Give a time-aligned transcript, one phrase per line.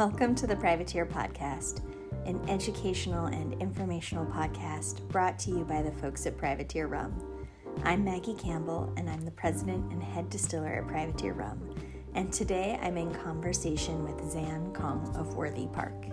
[0.00, 1.82] Welcome to the Privateer Podcast,
[2.24, 7.46] an educational and informational podcast brought to you by the folks at Privateer Rum.
[7.84, 11.74] I'm Maggie Campbell, and I'm the president and head distiller at Privateer Rum.
[12.14, 16.06] And today I'm in conversation with Zan Kong of Worthy Park.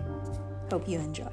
[0.70, 1.32] Hope you enjoy.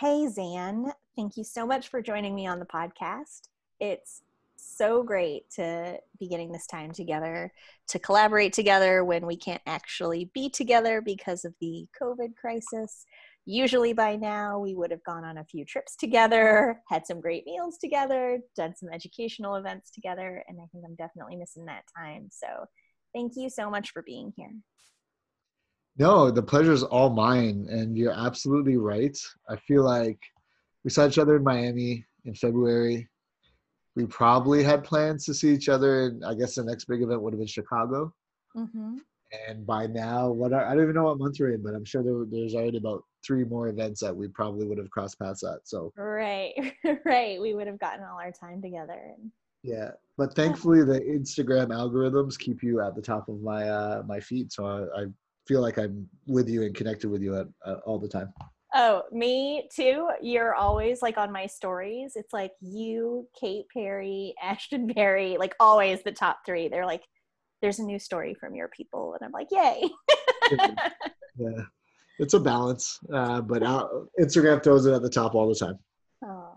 [0.00, 0.92] Hey, Zan.
[1.14, 3.48] Thank you so much for joining me on the podcast.
[3.78, 4.22] It's
[4.56, 7.52] so great to be getting this time together
[7.88, 13.04] to collaborate together when we can't actually be together because of the COVID crisis.
[13.44, 17.46] Usually by now, we would have gone on a few trips together, had some great
[17.46, 22.28] meals together, done some educational events together, and I think I'm definitely missing that time.
[22.32, 22.46] So,
[23.14, 24.50] thank you so much for being here.
[25.98, 29.16] No, the pleasure is all mine, and you're absolutely right.
[29.48, 30.18] I feel like
[30.84, 33.08] we saw each other in Miami in February
[33.96, 37.20] we probably had plans to see each other and i guess the next big event
[37.20, 38.12] would have been chicago.
[38.56, 38.96] Mm-hmm.
[39.48, 41.84] and by now what are, i don't even know what month we're in but i'm
[41.84, 45.42] sure there, there's already about three more events that we probably would have crossed paths
[45.42, 45.92] at so.
[45.96, 46.54] Right
[47.04, 49.16] right we would have gotten all our time together
[49.62, 54.20] yeah but thankfully the instagram algorithms keep you at the top of my uh my
[54.20, 55.06] feed so i, I
[55.46, 58.32] feel like i'm with you and connected with you at, uh, all the time
[58.74, 60.08] Oh, me too.
[60.20, 62.12] You're always like on my stories.
[62.16, 66.68] It's like you, Kate Perry, Ashton Berry, like always the top three.
[66.68, 67.02] They're like,
[67.62, 69.14] there's a new story from your people.
[69.14, 69.88] And I'm like, yay.
[71.36, 71.62] yeah.
[72.18, 72.98] It's a balance.
[73.12, 73.88] Uh, but uh,
[74.20, 75.78] Instagram throws it at the top all the time.
[76.24, 76.52] Oh.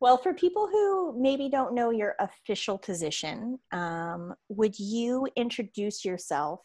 [0.00, 6.60] Well, for people who maybe don't know your official position, um, would you introduce yourself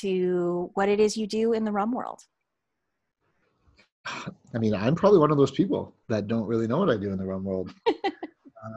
[0.00, 2.20] to what it is you do in the rum world?
[4.54, 7.10] I mean, I'm probably one of those people that don't really know what I do
[7.10, 7.72] in the rum world.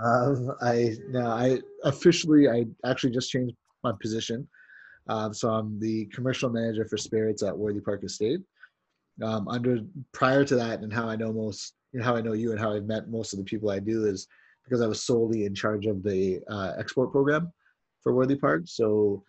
[0.04, 4.48] um, I now I officially I actually just changed my position,
[5.08, 8.42] um, so I'm the commercial manager for spirits at Worthy Park Estate.
[9.24, 9.80] Um, under
[10.12, 12.60] prior to that, and how I know most, you know, how I know you, and
[12.60, 14.28] how I've met most of the people I do is
[14.66, 17.52] because I was solely in charge of the uh, export program
[18.02, 18.64] for Worthy Park.
[18.66, 19.24] So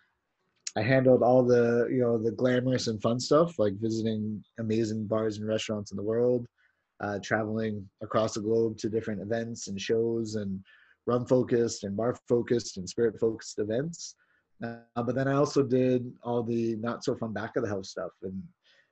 [0.77, 5.37] I handled all the you know the glamorous and fun stuff like visiting amazing bars
[5.37, 6.45] and restaurants in the world,
[6.99, 10.63] uh, traveling across the globe to different events and shows and
[11.07, 14.15] rum focused and bar focused and spirit focused events.
[14.63, 17.89] Uh, but then I also did all the not so fun back of the house
[17.89, 18.39] stuff and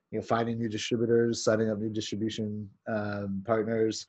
[0.09, 4.07] you know finding new distributors, setting up new distribution um, partners,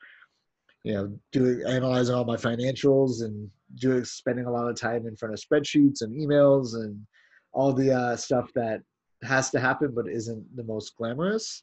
[0.82, 5.14] you know doing analyzing all my financials and doing spending a lot of time in
[5.14, 7.06] front of spreadsheets and emails and
[7.56, 8.82] all the uh, stuff that
[9.22, 11.62] has to happen but isn't the most glamorous.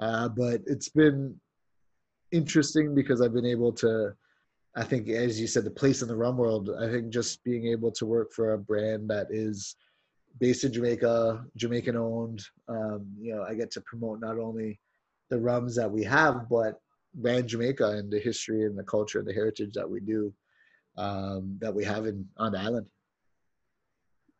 [0.00, 1.38] Uh, but it's been
[2.32, 4.14] interesting because I've been able to,
[4.76, 6.70] I think, as you said, the place in the rum world.
[6.80, 9.76] I think just being able to work for a brand that is
[10.40, 12.42] based in Jamaica, Jamaican owned.
[12.68, 14.80] Um, you know, I get to promote not only
[15.28, 16.80] the rums that we have, but
[17.14, 20.32] brand Jamaica and the history and the culture and the heritage that we do
[20.96, 22.86] um, that we have in on the island.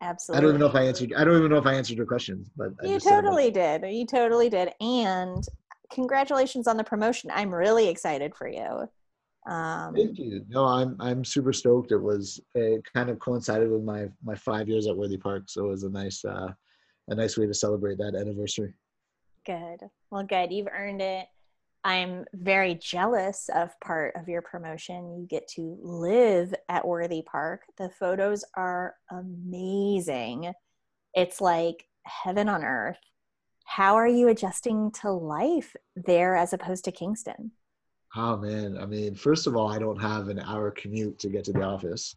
[0.06, 0.38] Absolutely.
[0.38, 1.12] I don't even know if I answered.
[1.16, 3.82] I don't even know if I answered your questions, but you totally did.
[3.90, 4.70] You totally did.
[4.80, 5.44] And
[5.90, 7.30] congratulations on the promotion.
[7.34, 8.88] I'm really excited for you.
[9.50, 10.44] Um, Thank you.
[10.48, 11.90] No, I'm I'm super stoked.
[11.90, 15.64] It was it kind of coincided with my my five years at Worthy Park, so
[15.66, 16.52] it was a nice uh,
[17.08, 18.74] a nice way to celebrate that anniversary.
[19.44, 19.80] Good.
[20.10, 20.52] Well, good.
[20.52, 21.26] You've earned it.
[21.86, 25.20] I'm very jealous of part of your promotion.
[25.20, 27.62] You get to live at Worthy Park.
[27.78, 30.52] The photos are amazing.
[31.14, 32.98] It's like heaven on earth.
[33.66, 37.52] How are you adjusting to life there as opposed to Kingston?
[38.16, 41.44] Oh man, I mean, first of all, I don't have an hour commute to get
[41.44, 42.16] to the office.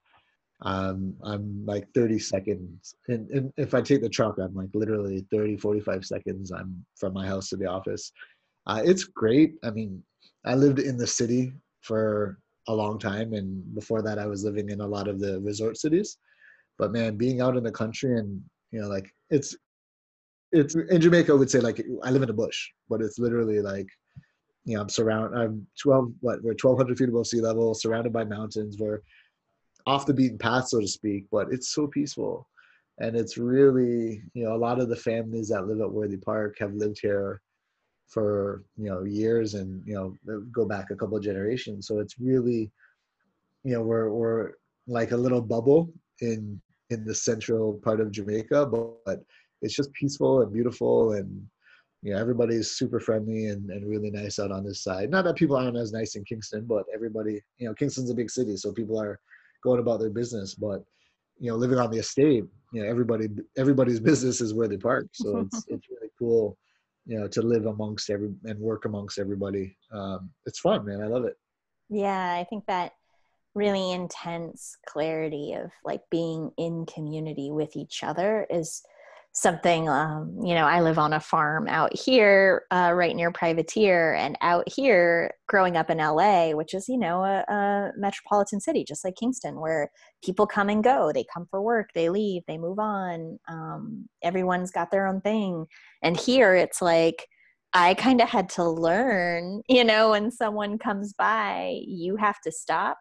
[0.63, 2.95] Um, I'm like 30 seconds.
[3.07, 6.51] And, and if I take the truck, I'm like literally 30, 45 seconds.
[6.51, 8.11] I'm from my house to the office
[8.69, 9.55] uh, it's great.
[9.63, 10.03] I mean,
[10.45, 11.51] I lived in the city
[11.81, 12.37] for
[12.67, 15.75] a long time, and before that, I was living in a lot of the resort
[15.77, 16.19] cities.
[16.77, 18.39] But man, being out in the country and
[18.71, 19.57] you know, like it's
[20.51, 23.59] it's in Jamaica, I would say like I live in a bush, but it's literally
[23.59, 23.87] like
[24.65, 25.35] you know I'm surrounded.
[25.35, 28.77] I'm 12 what we're 1,200 feet above sea level, surrounded by mountains.
[28.79, 29.01] We're
[29.87, 32.47] off the beaten path, so to speak, but it's so peaceful.
[32.99, 36.57] And it's really, you know, a lot of the families that live at Worthy Park
[36.59, 37.41] have lived here
[38.09, 41.87] for you know years and you know uh, go back a couple of generations.
[41.87, 42.71] So it's really
[43.63, 44.51] you know we're we're
[44.87, 45.91] like a little bubble
[46.21, 46.59] in
[46.89, 49.19] in the central part of jamaica but, but
[49.61, 51.29] it's just peaceful and beautiful and
[52.01, 55.11] you know everybody's super friendly and, and really nice out on this side.
[55.11, 58.31] Not that people aren't as nice in kingston but everybody you know kingston's a big
[58.31, 59.19] city so people are
[59.61, 60.55] going about their business.
[60.55, 60.83] But
[61.39, 63.27] you know, living on the estate, you know, everybody
[63.57, 65.07] everybody's business is where they park.
[65.13, 66.57] So it's it's really cool,
[67.09, 69.75] you know, to live amongst every and work amongst everybody.
[69.91, 71.01] Um, it's fun, man.
[71.01, 71.37] I love it.
[71.89, 72.91] Yeah, I think that
[73.55, 78.83] really intense clarity of like being in community with each other is
[79.39, 84.13] something um, you know i live on a farm out here uh, right near privateer
[84.15, 88.83] and out here growing up in la which is you know a, a, metropolitan city
[88.83, 89.89] just like kingston where
[90.23, 94.71] people come and go they come for work they leave they move on um, everyone's
[94.71, 95.65] got their own thing.
[96.01, 97.25] And here it's like
[97.73, 102.51] i kind of had to learn you know when someone comes by you have to
[102.51, 102.97] stop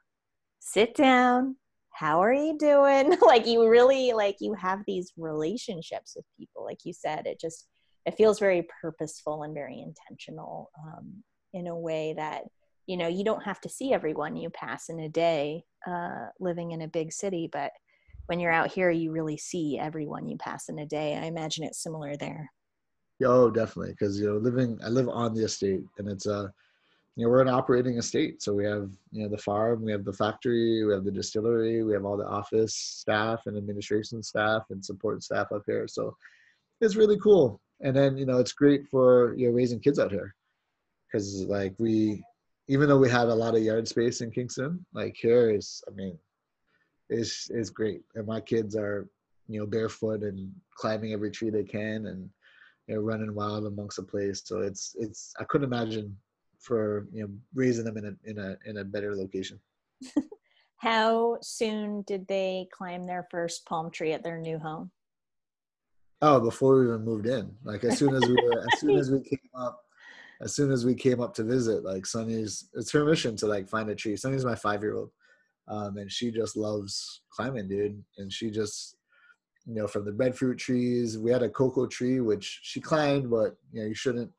[0.60, 1.56] sit down
[1.98, 3.16] how are you doing?
[3.22, 7.66] Like you really like you have these relationships with people like you said it just
[8.06, 11.22] it feels very purposeful and very intentional um,
[11.52, 12.42] in a way that
[12.86, 16.72] you know you don't have to see everyone you pass in a day uh, living
[16.72, 17.72] in a big city but
[18.26, 21.16] when you're out here you really see everyone you pass in a day.
[21.16, 22.50] I imagine it's similar there.
[23.24, 26.52] Oh definitely because you know living i live on the estate and it's a
[27.18, 28.40] you know, we're an operating estate.
[28.40, 31.82] So we have, you know, the farm, we have the factory, we have the distillery,
[31.82, 35.88] we have all the office staff and administration staff and support staff up here.
[35.88, 36.16] So
[36.80, 37.60] it's really cool.
[37.80, 40.32] And then, you know, it's great for, you know, raising kids out here.
[41.10, 42.22] Cause like we,
[42.68, 45.90] even though we have a lot of yard space in Kingston, like here is, I
[45.96, 46.16] mean,
[47.10, 48.02] is is great.
[48.14, 49.08] And my kids are,
[49.48, 52.30] you know, barefoot and climbing every tree they can and,
[52.86, 54.42] you know, running wild amongst the place.
[54.44, 56.16] So it's, it's, I couldn't imagine
[56.58, 59.60] for you know raising them in a in a in a better location.
[60.76, 64.92] How soon did they climb their first palm tree at their new home?
[66.22, 67.54] Oh, before we even moved in.
[67.64, 69.80] Like as soon as we were, as soon as we came up,
[70.40, 73.68] as soon as we came up to visit, like Sunny's, it's her mission to like
[73.68, 74.16] find a tree.
[74.16, 75.10] Sunny's my five year old,
[75.66, 78.02] um, and she just loves climbing, dude.
[78.18, 78.96] And she just,
[79.66, 83.56] you know, from the breadfruit trees, we had a cocoa tree which she climbed, but
[83.72, 84.30] you know, you shouldn't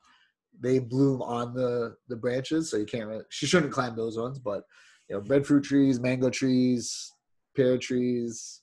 [0.60, 3.08] they bloom on the the branches, so you can't.
[3.08, 4.64] Really, she shouldn't climb those ones, but
[5.10, 7.14] you know, breadfruit trees, mango trees,
[7.56, 8.62] pear trees,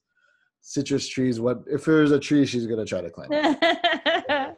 [0.60, 1.40] citrus trees.
[1.40, 3.28] What if there's a tree she's gonna try to climb?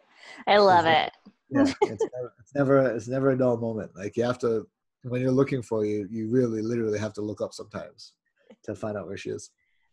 [0.47, 1.13] I love it.
[1.51, 3.93] yeah, it's never, it's never it's never a dull moment.
[3.97, 4.67] Like you have to
[5.03, 8.15] when you're looking for you, you really literally have to look up sometimes
[8.65, 9.51] to find out where she is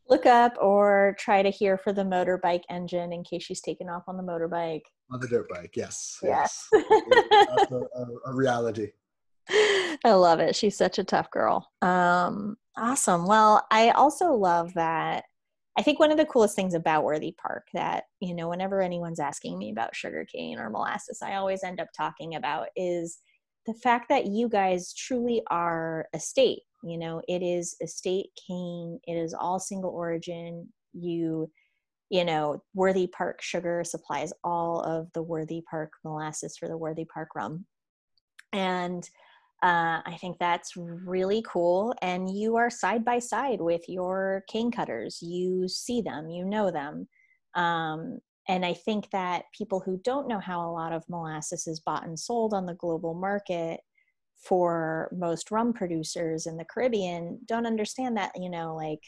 [0.10, 4.04] look up or try to hear for the motorbike engine in case she's taken off
[4.08, 4.84] on the motorbike.
[5.12, 6.20] On the dirt bike, yes.
[6.22, 6.68] Yes.
[6.72, 7.72] yes.
[7.72, 8.92] a, a, reality.
[9.50, 10.56] I love it.
[10.56, 11.70] She's such a tough girl.
[11.82, 13.28] Um, awesome.
[13.28, 15.26] Well, I also love that.
[15.78, 19.20] I think one of the coolest things about Worthy Park that, you know, whenever anyone's
[19.20, 23.20] asking me about sugarcane or molasses, I always end up talking about is
[23.66, 29.00] the fact that you guys truly are a state you know it is estate cane
[29.08, 31.50] it is all single origin you
[32.10, 37.06] you know worthy park sugar supplies all of the worthy park molasses for the worthy
[37.06, 37.66] park rum.
[38.54, 39.08] And
[39.64, 44.72] uh, i think that's really cool and you are side by side with your cane
[44.72, 45.20] cutters.
[45.22, 47.08] You see them you know them.
[47.56, 51.80] Um, and i think that people who don't know how a lot of molasses is
[51.80, 53.80] bought and sold on the global market
[54.46, 59.02] for most rum producers in the Caribbean don't understand that, you know, like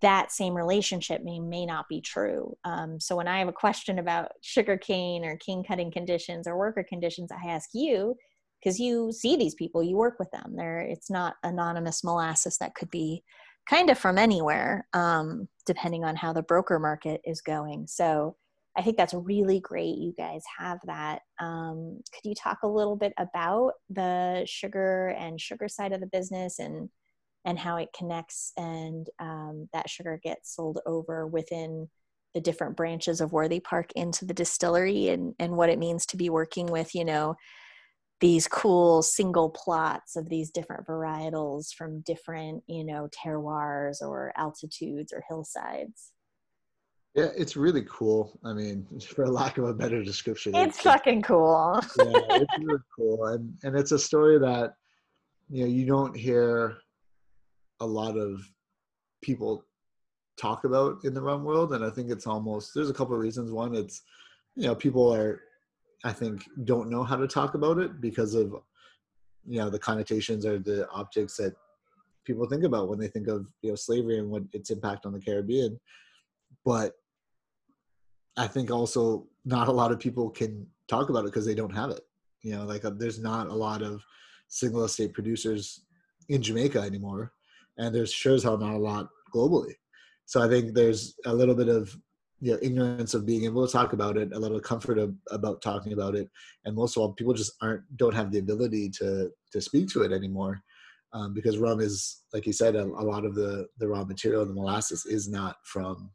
[0.00, 2.56] that same relationship may, may not be true.
[2.64, 6.56] Um, so when I have a question about sugar cane or cane cutting conditions or
[6.56, 8.14] worker conditions, I ask you
[8.62, 10.54] because you see these people, you work with them.
[10.56, 13.24] There, it's not anonymous molasses that could be
[13.68, 17.86] kind of from anywhere, um, depending on how the broker market is going.
[17.86, 18.36] So
[18.78, 19.98] I think that's really great.
[19.98, 21.22] You guys have that.
[21.40, 26.06] Um, could you talk a little bit about the sugar and sugar side of the
[26.06, 26.88] business and
[27.44, 31.88] and how it connects and um, that sugar gets sold over within
[32.34, 36.16] the different branches of Worthy Park into the distillery and and what it means to
[36.16, 37.34] be working with you know
[38.20, 45.12] these cool single plots of these different varietals from different you know terroirs or altitudes
[45.12, 46.12] or hillsides.
[47.18, 48.38] Yeah, it's really cool.
[48.44, 51.80] I mean, for lack of a better description, it's, it's fucking cool.
[51.98, 54.74] yeah, it's really cool, and and it's a story that
[55.50, 56.78] you know you don't hear
[57.80, 58.40] a lot of
[59.22, 59.64] people
[60.38, 63.20] talk about in the rum world, and I think it's almost there's a couple of
[63.20, 63.50] reasons.
[63.50, 64.02] One, it's
[64.54, 65.40] you know people are
[66.04, 68.54] I think don't know how to talk about it because of
[69.44, 71.54] you know the connotations or the optics that
[72.24, 75.12] people think about when they think of you know slavery and what its impact on
[75.12, 75.80] the Caribbean
[76.64, 76.92] but
[78.38, 81.74] I think also not a lot of people can talk about it because they don't
[81.74, 82.00] have it.
[82.42, 84.02] You know, like uh, there's not a lot of
[84.46, 85.84] single estate producers
[86.28, 87.32] in Jamaica anymore,
[87.76, 89.74] and there's sure as hell not a lot globally.
[90.24, 91.94] so I think there's a little bit of
[92.40, 95.60] you know ignorance of being able to talk about it, a little comfort of, about
[95.60, 96.30] talking about it,
[96.64, 100.02] and most of all, people just aren't don't have the ability to to speak to
[100.02, 100.62] it anymore.
[101.14, 104.46] Um, because rum is, like you said, a, a lot of the the raw material,
[104.46, 106.10] the molasses, is not from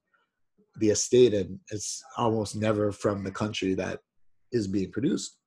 [0.78, 4.00] the estate, and it's almost never from the country that
[4.52, 5.38] is being produced.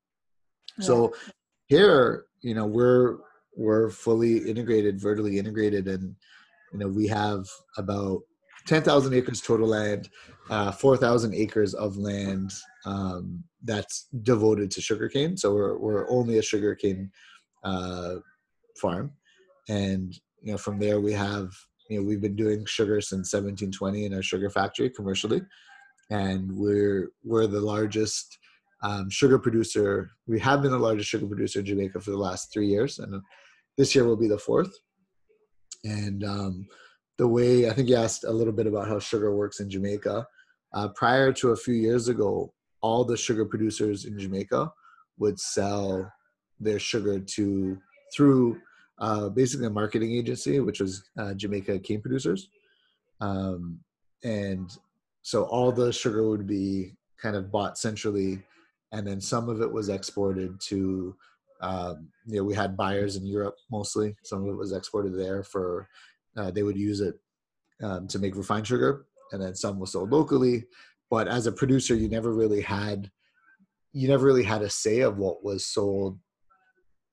[0.78, 0.85] Yeah.
[0.85, 1.14] So
[1.66, 3.18] here, you know, we're
[3.56, 6.14] we're fully integrated, vertically integrated, and
[6.73, 8.21] you know we have about
[8.66, 10.09] 10,000 acres total land,
[10.50, 12.52] uh, 4,000 acres of land
[12.85, 15.37] um, that's devoted to sugarcane.
[15.37, 17.11] So we're we're only a sugarcane
[17.64, 18.16] uh,
[18.80, 19.12] farm,
[19.68, 21.50] and you know from there we have
[21.88, 25.43] you know we've been doing sugar since 1720 in our sugar factory commercially,
[26.11, 28.38] and we're we're the largest
[28.83, 30.11] um, sugar producer.
[30.26, 33.23] We have been the largest sugar producer in Jamaica for the last three years, and
[33.76, 34.73] this year will be the fourth.
[35.85, 36.66] And um,
[37.19, 40.26] the way I think you asked a little bit about how sugar works in Jamaica.
[40.75, 42.52] Uh, prior to a few years ago,
[42.83, 44.71] all the sugar producers in Jamaica
[45.19, 46.11] would sell
[46.61, 47.78] their sugar to
[48.14, 48.59] through
[48.99, 52.49] uh, basically a marketing agency, which was uh, Jamaica Cane Producers,
[53.21, 53.79] um,
[54.25, 54.76] and
[55.23, 58.43] so all the sugar would be kind of bought centrally
[58.93, 61.15] and then some of it was exported to
[61.61, 64.15] um, you know we had buyers in europe mostly.
[64.23, 65.88] Some of it was exported there for
[66.37, 67.19] uh, they would use it
[67.83, 70.65] um, to make refined sugar and then some was sold locally.
[71.11, 73.11] But as a producer you never really had
[73.93, 76.19] you never really had a say of what was sold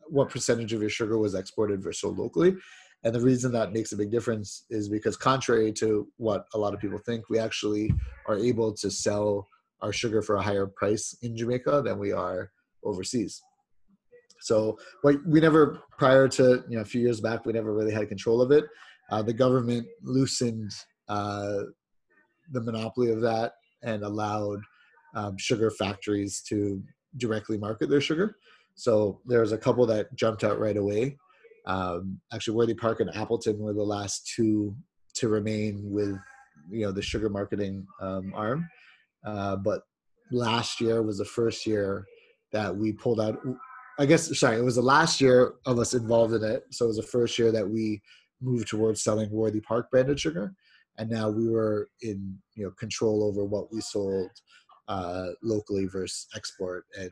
[0.07, 2.55] what percentage of your sugar was exported versus sold locally
[3.03, 6.73] and the reason that makes a big difference is because contrary to what a lot
[6.73, 7.93] of people think we actually
[8.27, 9.49] are able to sell
[9.81, 12.51] our sugar for a higher price in Jamaica than we are
[12.83, 13.41] overseas.
[14.39, 18.09] So we never, prior to you know a few years back, we never really had
[18.09, 18.65] control of it.
[19.11, 20.71] Uh, the government loosened
[21.09, 21.63] uh,
[22.51, 24.59] the monopoly of that and allowed
[25.15, 26.81] um, sugar factories to
[27.17, 28.37] directly market their sugar.
[28.75, 31.17] So there's a couple that jumped out right away.
[31.65, 34.75] Um, actually, Worthy Park and Appleton were the last two
[35.15, 36.17] to remain with
[36.69, 38.67] you know the sugar marketing um, arm.
[39.25, 39.83] Uh, but
[40.31, 42.05] last year was the first year
[42.51, 43.39] that we pulled out.
[43.99, 46.63] I guess sorry, it was the last year of us involved in it.
[46.71, 48.01] So it was the first year that we
[48.41, 50.53] moved towards selling Worthy Park branded sugar,
[50.97, 54.31] and now we were in you know control over what we sold
[54.87, 56.85] uh, locally versus export.
[56.99, 57.09] And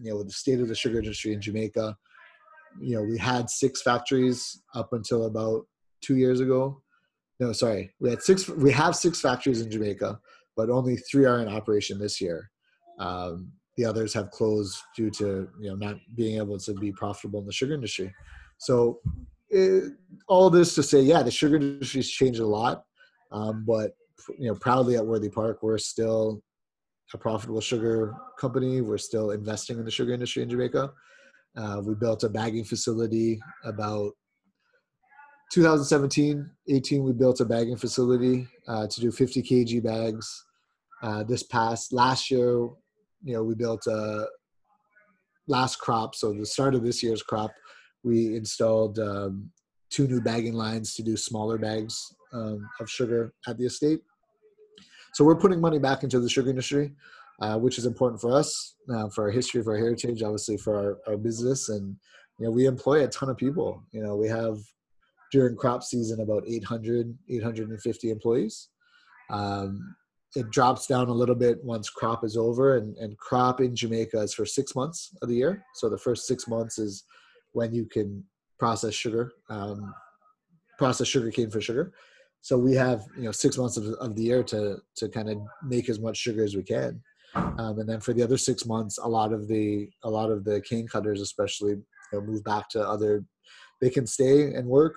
[0.00, 1.96] you know, the state of the sugar industry in Jamaica,
[2.80, 5.66] you know, we had six factories up until about
[6.00, 6.80] two years ago.
[7.40, 8.48] No, sorry, we had six.
[8.48, 10.18] We have six factories in Jamaica
[10.56, 12.50] but only three are in operation this year.
[12.98, 17.40] Um, the others have closed due to you know not being able to be profitable
[17.40, 18.12] in the sugar industry.
[18.58, 19.00] So
[19.48, 19.92] it,
[20.28, 22.84] all this to say, yeah, the sugar industry's changed a lot,
[23.30, 23.92] um, but
[24.38, 26.42] you know, proudly at Worthy Park, we're still
[27.14, 28.80] a profitable sugar company.
[28.80, 30.92] We're still investing in the sugar industry in Jamaica.
[31.56, 34.12] Uh, we built a bagging facility about
[35.52, 40.46] 2017 18 we built a bagging facility uh, to do 50 kg bags
[41.02, 42.70] uh, this past last year
[43.22, 44.26] you know we built a
[45.46, 47.50] last crop so the start of this year's crop
[48.02, 49.50] we installed um,
[49.90, 54.00] two new bagging lines to do smaller bags um, of sugar at the estate
[55.12, 56.92] so we're putting money back into the sugar industry
[57.40, 60.76] uh, which is important for us uh, for our history for our heritage obviously for
[60.76, 61.68] our, our business.
[61.68, 61.96] And
[62.38, 63.82] you know we employ a ton of people.
[63.92, 64.58] You know we have
[65.32, 68.68] during crop season about 800 850 employees.
[69.30, 69.96] Um,
[70.34, 74.20] it drops down a little bit once crop is over and, and crop in jamaica
[74.20, 75.64] is for six months of the year.
[75.74, 77.04] So the first six months is
[77.52, 78.24] when you can
[78.58, 79.92] process sugar um,
[80.78, 81.92] process sugar cane for sugar
[82.42, 85.38] so we have you know six months of, of the year to to kind of
[85.64, 87.00] make as much sugar as we can.
[87.34, 90.44] Um, and then for the other six months a lot of the a lot of
[90.44, 93.24] the cane cutters especially you know, move back to other
[93.80, 94.96] they can stay and work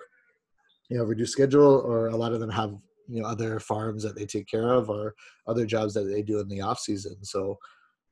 [0.90, 2.76] you know reduced schedule or a lot of them have
[3.08, 5.14] you know other farms that they take care of or
[5.48, 7.24] other jobs that they do in the off season.
[7.24, 7.58] So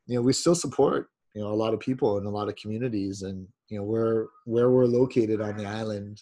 [0.06, 2.56] you know we still support you know a lot of people and a lot of
[2.56, 6.22] communities and you know where where we're located on the island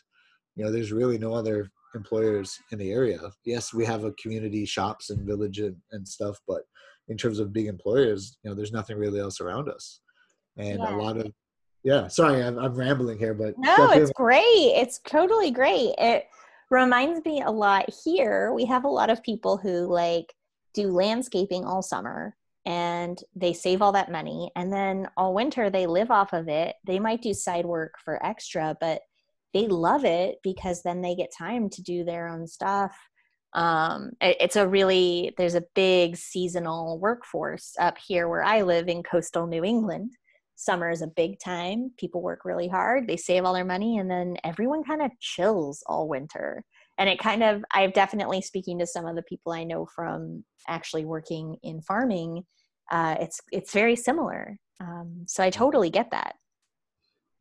[0.55, 4.65] you know there's really no other employers in the area yes we have a community
[4.65, 6.61] shops and village and, and stuff but
[7.07, 10.01] in terms of big employers you know there's nothing really else around us
[10.57, 10.95] and yeah.
[10.95, 11.31] a lot of
[11.83, 16.25] yeah sorry I'm, I'm rambling here but no it's great it's totally great it
[16.71, 18.51] reminds me a lot here.
[18.53, 20.33] We have a lot of people who like
[20.73, 25.85] do landscaping all summer and they save all that money and then all winter they
[25.85, 26.75] live off of it.
[26.87, 29.01] They might do side work for extra, but
[29.53, 32.95] they love it because then they get time to do their own stuff.
[33.53, 38.87] Um, it, it's a really there's a big seasonal workforce up here where i live
[38.87, 40.11] in coastal new england.
[40.55, 41.91] Summer is a big time.
[41.97, 43.07] People work really hard.
[43.07, 46.63] They save all their money and then everyone kind of chills all winter.
[46.97, 50.43] And it kind of i've definitely speaking to some of the people i know from
[50.67, 52.43] actually working in farming
[52.91, 54.57] uh, it's it's very similar.
[54.81, 56.35] Um, so i totally get that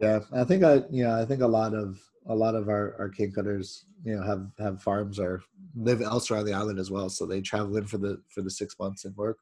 [0.01, 3.09] yeah i think i know i think a lot of a lot of our, our
[3.09, 5.43] cane cutters you know have have farms or
[5.75, 8.51] live elsewhere on the island as well so they travel in for the for the
[8.51, 9.39] six months and work.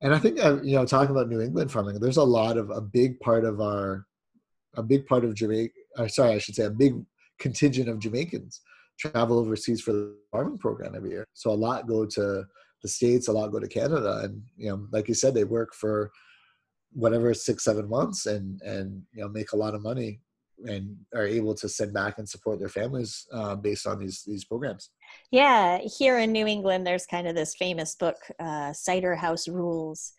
[0.00, 2.70] And i think uh, you know talking about new england farming there's a lot of
[2.70, 4.06] a big part of our
[4.74, 6.94] a big part of jamaica uh, sorry i should say a big
[7.38, 8.60] contingent of jamaicans
[8.98, 11.24] travel overseas for the farming program every year.
[11.32, 12.44] So a lot go to
[12.82, 15.74] the states a lot go to canada and you know like you said they work
[15.74, 16.12] for
[16.92, 20.20] whatever six seven months and and you know make a lot of money
[20.66, 24.44] and are able to send back and support their families uh, based on these these
[24.44, 24.90] programs.
[25.30, 30.12] Yeah, here in New England, there's kind of this famous book, uh, Cider House Rules,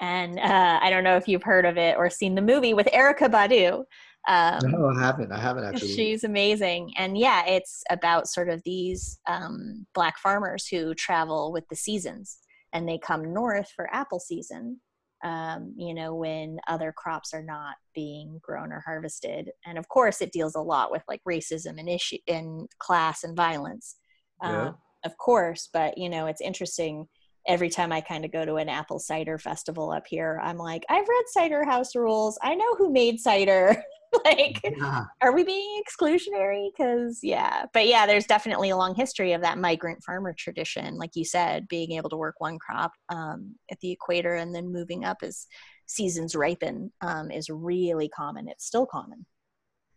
[0.00, 2.86] and uh, I don't know if you've heard of it or seen the movie with
[2.86, 3.84] Erykah Badu.
[4.28, 5.32] Um, no, I haven't.
[5.32, 5.94] I haven't actually.
[5.94, 11.66] She's amazing, and yeah, it's about sort of these um, black farmers who travel with
[11.68, 12.38] the seasons,
[12.72, 14.80] and they come north for apple season,
[15.24, 19.50] um, you know, when other crops are not being grown or harvested.
[19.64, 23.36] And of course, it deals a lot with like racism and issue and class and
[23.36, 23.96] violence,
[24.42, 24.68] yeah.
[24.68, 25.68] Um, of course.
[25.72, 27.06] But you know, it's interesting.
[27.48, 30.84] Every time I kind of go to an apple cider festival up here, I'm like,
[30.88, 32.38] I've read Cider House Rules.
[32.42, 33.76] I know who made cider.
[34.24, 35.04] like yeah.
[35.20, 39.58] are we being exclusionary because yeah but yeah there's definitely a long history of that
[39.58, 43.90] migrant farmer tradition like you said being able to work one crop um, at the
[43.90, 45.46] equator and then moving up as
[45.86, 49.26] seasons ripen um, is really common it's still common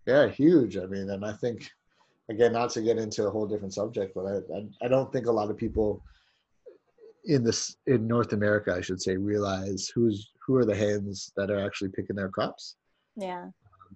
[0.06, 1.70] yeah huge i mean and i think
[2.30, 5.28] again not to get into a whole different subject but i i, I don't think
[5.28, 6.04] a lot of people
[7.26, 11.52] in this in north america i should say realize who's who are the hands that
[11.52, 12.76] are actually picking their crops
[13.16, 13.48] yeah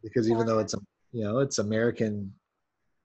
[0.01, 0.75] because even though it's
[1.11, 2.31] you know it's American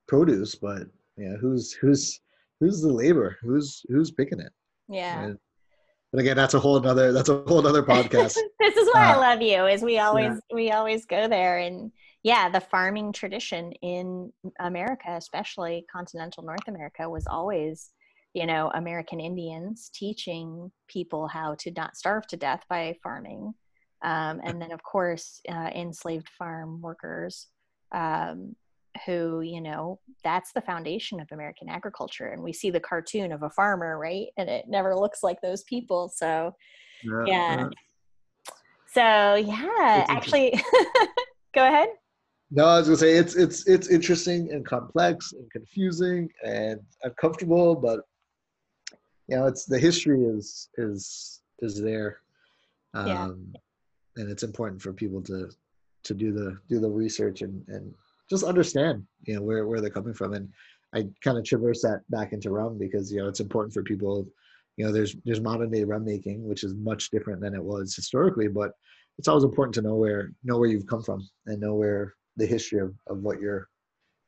[0.08, 0.84] produce, but
[1.16, 2.20] yeah, who's who's
[2.60, 3.38] who's the labor?
[3.42, 4.52] Who's who's picking it?
[4.88, 5.24] Yeah.
[5.24, 5.38] And,
[6.10, 8.36] but again, that's a whole other that's a whole other podcast.
[8.60, 9.66] this is why uh, I love you.
[9.66, 10.54] Is we always yeah.
[10.54, 11.92] we always go there and
[12.24, 17.90] yeah, the farming tradition in America, especially continental North America, was always
[18.38, 23.52] you know American Indians teaching people how to not starve to death by farming.
[24.02, 27.48] Um, and then of course uh, enslaved farm workers
[27.92, 28.54] um,
[29.06, 32.28] who you know that's the foundation of american agriculture.
[32.28, 34.28] And we see the cartoon of a farmer right?
[34.36, 36.08] And it never looks like those people.
[36.14, 36.54] So
[37.02, 37.68] yeah, yeah.
[38.94, 40.52] so yeah actually
[41.56, 41.88] go ahead.
[42.50, 47.74] No i was gonna say it's it's it's interesting and complex and confusing and uncomfortable
[47.74, 48.00] but
[49.28, 52.18] you know it's the history is is is there
[52.94, 53.28] um, yeah
[54.18, 55.48] and it's important for people to
[56.04, 57.94] to do the do the research and and
[58.28, 60.34] just understand you know where where they're coming from.
[60.34, 60.48] And
[60.94, 64.26] i kind of traverse that back into rum because you know it's important for people
[64.76, 67.94] you know there's there's modern day rum making which is much different than it was
[67.94, 68.72] historically but
[69.18, 72.46] it's always important to know where know where you've come from and know where the
[72.46, 73.68] history of, of what you're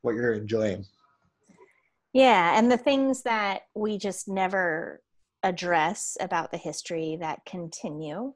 [0.02, 0.84] what you're enjoying
[2.12, 5.02] yeah and the things that we just never
[5.42, 8.32] address about the history that continue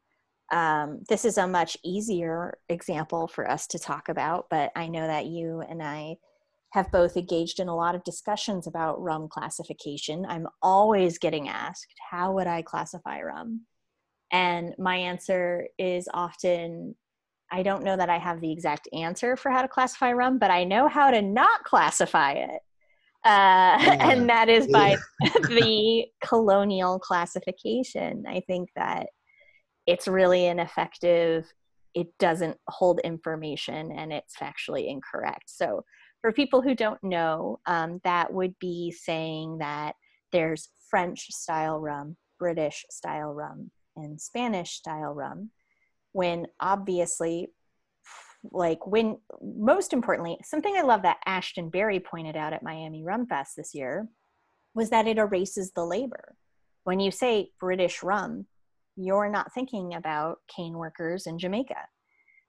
[0.52, 5.06] um, this is a much easier example for us to talk about, but I know
[5.06, 6.16] that you and I
[6.70, 10.26] have both engaged in a lot of discussions about rum classification.
[10.28, 13.62] I'm always getting asked, how would I classify rum?
[14.32, 16.96] And my answer is often,
[17.50, 20.50] I don't know that I have the exact answer for how to classify rum, but
[20.50, 22.60] I know how to not classify it.
[23.24, 24.10] Uh, yeah.
[24.10, 28.24] And that is by the colonial classification.
[28.28, 29.06] I think that
[29.87, 31.52] it's really ineffective
[31.94, 35.84] it doesn't hold information and it's factually incorrect so
[36.20, 39.94] for people who don't know um, that would be saying that
[40.32, 45.50] there's french style rum british style rum and spanish style rum
[46.12, 47.48] when obviously
[48.52, 53.26] like when most importantly something i love that ashton berry pointed out at miami rum
[53.26, 54.07] fest this year
[54.74, 56.37] was that it erases the labor
[56.85, 58.46] when you say british rum
[58.96, 61.76] you're not thinking about cane workers in Jamaica.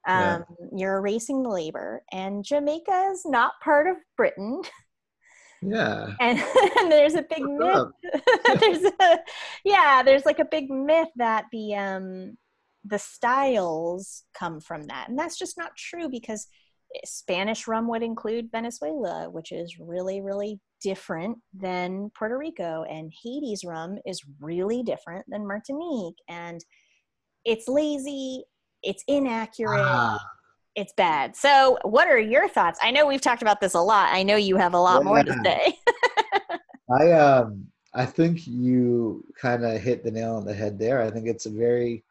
[0.06, 0.66] Um, yeah.
[0.76, 4.62] You're erasing the labor, and Jamaica is not part of Britain.
[5.62, 6.12] Yeah.
[6.20, 6.38] And,
[6.78, 7.88] and there's a big myth.
[8.60, 9.18] there's a,
[9.64, 12.36] yeah, there's like a big myth that the um
[12.86, 15.08] the styles come from that.
[15.08, 16.46] And that's just not true because
[17.04, 23.64] Spanish rum would include Venezuela, which is really, really different than Puerto Rico, and Haiti's
[23.64, 26.16] rum is really different than Martinique.
[26.28, 26.64] And
[27.44, 28.44] it's lazy,
[28.82, 30.18] it's inaccurate, ah.
[30.74, 31.36] it's bad.
[31.36, 32.78] So, what are your thoughts?
[32.82, 34.12] I know we've talked about this a lot.
[34.12, 35.04] I know you have a lot yeah.
[35.04, 35.78] more to say.
[37.00, 41.02] I um I think you kind of hit the nail on the head there.
[41.02, 42.04] I think it's a very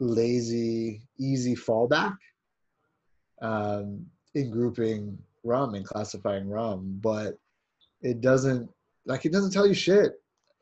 [0.00, 2.16] lazy, easy fallback
[3.42, 4.04] um,
[4.34, 7.38] in grouping rum and classifying rum, but
[8.02, 8.68] it doesn't
[9.06, 10.12] like it doesn't tell you shit,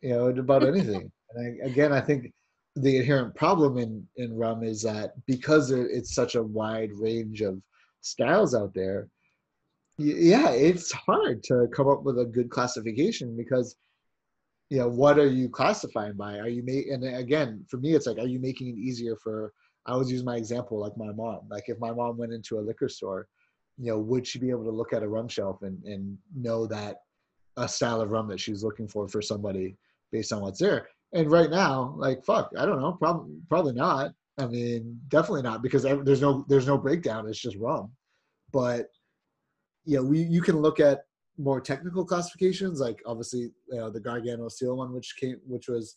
[0.00, 1.10] you know, about anything.
[1.34, 2.32] and I, again, I think
[2.76, 7.60] the inherent problem in in rum is that because it's such a wide range of
[8.00, 9.08] styles out there,
[9.98, 13.76] yeah, it's hard to come up with a good classification because
[14.72, 16.38] you know what are you classifying by?
[16.38, 19.52] Are you making and again for me it's like are you making it easier for
[19.84, 21.40] i always use my example like my mom.
[21.50, 23.28] Like if my mom went into a liquor store
[23.76, 26.66] you know would she be able to look at a rum shelf and and know
[26.68, 27.02] that
[27.58, 29.76] a style of rum that she's looking for for somebody
[30.10, 30.88] based on what's there?
[31.12, 34.14] And right now like fuck i don't know probably probably not.
[34.38, 37.90] I mean definitely not because there's no there's no breakdown it's just rum.
[38.54, 38.86] But
[39.84, 41.02] you know we you can look at
[41.38, 45.96] more technical classifications, like obviously you know, the Gargano seal one, which came, which was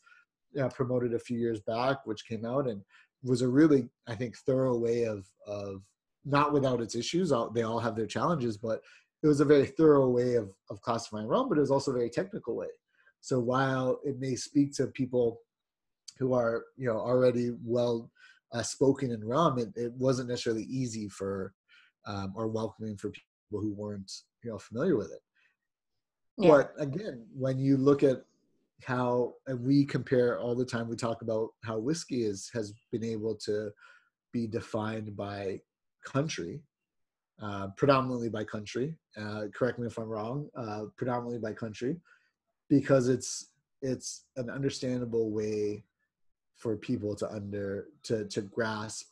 [0.60, 2.82] uh, promoted a few years back, which came out and
[3.24, 5.84] was a really, I think, thorough way of of
[6.24, 7.32] not without its issues.
[7.54, 8.82] They all have their challenges, but
[9.24, 11.96] it was a very thorough way of of classifying rum, but it was also a
[11.96, 12.70] very technical way.
[13.22, 15.42] So while it may speak to people
[16.20, 18.12] who are you know already well
[18.54, 21.54] uh, spoken in rum, it, it wasn't necessarily easy for
[22.06, 24.12] um, or welcoming for people who weren't
[24.44, 25.25] you know familiar with it.
[26.38, 26.50] Yeah.
[26.50, 28.26] But again, when you look at
[28.84, 33.36] how we compare all the time, we talk about how whiskey is has been able
[33.36, 33.72] to
[34.34, 35.62] be defined by
[36.04, 36.62] country,
[37.42, 38.96] uh, predominantly by country.
[39.18, 40.50] Uh, correct me if I'm wrong.
[40.56, 41.98] Uh, predominantly by country,
[42.70, 45.84] because it's it's an understandable way
[46.56, 49.08] for people to under to to grasp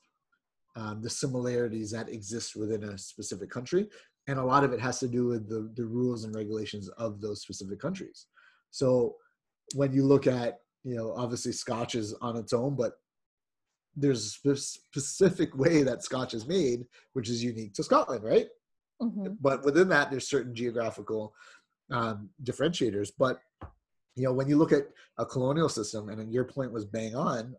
[0.75, 3.87] um, the similarities that exist within a specific country
[4.27, 7.19] and a lot of it has to do with the, the rules and regulations of
[7.21, 8.27] those specific countries.
[8.71, 9.15] So
[9.75, 12.93] when you look at you know obviously scotch is on its own but
[13.95, 18.47] there's a specific way that scotch is made which is unique to scotland right?
[19.01, 19.33] Mm-hmm.
[19.39, 21.33] but within that there's certain geographical
[21.91, 23.11] um, differentiators.
[23.17, 23.39] But
[24.15, 27.55] you know when you look at a colonial system and your point was bang on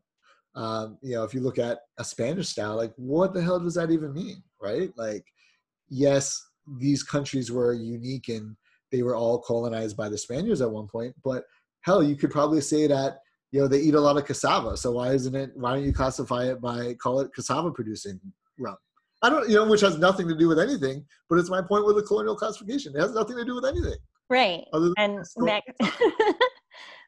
[0.55, 3.74] um, you know if you look at a spanish style like what the hell does
[3.74, 4.90] that even mean right?
[4.96, 5.24] Like
[5.88, 6.40] yes
[6.79, 8.57] these countries were unique and
[8.90, 11.14] they were all colonized by the Spaniards at one point.
[11.24, 11.44] But
[11.83, 13.18] hell, you could probably say that
[13.50, 14.77] you know they eat a lot of cassava.
[14.77, 15.50] So why isn't it?
[15.55, 18.20] Why don't you classify it by call it cassava producing
[18.59, 18.77] rum?
[19.22, 21.05] I don't, you know, which has nothing to do with anything.
[21.31, 22.94] But it's my point with the colonial classification.
[22.94, 23.96] It has nothing to do with anything.
[24.29, 24.64] Right.
[24.98, 25.24] and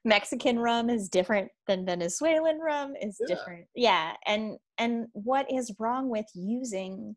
[0.05, 3.35] Mexican rum is different than Venezuelan rum is yeah.
[3.35, 3.67] different.
[3.75, 4.13] Yeah.
[4.27, 7.17] And and what is wrong with using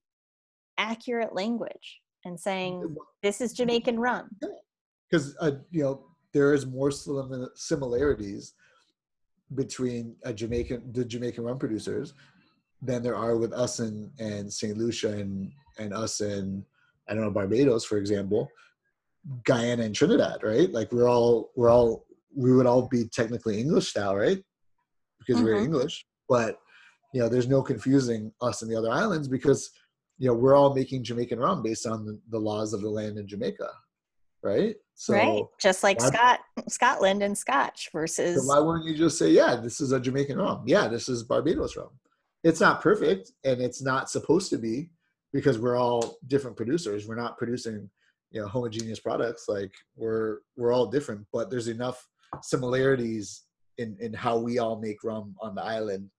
[0.78, 2.02] accurate language?
[2.26, 4.30] And saying this is Jamaican rum.
[5.10, 8.54] Because uh, you know there is more similarities
[9.56, 12.14] between a Jamaican the Jamaican rum producers
[12.82, 16.64] than there are with us and and Saint Lucia and and us and
[17.08, 18.50] I don't know Barbados for example,
[19.44, 20.72] Guyana and Trinidad, right?
[20.72, 22.06] Like we're all we're all
[22.36, 24.44] we would all be technically English style, right?
[25.20, 25.46] Because mm-hmm.
[25.46, 26.60] we're English, but
[27.14, 29.72] you know, there's no confusing us and the other islands because
[30.20, 33.18] you know we're all making Jamaican rum based on the, the laws of the land
[33.18, 33.70] in Jamaica,
[34.44, 34.76] right?
[34.94, 38.46] So right, just like Scott, Scotland and Scotch versus.
[38.46, 40.64] So why wouldn't you just say, yeah, this is a Jamaican rum?
[40.68, 41.90] Yeah, this is Barbados rum.
[42.44, 44.92] It's not perfect, and it's not supposed to be
[45.32, 47.08] because we're all different producers.
[47.08, 47.90] We're not producing,
[48.32, 49.46] you know, homogeneous products.
[49.48, 52.06] Like we're we're all different, but there's enough
[52.42, 53.44] similarities
[53.78, 56.10] in in how we all make rum on the island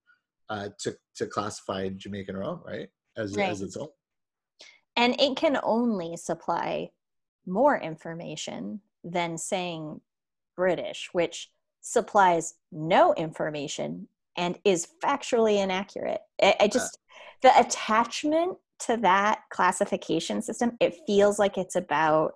[0.49, 2.89] uh, to to classify Jamaican rum, right?
[3.17, 3.51] As, right.
[3.51, 3.89] as its own.
[4.97, 6.91] And it can only supply
[7.47, 10.01] more information than saying
[10.57, 16.21] British, which supplies no information and is factually inaccurate.
[16.43, 16.99] I, I just,
[17.43, 22.33] the attachment to that classification system, it feels like it's about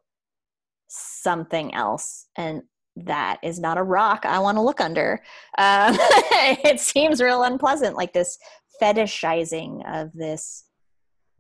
[0.89, 2.27] something else.
[2.37, 2.63] And
[2.97, 5.23] that is not a rock I want to look under.
[5.59, 8.39] Um, it seems real unpleasant, like this
[8.81, 10.65] fetishizing of this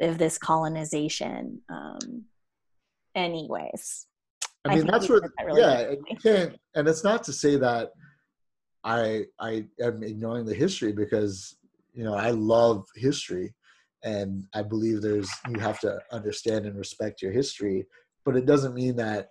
[0.00, 2.24] of this colonization um
[3.14, 4.06] anyways
[4.64, 7.56] i mean I that's what that really yeah you can't and it's not to say
[7.56, 7.90] that
[8.82, 11.56] i i am ignoring the history because
[11.92, 13.54] you know i love history
[14.04, 17.86] and I believe there's you have to understand and respect your history,
[18.24, 19.28] but it doesn't mean that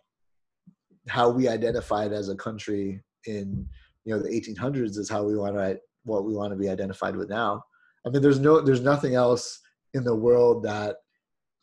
[1.08, 3.68] how we identified as a country in
[4.06, 7.16] you know the 1800s is how we want to what we want to be identified
[7.16, 7.63] with now.
[8.06, 9.62] I mean, there's no there's nothing else
[9.94, 10.98] in the world that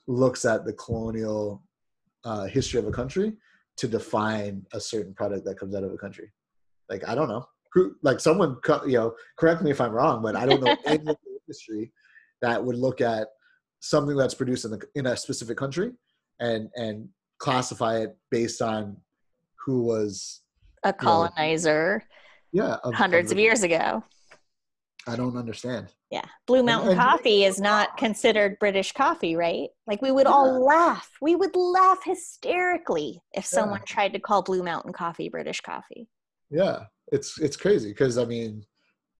[0.07, 1.63] looks at the colonial
[2.25, 3.35] uh, history of a country
[3.77, 6.33] to define a certain product that comes out of a country.
[6.89, 10.37] Like I don't know who, like someone you know correct me if I'm wrong, but
[10.37, 11.93] I don't know any industry
[12.43, 13.29] that would look at
[13.81, 15.93] something that's produced in the in a specific country
[16.41, 18.97] and and classify it based on
[19.65, 20.41] who was
[20.83, 22.05] a colonizer.
[22.53, 24.03] You know, yeah, of, hundreds of, of years ago.
[25.07, 25.89] I don't understand.
[26.11, 26.25] Yeah.
[26.47, 29.69] Blue Mountain and, and, coffee is not considered British coffee, right?
[29.87, 30.33] Like we would yeah.
[30.33, 31.09] all laugh.
[31.23, 33.95] We would laugh hysterically if someone yeah.
[33.95, 36.09] tried to call Blue Mountain coffee British coffee.
[36.51, 36.85] Yeah.
[37.13, 38.65] It's it's crazy because I mean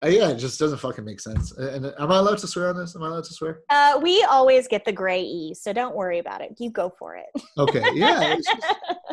[0.03, 1.51] uh, yeah, it just doesn't fucking make sense.
[1.51, 2.95] And am I allowed to swear on this?
[2.95, 3.59] Am I allowed to swear?
[3.69, 6.55] Uh, we always get the gray E, so don't worry about it.
[6.57, 7.27] You go for it.
[7.57, 7.83] Okay.
[7.93, 8.35] Yeah.
[8.35, 8.65] Just,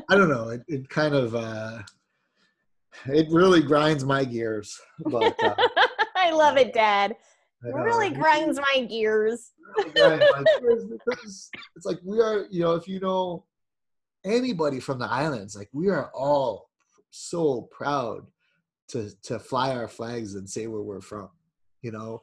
[0.09, 0.49] I don't know.
[0.49, 1.83] It, it kind of uh,
[3.07, 4.79] it really grinds my gears.
[5.05, 5.55] But uh,
[6.17, 7.15] I love it, Dad.
[7.65, 9.51] It really grinds my gears.
[9.77, 13.45] My gears because it's like we are, you know, if you know
[14.25, 16.71] anybody from the islands, like we are all
[17.11, 18.27] so proud
[18.89, 21.29] to to fly our flags and say where we're from.
[21.83, 22.23] You know,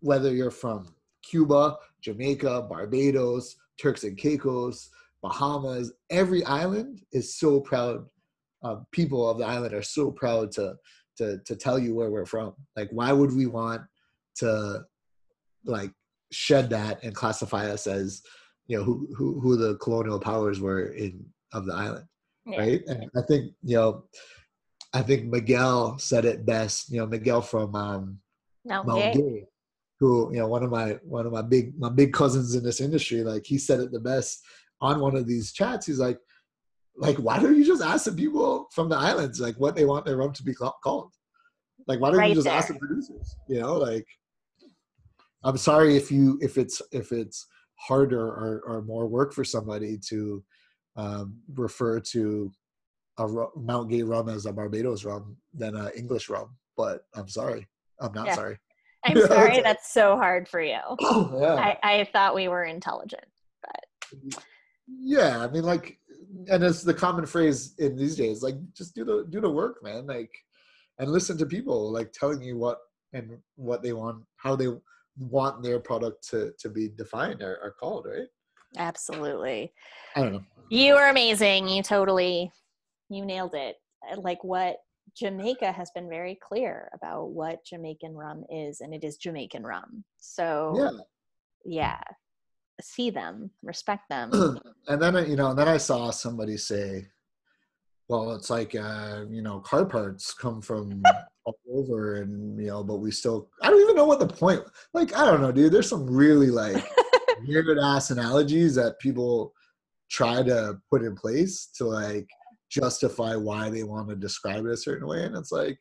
[0.00, 4.90] whether you're from Cuba, Jamaica, Barbados, Turks and Caicos,
[5.22, 8.06] Bahamas, every island is so proud.
[8.62, 10.74] Uh, people of the island are so proud to
[11.16, 12.54] to to tell you where we're from.
[12.76, 13.82] Like, why would we want
[14.36, 14.84] to
[15.64, 15.92] like
[16.32, 18.22] shed that and classify us as
[18.66, 22.06] you know who who, who the colonial powers were in of the island,
[22.46, 22.58] yeah.
[22.58, 22.82] right?
[22.86, 24.04] And I think you know
[24.96, 26.90] I think Miguel said it best.
[26.90, 28.18] You know, Miguel from um,
[28.64, 29.14] Mount.
[29.14, 29.44] Gay,
[30.00, 32.80] who you know one of my one of my big my big cousins in this
[32.80, 33.22] industry.
[33.22, 34.42] Like he said it the best
[34.80, 35.86] on one of these chats.
[35.86, 36.18] He's like,
[36.96, 40.06] like why don't you just ask the people from the islands like what they want
[40.06, 41.12] their rum to be called?
[41.86, 42.54] Like why don't right you just there.
[42.54, 43.36] ask the producers?
[43.48, 44.06] You know, like
[45.44, 49.98] I'm sorry if you if it's if it's harder or, or more work for somebody
[50.08, 50.42] to
[50.96, 52.50] um, refer to
[53.18, 56.56] a Mount Gay rum as a Barbados rum than an English rum.
[56.76, 57.66] But I'm sorry,
[58.00, 58.34] I'm not yeah.
[58.34, 58.58] sorry.
[59.04, 59.60] I'm sorry.
[59.64, 60.80] that's so hard for you.
[61.00, 61.54] yeah.
[61.54, 63.24] I, I thought we were intelligent,
[63.62, 64.44] but
[64.86, 65.98] yeah, I mean, like,
[66.48, 69.82] and it's the common phrase in these days, like, just do the do the work,
[69.82, 70.06] man.
[70.06, 70.30] Like,
[70.98, 72.78] and listen to people like telling you what
[73.12, 74.68] and what they want, how they
[75.18, 78.28] want their product to to be defined or, or called, right?
[78.76, 79.72] Absolutely.
[80.14, 80.44] I don't know.
[80.68, 81.68] You are amazing.
[81.68, 82.50] You totally
[83.08, 83.76] you nailed it.
[84.10, 84.76] Uh, like what
[85.16, 90.04] Jamaica has been very clear about what Jamaican rum is, and it is Jamaican rum.
[90.18, 90.74] So,
[91.64, 92.00] yeah, yeah
[92.80, 94.30] see them, respect them.
[94.88, 97.08] and then you know, and then I saw somebody say,
[98.08, 101.02] "Well, it's like uh, you know, car parts come from
[101.44, 104.62] all over, and you know, but we still." I don't even know what the point.
[104.94, 105.72] Like, I don't know, dude.
[105.72, 106.84] There's some really like
[107.46, 109.52] weird ass analogies that people
[110.10, 112.28] try to put in place to like
[112.70, 115.78] justify why they want to describe it a certain way, and it's like,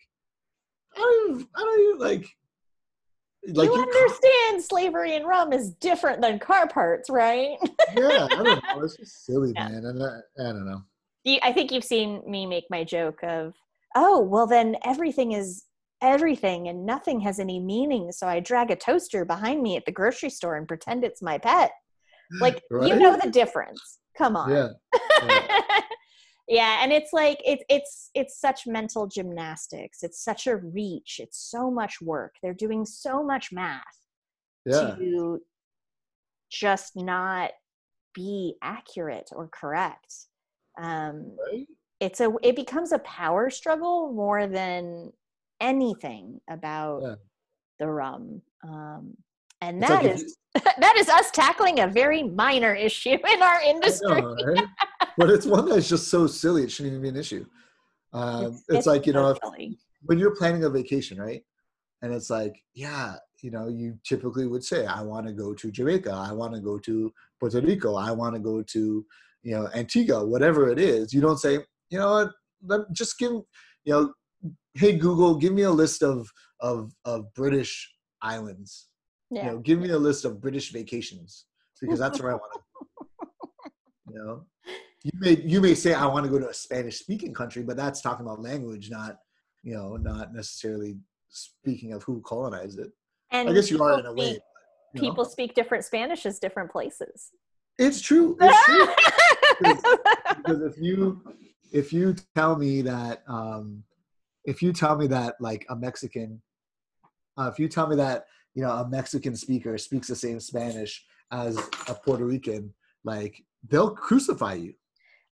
[0.95, 2.27] I don't, I don't even like.
[3.47, 7.55] Like you understand slavery and rum is different than car parts, right?
[7.95, 8.61] yeah, I don't know.
[8.83, 9.69] It's just silly, yeah.
[9.69, 9.85] man.
[9.85, 10.81] And I, I don't know.
[11.43, 13.53] I think you've seen me make my joke of,
[13.95, 15.65] oh, well, then everything is
[16.01, 18.11] everything and nothing has any meaning.
[18.11, 21.37] So I drag a toaster behind me at the grocery store and pretend it's my
[21.37, 21.71] pet.
[22.41, 22.87] Like, right?
[22.87, 23.99] you know the difference.
[24.17, 24.49] Come on.
[24.49, 24.69] Yeah.
[25.27, 25.81] yeah
[26.47, 31.39] yeah and it's like it's it's it's such mental gymnastics it's such a reach it's
[31.39, 33.81] so much work they're doing so much math
[34.65, 34.95] yeah.
[34.95, 35.41] to
[36.51, 37.51] just not
[38.13, 40.13] be accurate or correct
[40.77, 41.67] um right?
[41.99, 45.11] it's a it becomes a power struggle more than
[45.61, 47.15] anything about yeah.
[47.79, 49.15] the rum um
[49.61, 53.61] and that like is you, that is us tackling a very minor issue in our
[53.61, 54.65] industry know, right?
[55.17, 57.45] But it's one that's just so silly it shouldn't even be an issue.
[58.13, 59.37] Um, it's, it's, it's, like you know if,
[60.03, 61.43] when you're planning a vacation right
[62.01, 65.71] and it's like yeah you know you typically would say i want to go to
[65.71, 69.05] jamaica i want to go to puerto rico i want to go to
[69.43, 72.31] you know antigua whatever it is you don't say you know what
[72.63, 74.13] let, just give you know
[74.73, 78.87] hey google give me a list of of of british islands.
[79.29, 79.45] Yeah.
[79.45, 81.45] you know give me a list of british vacations
[81.81, 84.45] because that's where i want to you know
[85.05, 87.77] you may you may say I want to go to a Spanish speaking country, but
[87.77, 89.19] that's talking about language, not
[89.61, 90.97] you know, not necessarily
[91.29, 92.91] speaking of who colonized it.
[93.29, 94.29] And I guess you are in a way.
[94.29, 94.33] You
[94.95, 95.01] know?
[95.01, 97.29] people speak different Spanishes different places.
[97.77, 98.35] It's true.
[98.41, 98.87] It's true.
[99.59, 99.83] because,
[100.37, 101.21] because if you
[101.71, 103.83] if you tell me that um,
[104.43, 106.41] if you tell me that like a Mexican,
[107.37, 111.05] uh, if you tell me that you know a Mexican speaker speaks the same Spanish
[111.31, 114.73] as a Puerto Rican, like they'll crucify you.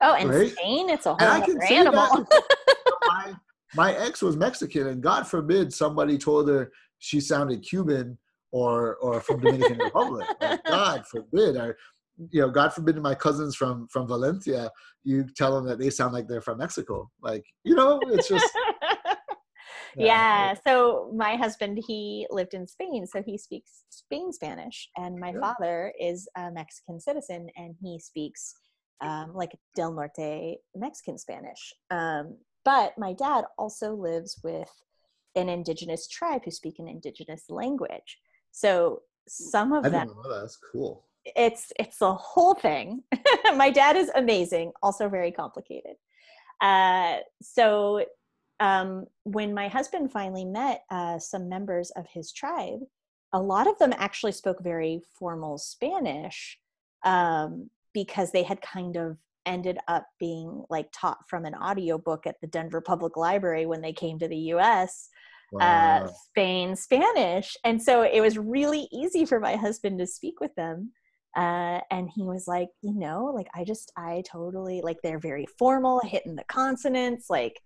[0.04, 0.52] Oh, and Right?
[0.52, 2.26] Spain, it's a And I whole can other animal.
[3.08, 3.34] my,
[3.74, 8.18] my ex was Mexican, and God forbid somebody told her she sounded Cuban
[8.52, 10.28] or or from Dominican Republic.
[10.42, 11.76] Like, God forbid, or
[12.32, 14.70] you know, God forbid my cousins from from Valencia,
[15.04, 17.10] you tell them that they sound like they're from Mexico.
[17.22, 18.54] Like you know, it's just
[19.98, 20.54] yeah.
[20.66, 25.39] So my husband, he lived in Spain, so he speaks Spain Spanish, and my Yeah.
[25.42, 28.54] father is a Mexican citizen, and he speaks
[29.02, 31.74] um, like Del Norte Mexican Spanish.
[31.92, 34.70] Um, but my dad also lives with
[35.36, 38.20] an indigenous tribe who speak an indigenous language.
[38.52, 40.42] So some of I them know that.
[40.42, 41.06] That's cool.
[41.24, 43.02] it's it's a whole thing
[43.56, 45.96] my dad is amazing also very complicated
[46.62, 48.06] uh, so
[48.60, 52.80] um, when my husband finally met uh, some members of his tribe
[53.32, 56.60] a lot of them actually spoke very formal spanish
[57.06, 62.40] um, because they had kind of ended up being like taught from an audiobook at
[62.40, 65.10] the denver public library when they came to the us
[65.60, 67.56] uh, Spain Spanish.
[67.64, 70.92] And so it was really easy for my husband to speak with them.
[71.36, 75.48] Uh, and he was like, you know, like I just, I totally, like they're very
[75.58, 77.30] formal, hitting the consonants.
[77.30, 77.60] Like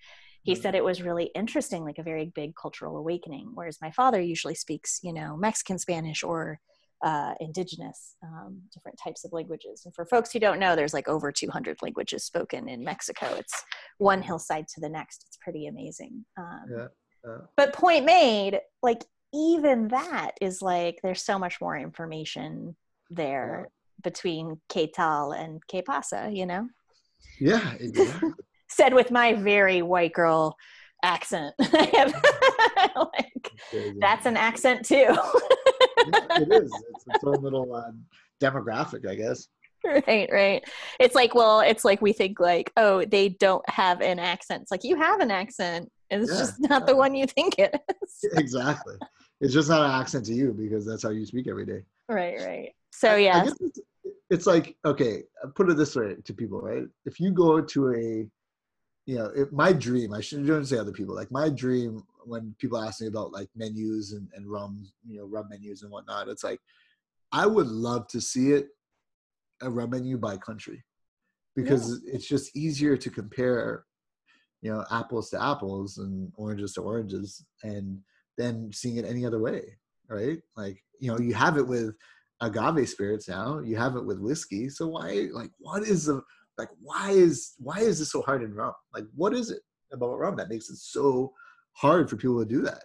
[0.44, 0.62] he Mhm.
[0.62, 3.52] said it was really interesting, like a very big cultural awakening.
[3.54, 6.60] Whereas my father usually speaks, you know, Mexican Spanish or
[7.04, 9.84] uh, indigenous, um, different types of languages.
[9.86, 13.28] And for folks who don't know, there's like over 200 languages spoken in Mexico.
[13.38, 13.54] It's
[14.00, 15.26] one hillside to the next.
[15.28, 16.26] It's pretty amazing.
[16.38, 16.88] Um, Yeah.
[17.26, 17.38] yeah.
[17.56, 22.76] but point made like even that is like there's so much more information
[23.10, 23.68] there
[24.04, 26.68] between que tal and que pasa you know
[27.40, 28.32] Yeah, exactly.
[28.70, 30.56] said with my very white girl
[31.04, 31.54] accent
[32.96, 33.52] like,
[34.00, 35.22] that's an accent too Yeah,
[36.36, 36.74] it is.
[36.92, 37.92] It's its own little uh,
[38.42, 39.48] demographic, I guess.
[40.08, 40.64] right right
[41.00, 44.72] it's like well it's like we think like oh they don't have an accent it's
[44.72, 48.20] like you have an accent it's Yeah, just not the one you think it is
[48.34, 48.96] exactly.
[49.40, 51.84] It's just not an accent to you because that's how you speak every day.
[52.10, 53.80] right right so yeah it's,
[54.30, 55.24] it's like okay,
[55.56, 56.84] put it this way to people, right?
[57.06, 58.28] If you go to a,
[59.06, 61.16] you know, if my dream, I shouldn't say other people.
[61.16, 65.26] Like my dream, when people ask me about like menus and and rum, you know,
[65.26, 66.60] rum menus and whatnot, it's like
[67.32, 68.68] I would love to see it
[69.62, 70.84] a rum menu by country
[71.56, 73.86] because it's just easier to compare,
[74.62, 78.00] you know, apples to apples and oranges to oranges, and
[78.38, 79.78] then seeing it any other way,
[80.10, 80.40] right?
[80.56, 81.96] Like you know, you have it with
[82.42, 86.22] agave spirits now you have it with whiskey so why like what is the
[86.58, 89.62] like why is why is this so hard in rum like what is it
[89.92, 91.32] about rum that makes it so
[91.78, 92.84] hard for people to do that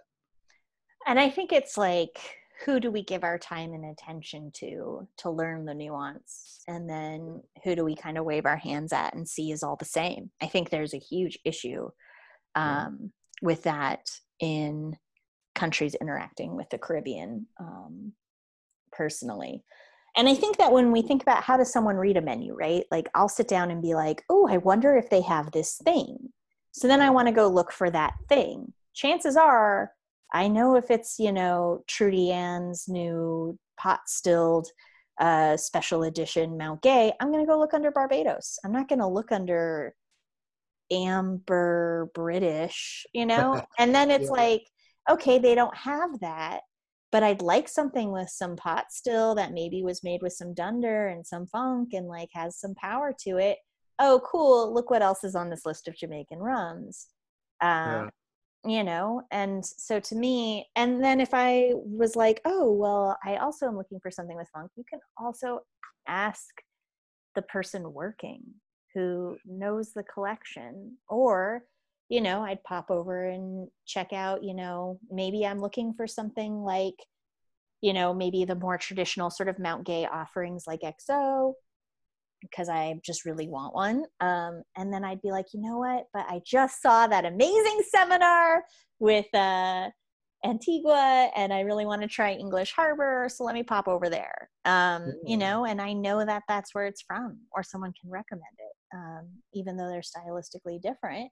[1.05, 2.19] And I think it's like,
[2.65, 6.61] who do we give our time and attention to to learn the nuance?
[6.67, 9.75] And then who do we kind of wave our hands at and see is all
[9.75, 10.31] the same?
[10.41, 11.89] I think there's a huge issue
[12.55, 12.85] Yeah.
[12.87, 14.95] um, with that in
[15.55, 18.13] countries interacting with the Caribbean um,
[18.91, 19.63] personally.
[20.15, 22.85] And I think that when we think about how does someone read a menu, right?
[22.91, 26.29] Like I'll sit down and be like, oh, I wonder if they have this thing.
[26.71, 28.73] So then I want to go look for that thing.
[28.93, 29.91] Chances are
[30.33, 34.67] I know if it's, you know, Trudiann's new pot stilled
[35.19, 38.57] uh, special edition Mount Gay, I'm going to go look under Barbados.
[38.65, 39.93] I'm not going to look under
[40.91, 43.61] Amber British, you know?
[43.79, 44.31] and then it's Yeah.
[44.31, 44.63] like,
[45.09, 46.61] okay, they don't have that,
[47.11, 51.07] but I'd like something with some pot still that maybe was made with some dunder
[51.07, 53.57] and some funk and like has some power to it.
[53.99, 54.73] Oh, cool.
[54.73, 57.07] Look what else is on this list of Jamaican rums.
[57.61, 58.07] Uh,
[58.65, 63.35] you know and so to me and then if i was like oh well i
[63.37, 65.59] also am looking for something with funk you can also
[66.07, 66.61] ask
[67.35, 68.41] the person working
[68.93, 71.63] who knows the collection or
[72.09, 76.63] you know i'd pop over and check out you know maybe i'm looking for something
[76.63, 76.95] like
[77.81, 81.53] you know maybe the more traditional sort of mount gay offerings like xo
[82.49, 84.03] because I just really want one.
[84.19, 86.05] Um, and then I'd be like, you know what?
[86.13, 88.63] But I just saw that amazing seminar
[88.99, 89.89] with uh,
[90.45, 94.49] Antigua, and I really want to try English Harbor, so let me pop over there.
[94.65, 98.43] Um, you know, and I know that that's where it's from, or someone can recommend
[98.59, 101.31] it, um, even though they're stylistically different.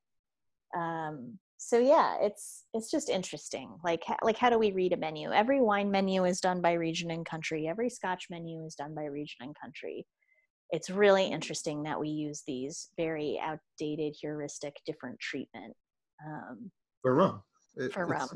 [0.76, 5.32] Um, so yeah it's it's just interesting like like how do we read a menu
[5.32, 9.06] every wine menu is done by region and country every scotch menu is done by
[9.06, 10.04] region and country
[10.72, 15.76] it's really interesting that we use these very outdated heuristic different treatment
[16.26, 17.44] um, for rum.
[17.76, 18.28] It, for rum.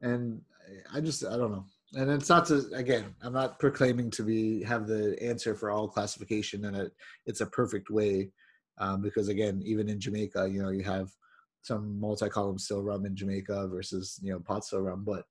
[0.00, 0.40] and
[0.94, 1.66] i just i don't know.
[1.94, 5.88] And it's not to again i'm not proclaiming to be have the answer for all
[5.88, 6.92] classification and it,
[7.26, 8.30] it's a perfect way
[8.78, 11.10] um, because again even in jamaica you know you have
[11.62, 15.24] some multi-column still rum in Jamaica versus you know pot still rum, but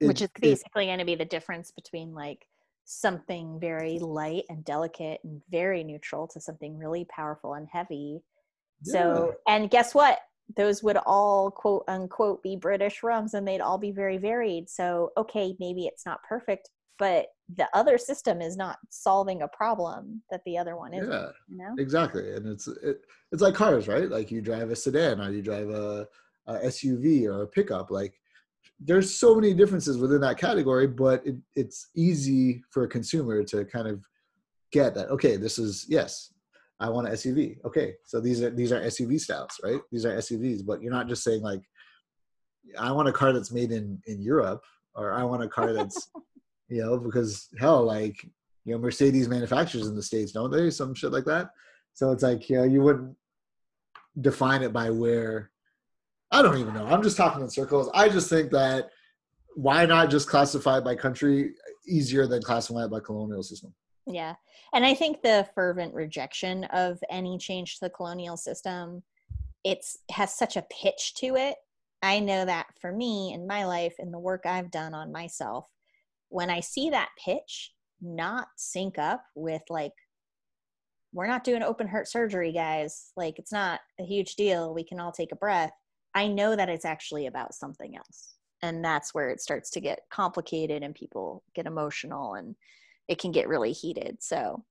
[0.00, 2.46] it, which is basically going to be the difference between like
[2.84, 8.20] something very light and delicate and very neutral to something really powerful and heavy.
[8.84, 8.92] Yeah.
[8.92, 10.18] So, and guess what?
[10.56, 14.68] Those would all quote unquote be British rums and they'd all be very varied.
[14.68, 16.68] So, okay, maybe it's not perfect,
[16.98, 17.26] but
[17.56, 21.08] the other system is not solving a problem that the other one is.
[21.08, 21.74] Yeah, you know?
[21.78, 22.34] exactly.
[22.34, 24.08] And it's it, it's like cars, right?
[24.08, 26.08] Like you drive a sedan or you drive a,
[26.46, 27.90] a SUV or a pickup.
[27.90, 28.20] Like
[28.84, 33.64] there's so many differences within that category, but it, it's easy for a consumer to
[33.64, 34.04] kind of
[34.72, 35.10] get that.
[35.10, 36.32] Okay, this is yes,
[36.80, 37.58] I want an SUV.
[37.64, 39.80] Okay, so these are these are SUV styles, right?
[39.90, 41.62] These are SUVs, but you're not just saying like,
[42.78, 44.62] I want a car that's made in in Europe,
[44.94, 46.10] or I want a car that's
[46.72, 48.24] you know, because hell, like,
[48.64, 50.70] you know, Mercedes manufactures in the States, don't they?
[50.70, 51.50] Some shit like that.
[51.92, 53.14] So it's like, you know, you wouldn't
[54.18, 55.50] define it by where,
[56.32, 56.86] I don't even know.
[56.86, 57.90] I'm just talking in circles.
[57.94, 58.90] I just think that
[59.54, 61.52] why not just classify it by country
[61.86, 63.74] easier than classify it by colonial system?
[64.06, 64.34] Yeah.
[64.72, 69.02] And I think the fervent rejection of any change to the colonial system,
[69.62, 71.56] it's has such a pitch to it.
[72.02, 75.66] I know that for me in my life and the work I've done on myself,
[76.30, 79.92] when I see that pitch not sync up with like,
[81.12, 84.98] we're not doing open heart surgery, guys, like it's not a huge deal, we can
[84.98, 85.72] all take a breath,
[86.14, 88.34] I know that it's actually about something else.
[88.62, 92.54] And that's where it starts to get complicated and people get emotional and
[93.08, 94.18] it can get really heated.
[94.20, 94.64] So,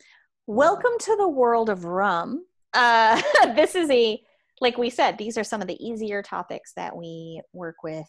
[0.48, 2.46] welcome to the world of rum.
[2.74, 3.22] Uh,
[3.56, 4.22] this is a,
[4.62, 8.08] like we said, these are some of the easier topics that we work with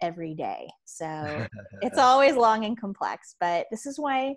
[0.00, 0.68] every day.
[0.84, 1.46] So
[1.82, 4.36] it's always long and complex, but this is why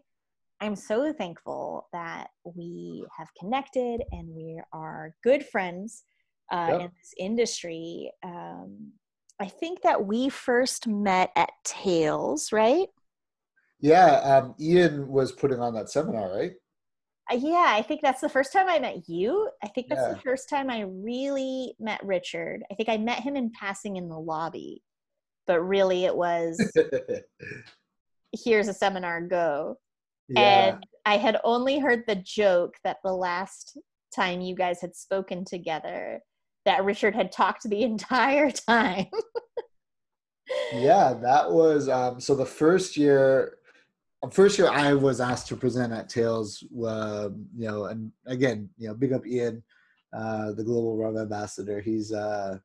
[0.59, 6.03] I'm so thankful that we have connected and we are good friends
[6.51, 6.81] uh, yep.
[6.81, 8.11] in this industry.
[8.23, 8.91] Um,
[9.39, 12.87] I think that we first met at Tales, right?
[13.79, 16.51] Yeah, um, Ian was putting on that seminar, right?
[17.31, 19.49] Uh, yeah, I think that's the first time I met you.
[19.63, 20.13] I think that's yeah.
[20.13, 22.63] the first time I really met Richard.
[22.71, 24.83] I think I met him in passing in the lobby
[25.47, 26.57] but really it was
[28.43, 29.75] here's a seminar go
[30.29, 30.39] yeah.
[30.69, 33.77] and i had only heard the joke that the last
[34.15, 36.19] time you guys had spoken together
[36.65, 39.07] that richard had talked the entire time.
[40.73, 43.57] Yeah that was um so the first year
[44.31, 48.87] first year i was asked to present at tales uh, you know and again you
[48.87, 49.63] know big up ian
[50.13, 51.79] uh the global rum ambassador.
[51.79, 52.57] He's uh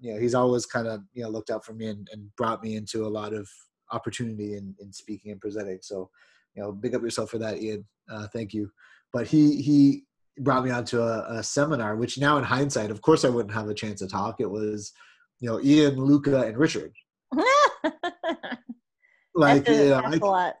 [0.00, 2.62] you know he's always kind of you know looked out for me and, and brought
[2.62, 3.48] me into a lot of
[3.90, 5.78] opportunity in, in speaking and presenting.
[5.82, 6.10] So
[6.54, 7.86] you know big up yourself for that ian.
[8.10, 8.70] Uh, thank you.
[9.12, 10.04] But he he
[10.40, 13.68] brought me onto a, a seminar which now in hindsight of course i wouldn't have
[13.68, 14.40] a chance to talk.
[14.40, 14.92] It was
[15.40, 16.92] you know ian luca and richard.
[19.38, 20.52] Like a, you, know, I,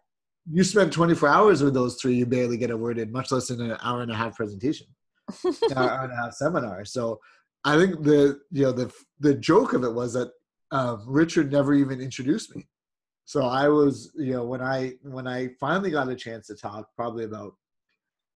[0.48, 3.50] you spend 24 hours with those three you barely get a word in much less
[3.50, 4.86] in an hour and a half presentation
[5.74, 6.84] hour and a half seminar.
[6.84, 7.18] So
[7.64, 10.30] I think the you know the the joke of it was that
[10.70, 12.68] um, Richard never even introduced me.
[13.24, 16.86] So I was you know when I when I finally got a chance to talk,
[16.94, 17.54] probably about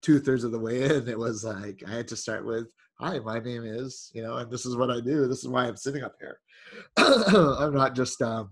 [0.03, 2.67] two thirds of the way in, it was like I had to start with,
[2.99, 5.27] "Hi, my name is you know, and this is what I do.
[5.27, 6.39] This is why I'm sitting up here.
[6.97, 8.51] I'm not just um,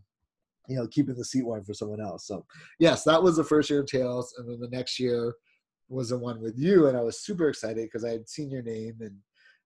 [0.67, 2.45] you know keeping the seat warm for someone else." So
[2.79, 5.35] yes, that was the first year of Tales, and then the next year
[5.89, 8.63] was the one with you, and I was super excited because I had seen your
[8.63, 9.17] name and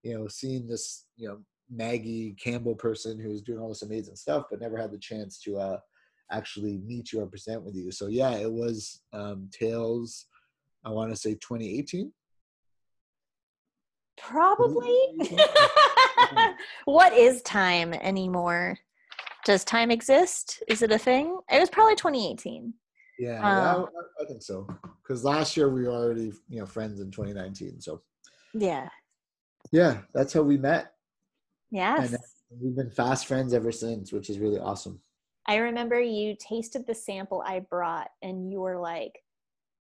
[0.06, 4.46] you know, seen this, you know, Maggie Campbell person who's doing all this amazing stuff,
[4.50, 5.80] but never had the chance to uh,
[6.32, 7.92] actually meet you or present with you.
[7.92, 10.28] So yeah, it was um, Tales.
[10.86, 12.12] I want to say 2018.
[14.18, 14.98] Probably.
[16.86, 18.78] what is time anymore?
[19.46, 20.64] Does time exist?
[20.68, 21.38] Is it a thing?
[21.52, 22.74] It was probably 2018.
[23.20, 24.68] Yeah, um, yeah I, I think so.
[25.04, 27.82] Because last year we were already, you know, friends in 2019.
[27.82, 28.02] So.
[28.54, 28.88] Yeah,
[29.72, 30.94] yeah, that's how we met.
[31.72, 32.14] Yes.
[32.14, 32.20] And
[32.62, 35.00] we've been fast friends ever since, which is really awesome.
[35.48, 39.20] I remember you tasted the sample I brought and you were like,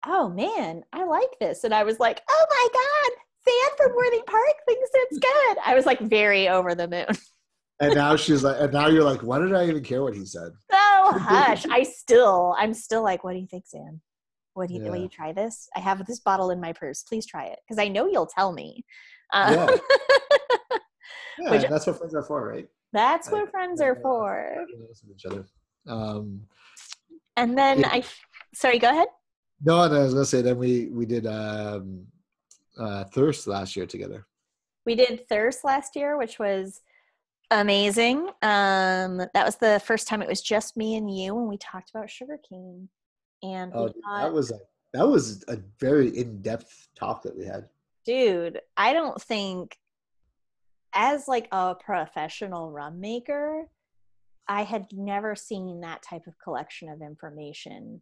[0.05, 1.63] oh man, I like this.
[1.63, 5.57] And I was like, oh my God, Zan from Worthy Park thinks it's good.
[5.65, 7.05] I was like very over the moon.
[7.79, 10.25] and now she's like, and now you're like, why did I even care what he
[10.25, 10.51] said?
[11.05, 11.65] Oh hush!
[11.69, 13.99] I still, I'm still like, what do you think, Zan?
[14.53, 14.83] What do you?
[14.85, 14.89] Yeah.
[14.89, 15.67] Will you try this?
[15.75, 17.03] I have this bottle in my purse.
[17.03, 18.85] Please try it because I know you'll tell me.
[19.33, 20.77] Uh, Yeah.
[21.39, 22.67] Yeah, Which- that's what friends are for, right?
[22.93, 24.01] that's I- what friends are yeah.
[24.01, 24.55] for.
[25.13, 25.45] Each other.
[25.87, 26.41] Um,
[27.35, 27.89] And then Yeah.
[27.91, 28.03] I,
[28.53, 29.07] sorry, go ahead.
[29.63, 32.05] No, I was gonna say then we we did um,
[32.77, 34.25] uh, thirst last year together.
[34.85, 36.81] We did Thirst last year, which was
[37.51, 38.27] amazing.
[38.41, 41.89] Um, that was the first time it was just me and you, and we talked
[41.91, 42.89] about sugarcane.
[43.43, 44.59] And Oh, dude, got- that was a
[44.93, 47.67] that was a very in depth talk that we had.
[48.05, 49.77] dude i don't think
[50.93, 53.65] as like a professional rum maker
[54.47, 58.01] i had never seen that type of collection of information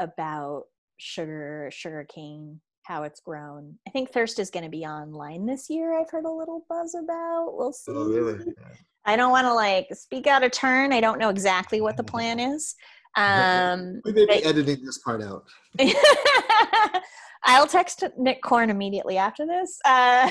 [0.00, 0.64] about
[0.98, 5.68] sugar sugar cane how it's grown i think thirst is going to be online this
[5.70, 8.38] year i've heard a little buzz about we'll see Oh,
[9.04, 12.04] i don't want to like speak out of turn i don't know exactly what the
[12.12, 12.74] plan is
[13.16, 15.44] um We may be but- editing this part out.
[17.46, 19.78] I'll text Nick Korn immediately after this.
[19.84, 20.30] Uh,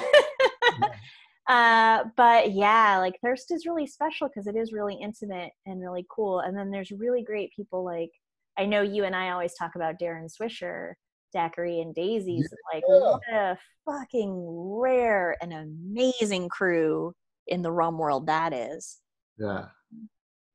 [1.48, 6.06] uh, but yeah, like Thirst is really special because it is really intimate and really
[6.10, 6.40] cool.
[6.40, 8.10] And then there's really great people like
[8.58, 10.94] I know you and I always talk about Darren Swisher,
[11.34, 12.48] Daiquiri and Daisies.
[12.74, 14.34] Like what a fucking
[14.80, 17.14] rare and amazing crew
[17.48, 19.00] in the rum world that is.
[19.38, 19.66] Yeah.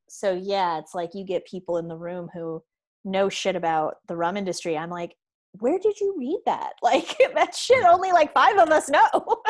[0.09, 2.63] So yeah, it's like you get people in the room who
[3.05, 4.77] know shit about the rum industry.
[4.77, 5.15] I'm like,
[5.53, 6.73] where did you read that?
[6.83, 9.09] Like that shit only like five of us know.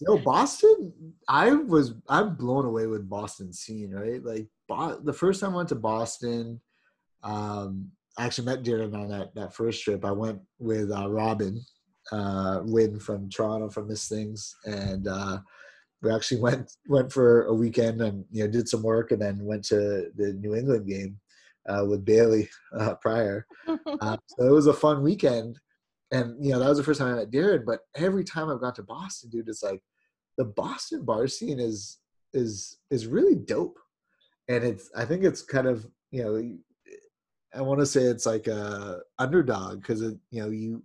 [0.00, 0.92] Yo, Boston,
[1.28, 4.22] I was I'm blown away with Boston scene, right?
[4.24, 6.60] Like Bo- the first time I went to Boston,
[7.22, 10.04] um, I actually met Darren on that that first trip.
[10.04, 11.60] I went with uh, Robin,
[12.10, 15.38] uh, Win from Toronto from Miss Things, and uh,
[16.02, 19.44] we actually went went for a weekend and you know did some work and then
[19.44, 21.18] went to the New England game
[21.68, 22.48] uh, with Bailey
[22.78, 23.46] uh, prior.
[24.00, 25.58] Uh, so it was a fun weekend.
[26.10, 27.64] And you know that was the first time I met Darren.
[27.64, 29.80] But every time I've gone to Boston, dude, it's like
[30.36, 31.98] the Boston bar scene is
[32.34, 33.78] is is really dope,
[34.48, 36.56] and it's I think it's kind of you know
[37.54, 40.82] I want to say it's like a underdog because it you know you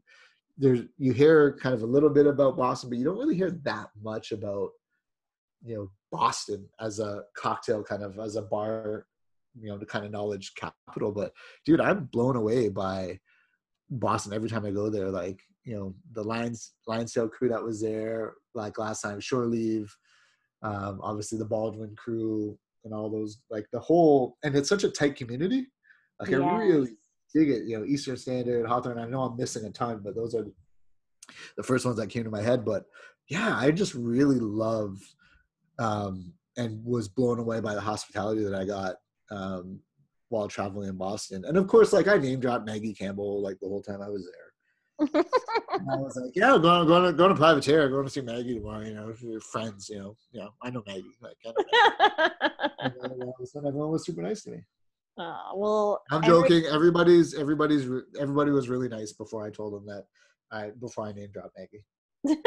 [0.58, 3.52] there's you hear kind of a little bit about Boston, but you don't really hear
[3.64, 4.70] that much about
[5.64, 9.06] you know Boston as a cocktail kind of as a bar
[9.60, 11.12] you know the kind of knowledge capital.
[11.12, 11.32] But
[11.66, 13.20] dude, I'm blown away by
[13.90, 15.10] Boston every time I go there.
[15.10, 19.46] Like you know the Lions Lion's Tail crew that was there like last time, Shore
[19.46, 19.96] Leave,
[20.64, 24.90] um, obviously the Baldwin crew and all those like the whole and it's such a
[24.90, 25.68] tight community.
[26.20, 26.98] Like I really
[27.34, 27.64] dig it.
[27.66, 29.00] You know Eastern Standard, Hawthorne.
[29.00, 30.46] I know I'm missing a ton, but those are
[31.56, 32.66] the first ones that came to my head.
[32.66, 32.86] But
[33.30, 35.00] yeah, I just really love
[35.80, 38.96] um, and was blown away by the hospitality that I got
[39.32, 39.80] um,
[40.30, 41.46] while traveling in Boston.
[41.46, 44.28] And of course, like I name dropped Maggie Campbell like the whole time I was
[44.32, 44.44] there.
[45.92, 48.56] I was like, yeah, I'm going, going to going to privateer, going to see Maggie
[48.56, 48.84] tomorrow.
[48.84, 49.90] You know, your friends.
[49.90, 51.04] You know, you know, I know Maggie.
[51.22, 52.34] Like, I know Maggie.
[52.80, 54.64] and then all of a sudden, everyone was super nice to me.
[55.20, 56.66] Aw, well, I'm every- joking.
[56.72, 57.90] Everybody's everybody's
[58.20, 60.06] everybody was really nice before I told them that
[60.52, 61.86] I before I name dropped Maggie.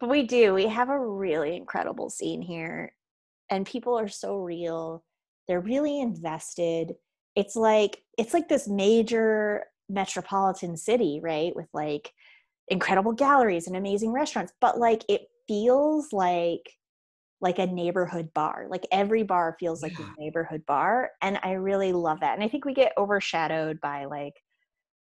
[0.00, 0.54] but we do.
[0.54, 2.92] We have a really incredible scene here,
[3.50, 5.04] and people are so real.
[5.46, 6.94] They're really invested.
[7.36, 11.54] It's like it's like this major metropolitan city, right?
[11.54, 12.12] With like
[12.68, 16.62] incredible galleries and amazing restaurants, but like it feels like
[17.40, 18.66] like a neighborhood bar.
[18.68, 20.06] Like every bar feels like Yeah.
[20.16, 22.34] a neighborhood bar, and I really love that.
[22.34, 24.34] And I think we get overshadowed by like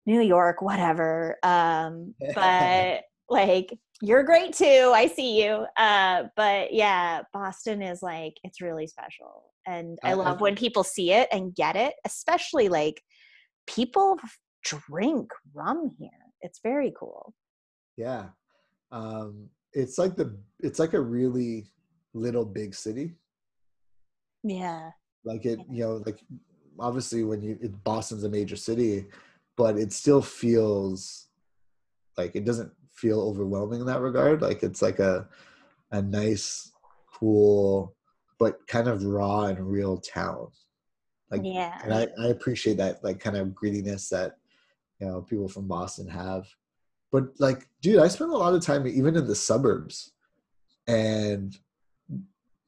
[0.07, 1.39] New York, whatever.
[1.43, 4.93] Um, but like you're great too.
[4.95, 5.67] I see you.
[5.77, 11.13] Uh, but yeah, Boston is like it's really special, and I love when people see
[11.13, 11.95] it and get it.
[12.05, 13.03] Especially like
[13.67, 14.19] people
[14.65, 16.11] drink rum here.
[16.41, 17.35] It's very cool.
[17.97, 18.31] Yeah,
[18.91, 21.67] um, it's like the it's like a really
[22.15, 23.15] little big city.
[24.43, 24.91] Yeah.
[25.25, 26.21] Like it, you know, like
[26.79, 29.07] obviously when you it, Boston's a major city,
[29.57, 31.29] but it still feels
[32.17, 34.43] like it doesn't feel overwhelming in that regard.
[34.43, 35.29] Like it's like a
[35.93, 36.73] a nice,
[37.13, 37.95] cool,
[38.39, 40.49] but kind of raw and real town.
[41.31, 41.79] Like yeah.
[41.85, 44.37] and I, I appreciate that like kind of grittiness that
[45.01, 46.47] you know people from Boston have.
[47.11, 50.13] But like, dude, I spent a lot of time even in the suburbs,
[50.87, 51.57] and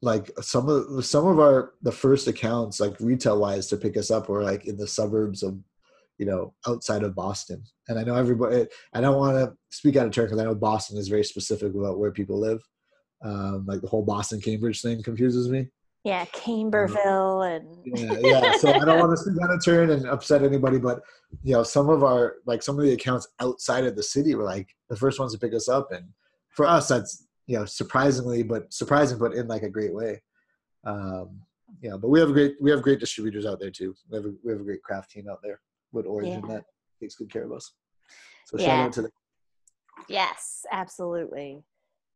[0.05, 4.11] like some of some of our the first accounts like retail wise to pick us
[4.11, 5.59] up were like in the suburbs of
[6.19, 7.65] you know outside of Boston.
[7.89, 8.67] And I know everybody.
[8.93, 11.75] I don't want to speak out of turn because I know Boston is very specific
[11.75, 12.63] about where people live.
[13.23, 15.69] Um, like the whole Boston Cambridge thing confuses me.
[16.05, 18.57] Yeah, Camberville and Yeah, yeah.
[18.59, 21.01] So I don't want to speak on a turn and upset anybody, but
[21.43, 24.45] you know, some of our like some of the accounts outside of the city were
[24.45, 26.05] like the first ones to pick us up, and
[26.51, 30.23] for us, that's you know surprisingly, but surprising, but in like a great way.
[30.85, 31.41] Um,
[31.81, 33.95] yeah, but we have great we have great distributors out there too.
[34.11, 35.61] We have a, we have a great craft team out there
[35.93, 36.55] with Origin Yeah.
[36.57, 36.65] that
[37.01, 37.73] takes good care of us.
[38.47, 38.67] So Yeah.
[38.67, 39.11] shout out to them.
[40.09, 41.63] Yes, absolutely.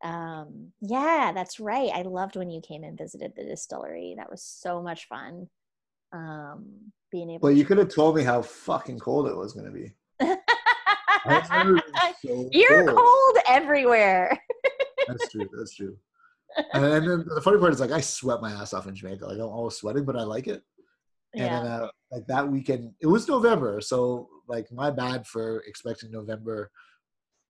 [0.03, 1.89] Um, yeah, that's right.
[1.93, 4.15] I loved when you came and visited the distillery.
[4.17, 5.49] That was so much fun.
[6.11, 9.65] Um, being able But you could have told me how fucking cold it was going
[9.65, 9.93] to be.
[10.21, 14.39] I remember it was so You're cold everywhere.
[15.09, 15.47] That's true.
[15.57, 15.97] That's true.
[16.73, 17.05] And then
[17.35, 19.25] the funny part is like I sweat my ass off in Jamaica.
[19.25, 20.63] Like I'm always sweating, but I like it.
[21.35, 21.61] And Yeah.
[21.61, 26.71] then uh, like that weekend, it was November, so like my bad for expecting November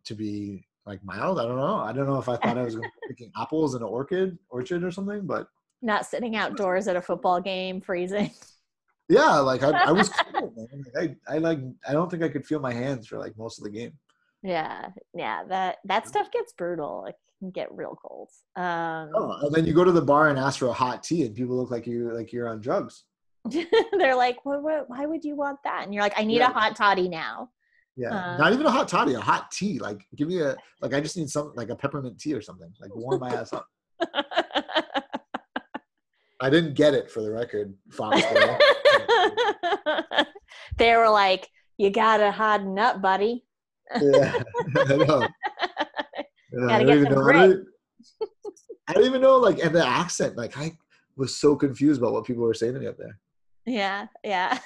[0.05, 1.39] to be like mild.
[1.39, 1.75] I don't know.
[1.77, 3.87] I don't know if I thought I was going to be picking apples in an
[3.87, 5.47] orchid orchard or something, but
[5.81, 8.31] Not sitting outdoors at a football game, freezing.
[9.07, 10.57] yeah, like I, I was cold.
[10.57, 10.67] Man.
[10.93, 13.59] Like, I I like I don't think I could feel my hands for like most
[13.59, 13.93] of the game.
[14.43, 15.43] Yeah, yeah.
[15.47, 17.05] That that stuff gets brutal.
[17.05, 18.29] It can get real cold.
[18.55, 21.23] Um, Oh, and then you go to the bar and ask for a hot tea,
[21.23, 23.03] and people look like you like you're on drugs.
[23.97, 25.83] they're like, what, what, why would you want that?
[25.85, 26.49] And you're like, I need Yeah.
[26.49, 27.49] a hot toddy now.
[27.95, 29.79] Yeah, Uh, not even a hot toddy, a hot tea.
[29.79, 30.93] Like, give me a like.
[30.93, 32.71] I just need something like a peppermint tea or something.
[32.79, 33.65] Like, warm my ass up.
[36.41, 38.57] I didn't get it for the record, Foxborough.
[40.77, 43.45] they were like, you gotta harden up, buddy.
[44.01, 44.43] yeah.
[46.51, 47.29] Yeah, Gotta I get even some know.
[47.29, 47.65] I don't,
[48.87, 49.37] I don't even know.
[49.37, 50.35] Like, and the accent.
[50.35, 50.71] Like, I
[51.15, 53.19] was so confused about what people were saying to me up there.
[53.65, 54.57] Yeah, yeah.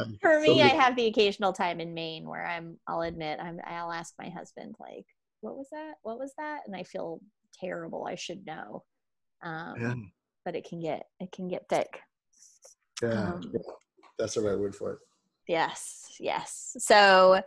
[0.00, 2.78] Um, For me, I have the occasional time in Maine where I'm.
[2.86, 3.60] I'll admit, I'm.
[3.64, 5.06] I'll ask my husband, like,
[5.40, 5.94] "What was that?
[6.02, 7.20] What was that?" And I feel
[7.58, 8.06] terrible.
[8.08, 8.84] I should know.
[9.42, 9.94] Um, Yeah,
[10.44, 11.06] But it can get.
[11.20, 12.00] It can get thick.
[13.02, 13.52] yeah, Um,
[14.18, 14.98] that's the right word for it.
[15.48, 16.76] Yes, yes.
[16.78, 17.40] So,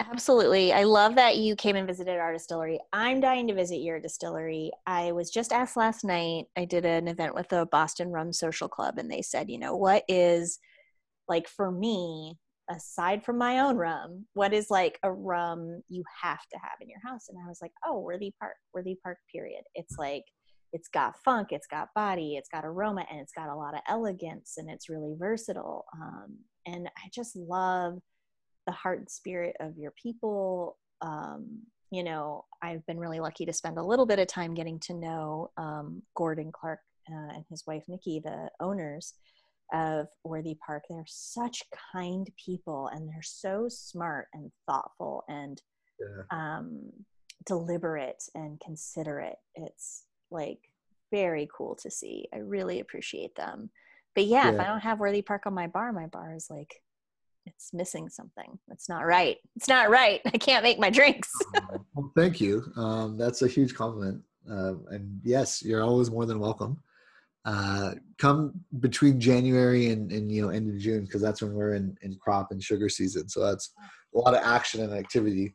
[0.00, 0.72] absolutely.
[0.72, 2.80] I love that you came and visited our distillery.
[2.92, 4.70] I'm dying to visit your distillery.
[4.86, 8.68] I was just asked last night, I did an event with the Boston Rum Social
[8.68, 10.58] Club, and they said, you know, what is
[11.28, 12.36] like for me,
[12.70, 16.88] aside from my own rum, what is like a rum you have to have in
[16.88, 17.28] your house?
[17.28, 19.62] And I was like, oh, Worthy Park, Worthy Park, period.
[19.74, 20.24] It's like,
[20.72, 23.80] it's got funk, it's got body, it's got aroma, and it's got a lot of
[23.88, 25.84] elegance, and it's really versatile.
[25.94, 27.98] Um, and I just love
[28.66, 30.76] the heart and spirit of your people.
[31.00, 31.60] Um,
[31.90, 34.94] you know, I've been really lucky to spend a little bit of time getting to
[34.94, 39.14] know um, Gordon Clarke uh, and his wife Nikki, the owners
[39.72, 40.84] of Worthy Park.
[40.88, 41.62] They're such
[41.92, 45.60] kind people, and they're so smart and thoughtful and
[46.00, 46.22] Yeah.
[46.30, 46.90] um,
[47.46, 49.38] deliberate and considerate.
[49.54, 50.58] It's like
[51.12, 52.28] very cool to see.
[52.32, 53.70] I really appreciate them.
[54.14, 56.80] But yeah, if I don't have Worthy Park on my bar, my bar is like
[57.46, 58.58] it's missing something.
[58.70, 59.36] It's not right.
[59.56, 60.20] It's not right.
[60.26, 61.32] I can't make my drinks.
[61.96, 62.64] Well, thank you.
[62.76, 64.20] Um, that's a huge compliment.
[64.50, 66.82] Uh, and yes, you're always more than welcome.
[67.44, 71.74] Uh, come between January and, and you know end of June because that's when we're
[71.74, 73.28] in, in crop and sugar season.
[73.28, 73.72] So that's
[74.12, 75.54] a lot of action and activity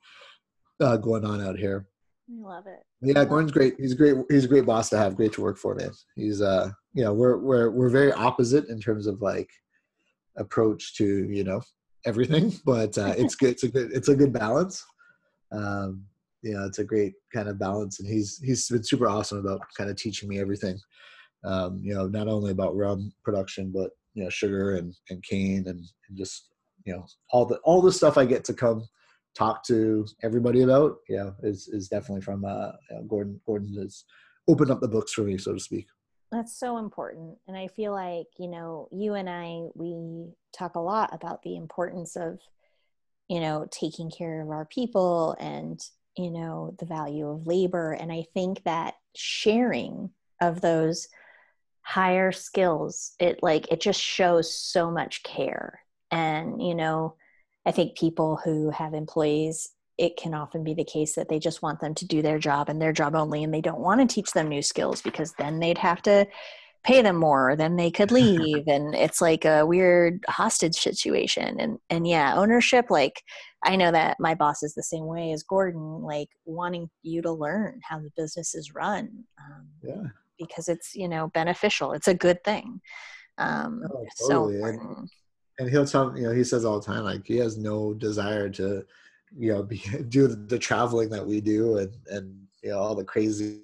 [0.79, 1.87] uh, going on out here.
[2.29, 2.83] I love it.
[3.01, 3.75] Yeah, Gordon's great.
[3.77, 4.15] He's a great.
[4.29, 5.17] He's a great boss to have.
[5.17, 5.91] Great to work for, man.
[6.15, 9.49] He's uh, you know, we're we're we're very opposite in terms of like
[10.37, 11.61] approach to you know
[12.05, 13.51] everything, but uh, it's good.
[13.51, 13.91] It's a good.
[13.91, 14.83] It's a good balance.
[15.51, 16.05] Um,
[16.41, 19.61] you know, it's a great kind of balance, and he's he's been super awesome about
[19.77, 20.79] kind of teaching me everything.
[21.43, 25.65] Um, you know, not only about rum production, but you know, sugar and and cane
[25.67, 26.49] and, and just
[26.85, 28.87] you know all the all the stuff I get to come
[29.37, 34.03] talk to everybody about yeah is is definitely from uh you know, gordon gordon has
[34.47, 35.87] opened up the books for me so to speak
[36.31, 37.37] That's so important.
[37.47, 41.55] And I feel like, you know, you and I, we talk a lot about the
[41.55, 42.39] importance of,
[43.27, 45.79] you know, taking care of our people and,
[46.15, 47.93] you know, the value of labor.
[47.93, 51.07] And I think that sharing of those
[51.81, 55.81] higher skills, it like, it just shows so much care.
[56.11, 57.15] And, you know,
[57.65, 61.61] I think people who have employees, it can often be the case that they just
[61.61, 64.13] want them to do their job and their job only, and they don't want to
[64.13, 66.25] teach them new skills because then they'd have to
[66.85, 71.59] pay them more, then they could leave, and it's like a weird hostage situation.
[71.59, 72.85] And and yeah, ownership.
[72.89, 73.21] Like
[73.65, 77.31] I know that my boss is the same way as Gordon, like wanting you to
[77.31, 79.25] learn how the business is run.
[79.39, 80.03] Um, yeah
[80.39, 81.91] because it's you know beneficial.
[81.91, 82.81] It's a good thing.
[83.37, 84.47] Um, Oh, so.
[84.47, 85.09] And-
[85.59, 88.49] and he'll tell you know he says all the time like he has no desire
[88.49, 88.85] to
[89.37, 89.77] you know be,
[90.09, 93.61] do the traveling that we do and and you know all the crazy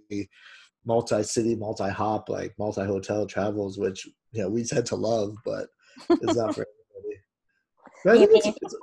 [0.85, 5.67] multi-city multi-hop like multi-hotel travels which you know we tend to love but
[6.09, 6.65] it's not for
[8.05, 8.75] everybody it's, it's,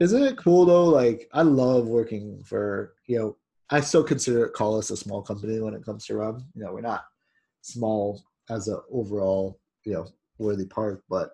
[0.00, 0.84] isn't it cool though?
[0.84, 3.36] Like i love working for you know
[3.70, 6.44] i still consider it call us a small company when it comes to rum.
[6.54, 7.04] You know we're not
[7.62, 10.06] small as a overall you know
[10.38, 11.32] worthy park but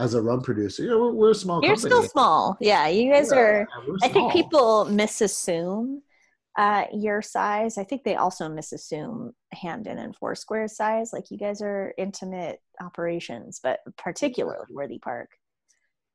[0.00, 1.68] as a rum producer, you know, we're, we're a small company.
[1.68, 2.08] You're company.
[2.08, 2.56] still small.
[2.60, 3.68] Yeah, you guys Yeah, are.
[3.86, 5.98] we're I think people misassume
[6.58, 7.78] uh, your size.
[7.78, 11.12] I think they also misassume Hampden and Foursquare size.
[11.12, 15.30] Like you guys are intimate operations, but particularly Worthy Park.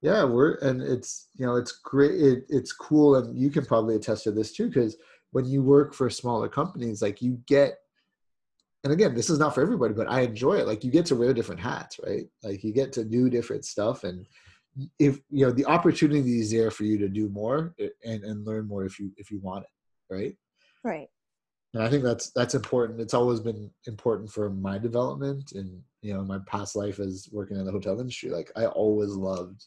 [0.01, 2.11] Yeah, we're and it's you know it's great.
[2.11, 4.97] It, it's cool, and you can probably attest to this too, because
[5.31, 7.77] when you work for smaller companies, like you get,
[8.85, 10.67] and again, this is not for everybody, but I enjoy it.
[10.67, 12.27] Like you get to wear different hats, right?
[12.43, 14.27] Like you get to do different stuff, and
[14.99, 18.45] if you know the opportunity is there for you to do more eh, and and
[18.45, 20.37] learn more if you if you want it, right?
[20.83, 21.09] Right.
[21.73, 26.13] and i think that's that's important it's always been important for my development and you
[26.13, 29.65] know my past life as working in the hotel industry like i always loved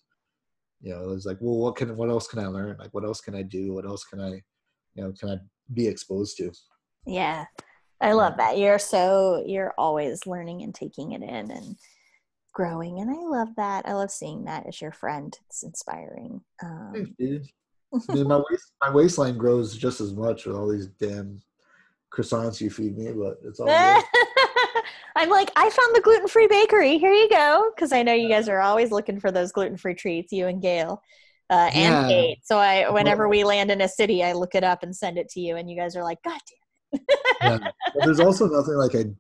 [0.81, 3.05] you know it was like well what can what else can i learn like what
[3.05, 4.41] else can i do what else can i
[4.95, 5.37] you know can i
[5.75, 6.53] be exposed to
[7.05, 7.47] Yeah.
[8.01, 8.59] I love that.
[8.59, 11.77] You're so you're always learning and taking it in and
[12.53, 13.89] growing, and I love that.
[13.89, 15.37] I love seeing that as your friend.
[15.49, 16.41] It's inspiring.
[16.63, 17.47] Um, Thanks, dude.
[18.09, 21.41] I mean, my waist my waistline grows just as much with all these damn
[22.11, 24.05] croissants you feed me but it's all good.
[25.17, 26.97] I'm like, I found the gluten free bakery.
[26.97, 27.73] Here you go.
[27.75, 30.63] Because I know you guys are always looking for those gluten free treats, you and
[30.63, 31.03] Gail.
[31.51, 32.07] Uh, and Yeah.
[32.09, 32.39] Kate.
[32.45, 35.29] So I, whenever we land in a city, I look it up and send it
[35.31, 36.68] to you, and you guys are like, God damn.
[36.93, 37.59] Yeah.
[37.95, 39.15] But there's also nothing like a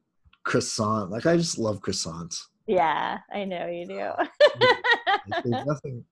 [0.44, 4.10] croissant like i just love croissants Yeah, I know you do.
[5.44, 6.04] There's nothing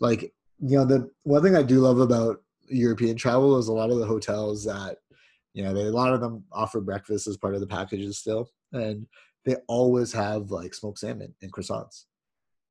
[0.00, 3.90] like you know the one thing I do love about European travel is a lot
[3.90, 4.96] of the hotels that
[5.54, 8.50] you know they, a lot of them offer breakfast as part of the packages still,
[8.72, 9.06] and
[9.44, 12.06] they always have like smoked salmon and croissants.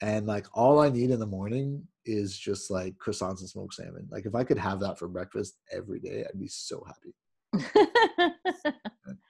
[0.01, 4.07] And like all I need in the morning is just like croissants and smoked salmon.
[4.11, 7.13] Like if I could have that for breakfast every day, I'd be so happy.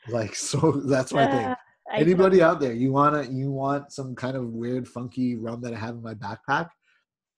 [0.07, 1.45] Like so that's my thing.
[1.45, 1.55] Uh,
[1.93, 5.78] Anybody out there, you wanna you want some kind of weird, funky rum that I
[5.78, 6.70] have in my backpack?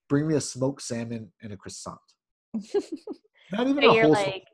[0.09, 1.99] Bring me a smoked salmon and a croissant.
[2.53, 4.45] Not even So a whole, like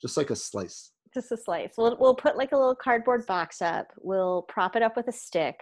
[0.00, 0.92] just like a slice.
[1.14, 1.74] just a slice.
[1.78, 3.88] We'll we'll put like a little cardboard box up.
[4.00, 5.56] We'll prop it up with a stick.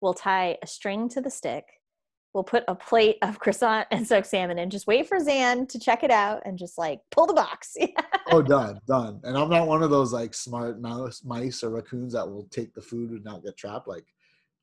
[0.00, 1.64] We'll tie a string to the stick.
[2.34, 5.78] We'll put a plate of croissant and soaked salmon and just wait for Zan to
[5.78, 7.76] check it out and just like pull the box.
[8.30, 9.20] Oh, done, done.
[9.24, 12.72] And I'm not one of those like smart mouse, mice or raccoons that will take
[12.72, 13.86] the food and not get trapped.
[13.86, 14.06] Like,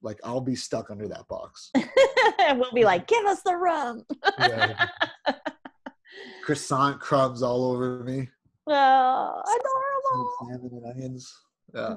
[0.01, 1.69] like I'll be stuck under that box.
[2.39, 4.05] and we'll be like, give us the rum.
[4.39, 4.87] Yeah.
[6.43, 8.29] Croissant crumbs all over me.
[8.71, 10.31] Oh, adorable.
[10.41, 11.35] salmon and onions.
[11.73, 11.95] Yeah.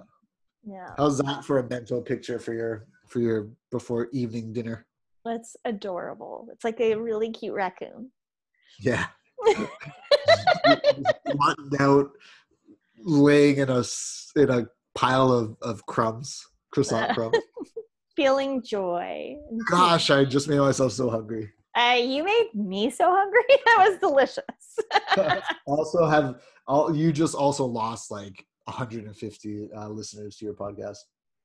[0.65, 4.87] Yeah, How's that for a mental picture for your for your before evening dinner?
[5.25, 6.49] That's adorable.
[6.53, 8.11] It's like a really cute raccoon.
[8.81, 9.07] Yeah.
[11.35, 12.11] Muttoned out,
[12.99, 13.83] laying in a
[14.37, 17.37] in a pile of of crumbs, croissant crumbs.
[18.17, 19.37] Feeling joy.
[19.71, 21.51] Gosh, I just made myself so hungry.
[21.75, 23.41] Uh, you made me so hungry.
[23.65, 24.45] That was delicious.
[25.67, 30.99] also, have all you just also lost like 150 uh, listeners to your podcast.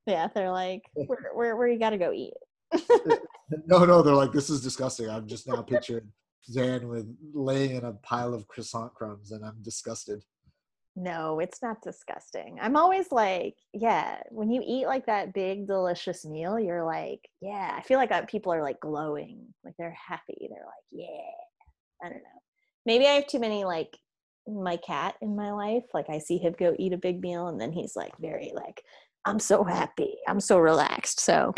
[0.06, 2.34] yeah, they're like, where, where, where you got to go eat?
[3.66, 5.08] No, no, they're like, this is disgusting.
[5.08, 6.12] I'm just now picturing
[6.44, 10.22] Zan with laying in a pile of croissant crumbs, and I'm disgusted.
[10.96, 12.58] No, it's not disgusting.
[12.60, 17.74] I'm always like, yeah, when you eat like that big, delicious meal, you're like, yeah,
[17.78, 20.48] I feel like uh, people are like glowing, like they're happy.
[20.50, 22.40] They're like, yeah, I don't know.
[22.84, 23.96] Maybe I have too many, like,
[24.46, 25.84] my cat in my life.
[25.92, 28.82] Like, I see him go eat a big meal, and then he's like, very, like,
[29.24, 30.16] I'm so happy.
[30.26, 31.20] I'm so relaxed.
[31.20, 31.54] So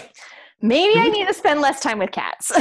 [0.62, 2.52] maybe I need to spend less time with cats.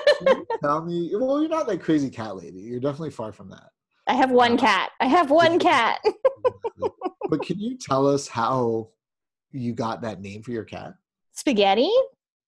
[0.62, 2.58] Tell me, well, you're not like crazy cat lady.
[2.58, 3.70] You're definitely far from that.
[4.06, 4.90] I have one cat.
[5.00, 6.00] I have one cat.
[7.28, 8.88] but can you tell us how
[9.52, 10.94] you got that name for your cat?
[11.32, 11.90] Spaghetti?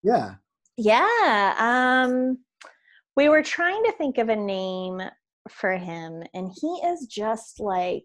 [0.02, 0.34] Yeah.
[0.76, 1.54] Yeah.
[1.58, 2.38] Um
[3.14, 5.00] we were trying to think of a name
[5.48, 8.04] for him and he is just like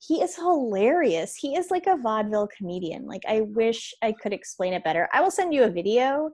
[0.00, 1.36] he is hilarious.
[1.36, 3.06] He is like a vaudeville comedian.
[3.06, 5.08] Like I wish I could explain it better.
[5.12, 6.30] I will send you a video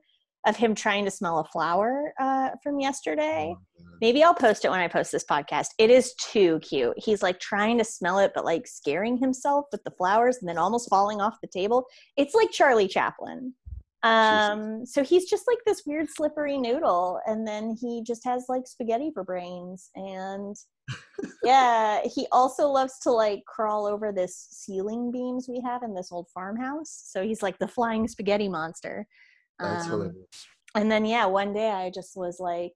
[0.47, 3.55] of him trying to smell a flower uh, from yesterday.
[4.01, 5.69] Maybe I'll post it when I post this podcast.
[5.79, 6.95] It is too cute.
[6.99, 10.59] He's like trying to smell it, but like scaring himself with the flowers and then
[10.59, 11.87] almost falling off the table.
[12.19, 13.55] It's like Charlie Chaplin.
[14.03, 18.67] Um, so he's just like this weird slippery noodle, and then he just has like
[18.67, 20.55] spaghetti for brains, and
[21.45, 26.11] yeah, he also loves to like crawl over this ceiling beams we have in this
[26.11, 27.03] old farmhouse.
[27.07, 29.07] So he's like the flying spaghetti monster.
[29.61, 30.47] That's Um, hilarious.
[30.75, 32.73] and then yeah, one day I just was like,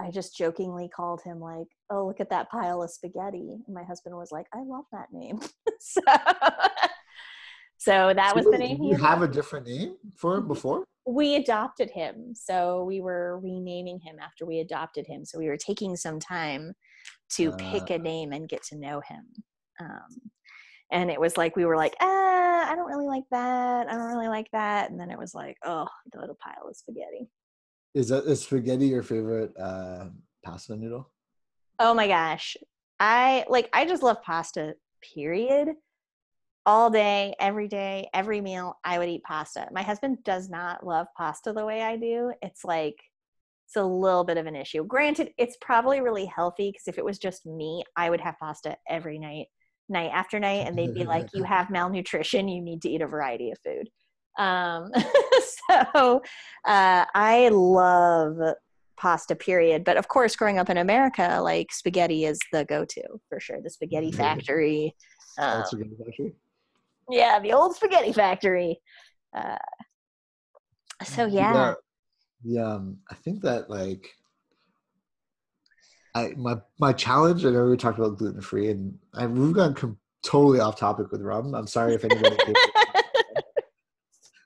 [0.00, 3.82] I just jokingly called him like, "Oh, look at that pile of spaghetti." And my
[3.82, 5.40] husband was like, "I love that name."
[5.80, 6.00] so,
[7.80, 10.84] so that was the name did you have a different name for him before?
[11.06, 12.34] we adopted him.
[12.34, 15.24] So we were renaming him after we adopted him.
[15.24, 16.72] So we were taking some time
[17.30, 19.26] to pick a name and get to know him.
[19.80, 20.30] Um,
[20.92, 23.88] and it was like we were like, ah, I don't really like that.
[23.88, 24.90] I don't really like that.
[24.90, 27.28] And then it was like, oh, the little pile of spaghetti.
[27.94, 30.06] Is that is spaghetti your favorite uh,
[30.44, 31.10] pasta noodle?
[31.78, 32.56] Oh my gosh.
[33.00, 34.74] I like I just love pasta,
[35.14, 35.70] period.
[36.66, 39.66] All day, every day, every meal, I would eat pasta.
[39.72, 42.32] My husband does not love pasta the way I do.
[42.42, 42.96] It's like
[43.66, 44.84] it's a little bit of an issue.
[44.84, 48.76] Granted, it's probably really healthy because if it was just me, I would have pasta
[48.88, 49.46] every night,
[49.88, 52.48] night after night, and they'd be like, "You have malnutrition.
[52.48, 53.88] You need to eat a variety of food."
[54.38, 54.90] Um,
[55.92, 56.22] so
[56.66, 58.36] uh, I love
[58.96, 63.40] pasta period but of course growing up in america like spaghetti is the go-to for
[63.40, 64.94] sure the spaghetti factory
[65.38, 66.34] um, That's spaghetti factory.
[67.10, 68.80] Yeah the old spaghetti factory
[69.36, 69.56] uh,
[71.04, 71.74] so yeah
[72.42, 74.08] Yeah, um, I think that like
[76.14, 77.44] I my my challenge.
[77.44, 81.12] I know we talked about gluten free, and I, we've gone com- totally off topic
[81.12, 81.54] with rum.
[81.54, 82.36] I'm sorry if anybody.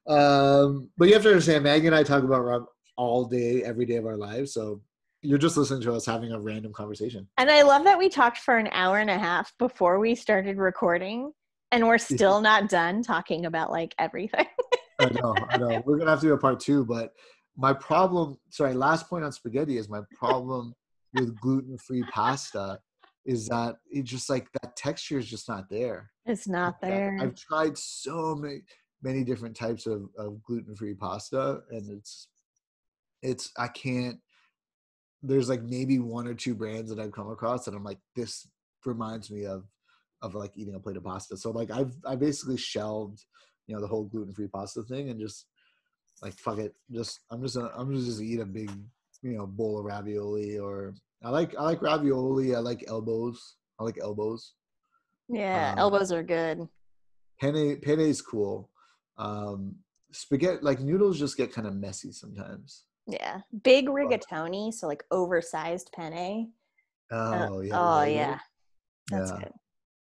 [0.07, 3.87] um, but you have to understand, Maggie and I talk about rum all day, every
[3.87, 4.53] day of our lives.
[4.53, 4.83] So
[5.23, 7.27] you're just listening to us having a random conversation.
[7.39, 10.59] and i love that we talked for an hour and a half before we started
[10.59, 11.33] recording
[11.73, 14.47] and we're still not done talking about like everything
[15.01, 15.83] I know, I know.
[15.85, 17.13] We're gonna have to do a part two, but
[17.57, 18.39] my problem.
[18.51, 20.75] Sorry, last point on spaghetti is my problem
[21.15, 22.79] with gluten free pasta
[23.25, 26.11] is that it just like that texture is just not there.
[26.27, 28.63] it's not there I've tried so many
[29.03, 32.29] many different types of, of gluten free pasta, and it's
[33.23, 34.19] it's I can't.
[35.23, 38.47] There's like maybe one or two brands that I've come across that I'm like this
[38.85, 39.65] reminds me of
[40.25, 41.37] of like eating a plate of pasta.
[41.37, 43.25] So like I've I basically shelved
[43.67, 45.47] you know the whole gluten free pasta thing and just
[46.23, 46.75] like fuck it.
[46.91, 48.71] Just I'm just gonna, I'm just gonna eat a big
[49.23, 52.55] you know bowl of ravioli or I like I like ravioli.
[52.55, 53.57] I like elbows.
[53.79, 54.55] I like elbows.
[55.29, 56.69] Yeah um, elbows are good.
[57.41, 58.71] penne penne is cool.
[59.19, 59.77] Um
[60.13, 62.85] spaghetti like noodles just get kind of messy sometimes.
[63.07, 66.53] Yeah big rigatoni so like oversized penne.
[67.13, 68.39] Oh Uh, yeah oh yeah.
[69.11, 69.39] that's Yeah.
[69.41, 69.53] good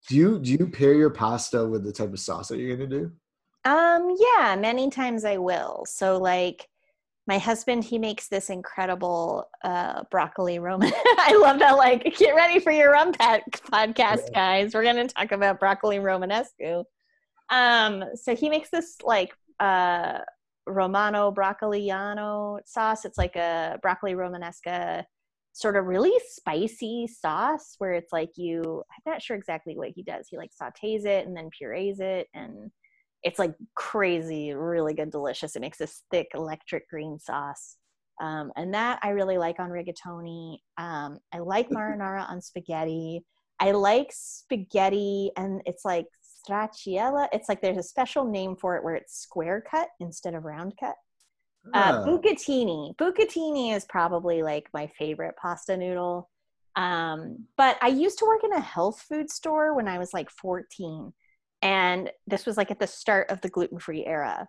[0.08, 2.88] do you do you pair your pasta with the type of sauce that you're gonna
[2.88, 3.12] do
[3.64, 5.84] Um, yeah, many times I will.
[5.86, 6.68] So like
[7.26, 10.92] my husband, he makes this incredible uh broccoli roman.
[11.18, 14.74] I love that like get ready for your rum podcast, guys.
[14.74, 16.84] We're gonna talk about broccoli romanesco.
[17.50, 20.18] Um, so he makes this like uh
[20.66, 23.04] romano broccoliano sauce.
[23.04, 25.04] It's like a broccoli romanesca
[25.54, 30.02] sort of really spicy sauce where it's like you I'm not sure exactly what he
[30.02, 30.26] does.
[30.28, 32.70] He like sautés it and then purees it and
[33.22, 35.56] it's like crazy, really good, delicious.
[35.56, 37.76] It makes this thick electric green sauce.
[38.20, 40.58] Um, and that I really like on rigatoni.
[40.76, 43.24] Um, I like marinara on spaghetti.
[43.60, 46.06] I like spaghetti, and it's like
[46.46, 47.28] stracciatella.
[47.32, 50.74] It's like there's a special name for it where it's square cut instead of round
[50.78, 50.96] cut.
[51.72, 52.94] Uh, bucatini.
[52.96, 56.30] Bucatini is probably like my favorite pasta noodle.
[56.76, 60.30] Um, but I used to work in a health food store when I was like
[60.30, 61.12] 14.
[61.62, 64.46] And this was like at the start of the gluten free era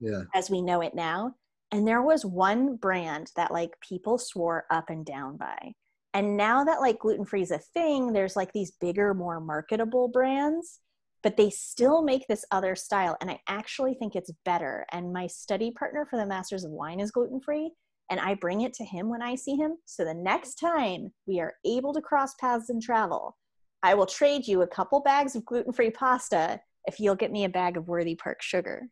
[0.00, 1.34] yeah as we know it now.
[1.72, 5.72] And there was one brand that like people swore up and down by.
[6.12, 10.08] And now that like gluten free is a thing, there's like these bigger, more marketable
[10.08, 10.78] brands,
[11.24, 13.16] but they still make this other style.
[13.20, 14.84] And I actually think it's better.
[14.92, 17.72] And my study partner for the Masters of Wine is gluten free.
[18.10, 19.78] And I bring it to him when I see him.
[19.86, 23.38] So the next time we are able to cross paths and travel,
[23.82, 27.44] I will trade you a couple bags of gluten free pasta if you'll get me
[27.44, 28.82] a bag of Worthy Park sugar.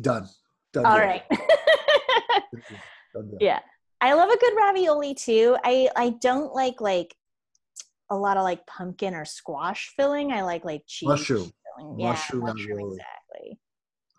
[0.00, 0.26] done
[0.72, 1.22] done All right.
[3.14, 3.60] Done yeah.
[4.00, 5.56] I love a good ravioli too.
[5.62, 7.14] I I don't like like
[8.12, 10.32] a lot of like pumpkin or squash filling.
[10.32, 11.50] I like like cheese Mushroom.
[11.78, 11.98] filling.
[11.98, 13.58] Yeah, Mushroom mushroom exactly.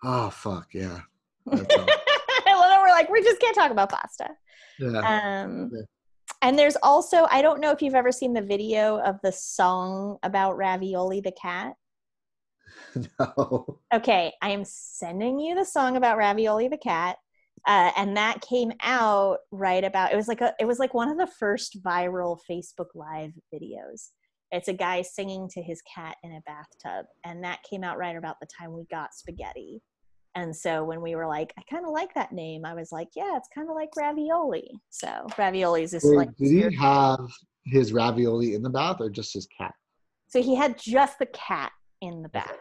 [0.03, 0.99] oh fuck yeah.
[1.51, 2.79] I love it.
[2.81, 4.29] We're like, we just can't talk about pasta.
[4.79, 4.99] yeah
[5.43, 5.85] Um, Okay.
[6.41, 10.17] and there's also, I don't know if you've ever seen the video of the song
[10.23, 11.73] about Ravioli the cat.
[13.19, 17.17] no Okay, I am sending you the song about Ravioli the cat.
[17.65, 21.09] Uh, and that came out right about it was like a it was like one
[21.09, 24.09] of the first viral facebook live videos.
[24.51, 28.15] It's a guy singing to his cat in a bathtub and that came out right
[28.15, 29.81] about the time we got spaghetti.
[30.35, 33.09] And so when we were like i kind of like that name i was like
[33.15, 34.69] yeah it's kind of like ravioli.
[34.89, 37.19] So ravioli is this Wait, like did he have
[37.65, 39.73] his ravioli in the bath or just his cat?
[40.27, 42.57] so he had just the cat in the bath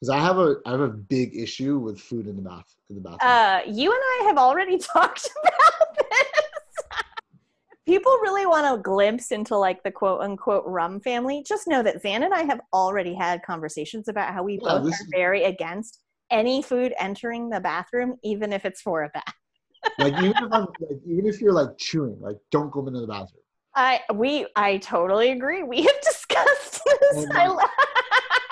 [0.00, 2.96] Because I have a I have a big issue with food in the bath in
[2.96, 3.18] the bathroom.
[3.22, 6.84] Uh, you and I have already talked about this.
[7.86, 11.44] People really want a glimpse into like the quote unquote rum family.
[11.46, 14.92] Just know that Zan and I have already had conversations about how we Yeah, both
[14.92, 15.98] are very against
[16.30, 19.34] any food entering the bathroom, even if it's for a bath.
[19.98, 23.06] like even if I'm like even if you're like chewing, like don't go into the
[23.06, 23.42] bathroom.
[23.76, 25.62] I we I totally agree.
[25.62, 27.24] We have discussed this.
[27.24, 27.58] And- I lo-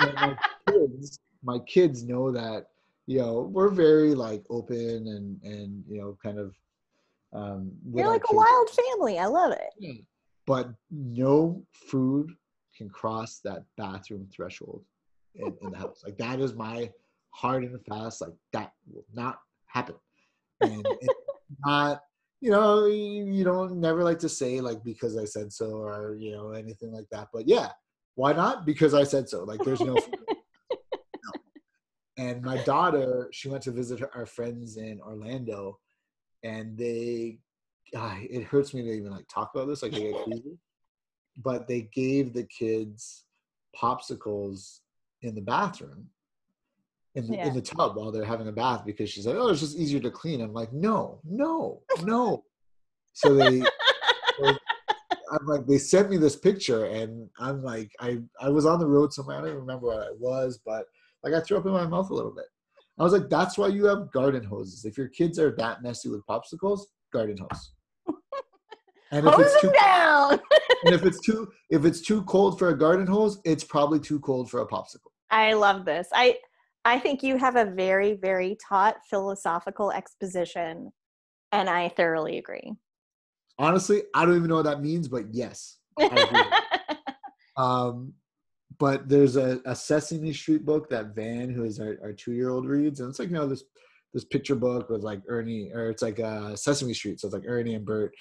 [0.00, 0.36] And my
[0.68, 2.66] kids, my kids know that
[3.06, 6.54] you know we're very like open and and you know kind of
[7.32, 9.18] um You're like a wild family.
[9.18, 9.70] I love it.
[9.78, 9.92] Yeah.
[10.46, 12.32] but no food
[12.76, 14.84] can cross that bathroom threshold
[15.34, 16.90] in, in the house like that is my
[17.30, 19.94] hard and fast like that will not happen
[20.60, 21.14] and it's
[21.66, 22.02] not
[22.40, 26.16] you know you, you don't never like to say like because i said so or
[26.16, 27.68] you know anything like that but yeah
[28.14, 30.14] why not because i said so like there's no food.
[30.27, 30.27] No.
[32.18, 35.78] And my daughter she went to visit her, our friends in orlando
[36.42, 37.38] and they
[37.96, 40.58] ah, it hurts me to even like talk about this like I get queasy.
[41.42, 43.24] but they gave the kids
[43.80, 44.80] popsicles
[45.22, 46.08] in the bathroom
[47.14, 47.48] in the, Yeah.
[47.48, 50.00] in the tub while they're having a bath because she's like oh it's just easier
[50.00, 52.44] to clean i'm like no no no
[53.12, 53.60] so they
[54.38, 54.56] so
[55.32, 58.86] i'm like they sent me this picture and i'm like i i was on the
[58.86, 60.86] road somewhere i don't remember where i was but
[61.22, 62.46] like i threw up in my mouth a little bit
[62.98, 66.08] i was like that's why you have garden hoses if your kids are that messy
[66.08, 66.80] with popsicles
[67.12, 67.72] garden hose
[69.10, 70.40] and if Hose it's too them down.
[70.84, 74.20] and if it's too if it's too cold for a garden hose, it's probably too
[74.20, 75.10] cold for a popsicle.
[75.30, 76.08] I love this.
[76.12, 76.36] I
[76.84, 80.92] I think you have a very very taut philosophical exposition
[81.52, 82.74] and I thoroughly agree.
[83.58, 85.78] Honestly, I don't even know what that means, but yes.
[85.98, 86.96] I agree.
[87.56, 88.12] um,
[88.78, 92.50] but there's a, a Sesame Street book that Van, who is our, our two year
[92.50, 93.64] old, reads, and it's like you know this
[94.14, 97.46] this picture book with like Ernie, or it's like uh, Sesame Street, so it's like
[97.46, 98.14] Ernie and Bert,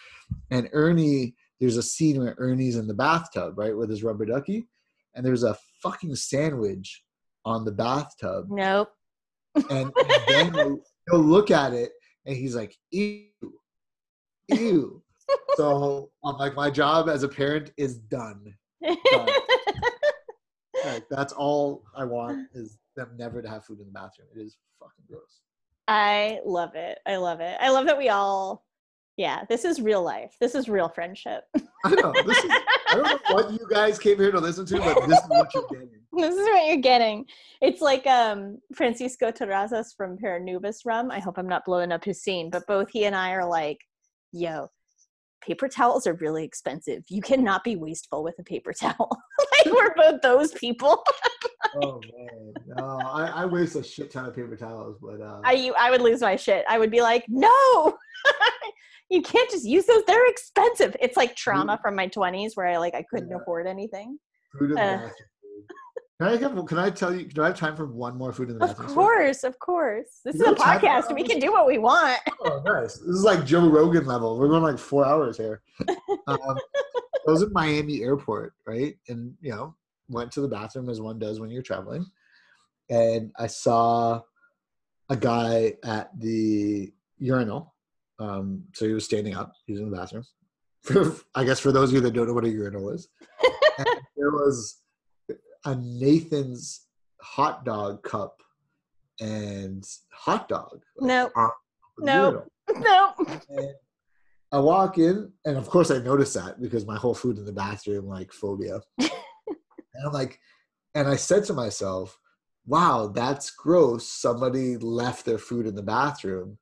[0.51, 1.35] and Ernie.
[1.59, 4.67] There's a scene where Ernie's in the bathtub, right, with his rubber ducky,
[5.15, 7.03] and there's a fucking sandwich
[7.45, 8.89] on the bathtub, nope.
[9.55, 10.79] and, and then he'll,
[11.09, 11.91] he'll look at it
[12.27, 13.23] and he's like, ew,
[14.49, 15.01] ew.
[15.55, 18.53] so I'm like, my job as a parent is done.
[20.93, 24.27] Like that's all I want is them never to have food in the bathroom.
[24.35, 25.41] It is fucking gross.
[25.87, 26.99] I love it.
[27.05, 27.57] I love it.
[27.61, 28.65] I love that we all
[29.17, 30.35] yeah, this is real life.
[30.39, 31.43] This is real friendship.
[31.83, 32.13] I know.
[32.25, 35.17] This is I don't know what you guys came here to listen to, but this
[35.17, 35.89] is what you're getting.
[36.13, 37.25] this is what you're getting.
[37.59, 41.09] It's like um Francisco Terrazas from Paranubes Rum.
[41.09, 43.79] I hope I'm not blowing up his scene, but both he and I are like,
[44.31, 44.69] yo,
[45.41, 47.03] paper towels are really expensive.
[47.09, 49.09] You cannot be wasteful with a paper towel.
[49.65, 51.03] like we're both those people.
[51.81, 52.53] Oh man.
[52.77, 55.91] No, I, I waste a shit ton of paper towels, but uh I you, I
[55.91, 56.65] would lose my shit.
[56.69, 57.97] I would be like, no,
[59.09, 60.03] you can't just use those.
[60.05, 60.95] They're expensive.
[60.99, 63.37] It's like trauma from my 20s where I like I couldn't Yeah.
[63.37, 64.17] afford anything.
[64.57, 65.09] food uh.
[66.19, 68.49] Can I have, can I tell you do I have time for one more food
[68.49, 68.89] in the Of bathroom?
[68.89, 69.05] story?
[69.25, 70.19] course, of course.
[70.25, 71.13] This You is a podcast.
[71.13, 72.19] We can do what we want.
[72.41, 72.93] Oh, nice.
[72.97, 74.39] This is like Joe Rogan level.
[74.39, 75.61] We're going like four hours here.
[76.29, 76.39] Um,
[77.25, 78.97] I was in Miami airport, right?
[79.07, 79.75] And, you know,
[80.09, 82.05] went to the bathroom as one does when you're traveling.
[82.89, 84.21] And I saw
[85.09, 87.73] a guy at the urinal.
[88.19, 90.25] Um, so he was standing up, he was in the bathroom.
[90.81, 93.07] For, I guess for those of you that don't know what a urinal is,
[94.17, 94.81] there was
[95.67, 96.87] a Nathan's
[97.21, 98.41] hot dog cup
[99.19, 100.81] and hot dog.
[100.97, 101.29] like, no.
[101.35, 101.51] on
[101.97, 102.47] the Nope.
[102.69, 103.13] Uh, urinal.
[103.19, 103.39] no.
[103.49, 103.73] And
[104.53, 107.51] I walk in, and of course I notice that because my whole food in the
[107.51, 108.79] bathroom like phobia.
[108.97, 109.09] and
[110.05, 110.39] I'm like,
[110.95, 112.17] and I said to myself,
[112.65, 114.07] "Wow, that's gross.
[114.07, 116.57] Somebody left their food in the bathroom."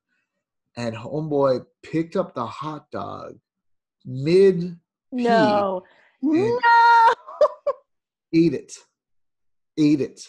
[0.76, 3.38] And homeboy picked up the hot dog
[4.04, 4.76] mid
[5.12, 5.84] No.
[6.22, 6.58] No.
[8.34, 8.72] ate it,
[9.78, 10.26] ate it,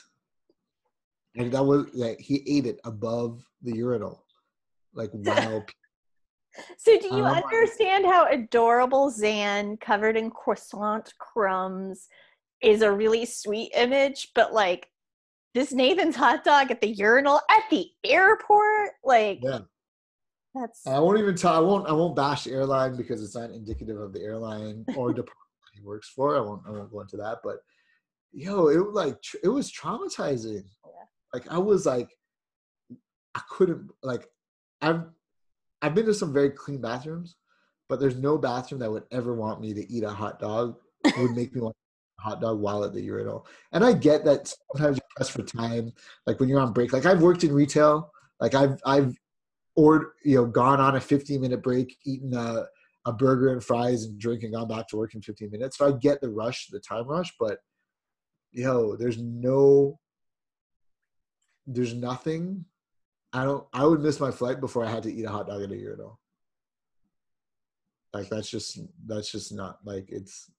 [1.35, 4.23] and that was like he ate it above the urinal,
[4.93, 5.63] like wow.
[6.77, 12.07] So do you oh my- understand how adorable Zan covered in croissant crumbs
[12.61, 14.89] is a really sweet image, but like
[15.53, 19.59] this Nathan's hot dog at the urinal at the airport, like yeah.
[20.55, 21.53] That's I won't even tell.
[21.53, 21.87] I won't.
[21.87, 25.35] I won't bash the airline because it's not indicative of the airline or department
[25.73, 26.35] he works for.
[26.35, 26.61] I won't.
[26.67, 27.39] I won't go into that.
[27.43, 27.57] But
[28.31, 30.63] yo, it was like tr- it was traumatizing.
[30.85, 31.05] Oh, yeah.
[31.33, 32.09] Like I was like,
[33.35, 34.27] I couldn't like.
[34.81, 35.03] I've
[35.81, 37.35] I've been to some very clean bathrooms,
[37.89, 40.77] but there's no bathroom that would ever want me to eat a hot dog.
[41.17, 41.75] Would make me want
[42.19, 43.47] a hot dog while at the urinal.
[43.71, 45.93] And I get that sometimes you're pressed for time,
[46.25, 46.93] like when you're on break.
[46.93, 48.11] Like I've worked in retail.
[48.39, 49.15] Like I've I've
[49.77, 52.65] or you know gone on a 15 minute break eaten a,
[53.05, 55.87] a burger and fries and drink and gone back to work in 15 minutes so
[55.87, 57.59] i get the rush the time rush but
[58.51, 59.99] yo there's no
[61.65, 62.65] there's nothing.
[63.33, 65.61] I don't i would miss my flight before i had to eat a hot dog
[65.61, 66.17] at a urinal
[68.13, 70.49] like that's just that's just not like it's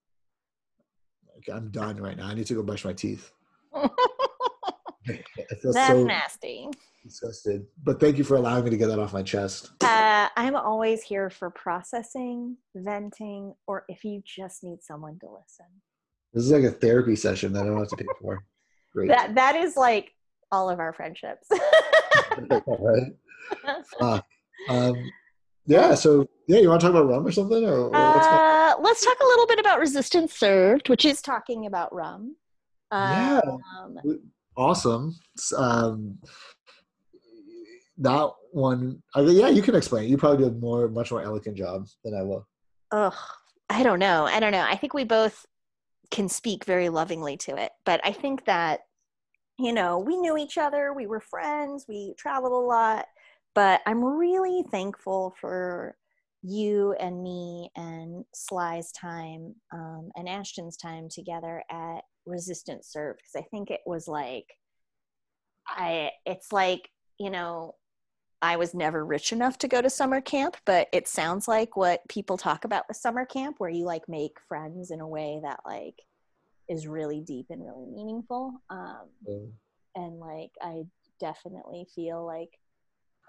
[1.34, 2.26] like i'm done right now.
[2.26, 3.32] I need to go brush my teeth.
[3.74, 6.68] I feel that's so nasty.
[7.02, 7.66] disgusted.
[7.82, 9.70] But thank you for allowing me to get that off my chest.
[9.82, 15.66] Uh, I'm always here for processing, venting, or if you just need someone to listen.
[16.32, 18.44] This is like a therapy session that I don't have to pay for.
[18.92, 19.08] Great.
[19.08, 20.12] That that is like
[20.52, 21.48] all of our friendships.
[22.50, 23.12] right?
[23.98, 24.24] Fuck.
[24.68, 24.94] Um,
[25.66, 25.94] yeah.
[25.94, 29.16] So yeah, you want to talk about rum or something, or, or Uh, let's talk
[29.20, 32.36] a little bit about resistance served, which is talking about rum.
[32.92, 33.40] Yeah.
[33.78, 33.98] Um,
[34.56, 35.14] awesome.
[35.56, 36.18] Um,
[37.98, 40.08] that one, I mean, yeah, you can explain.
[40.08, 42.46] You probably do a more, much more elegant job than I will.
[42.92, 43.14] ugh,
[43.68, 44.24] I don't know.
[44.24, 44.62] I don't know.
[44.66, 45.44] I think we both
[46.10, 48.80] can speak very lovingly to it, but I think that
[49.58, 50.92] you know we knew each other.
[50.92, 51.84] We were friends.
[51.88, 53.06] We traveled a lot,
[53.54, 55.96] but I'm really thankful for
[56.42, 63.44] you and me and Sly's time um, and Ashton's time together at Resistance Serve because
[63.44, 64.46] I think it was like
[65.68, 66.10] I.
[66.24, 66.88] It's like
[67.18, 67.74] you know
[68.40, 72.08] I was never rich enough to go to summer camp, but it sounds like what
[72.08, 75.60] people talk about with summer camp, where you like make friends in a way that
[75.66, 76.00] like
[76.68, 78.62] is really deep and really meaningful.
[78.70, 79.08] Um,
[79.96, 80.84] and like I
[81.18, 82.50] definitely feel like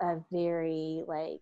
[0.02, 1.42] a very like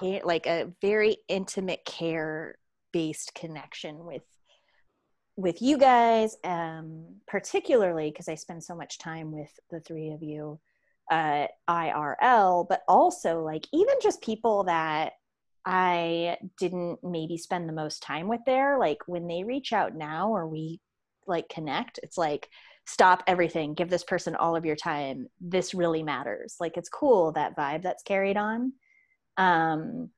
[0.00, 2.56] care, like a very intimate care
[2.92, 4.22] based connection with
[5.36, 10.22] with you guys um particularly because i spend so much time with the three of
[10.22, 10.58] you
[11.10, 15.12] uh irl but also like even just people that
[15.64, 20.30] i didn't maybe spend the most time with there like when they reach out now
[20.30, 20.80] or we
[21.26, 22.48] like connect it's like
[22.88, 23.74] stop everything.
[23.74, 25.26] Give this person all of your time.
[25.40, 26.54] This really matters.
[26.60, 28.74] Like it's cool that vibe that's carried on.
[29.36, 30.10] Um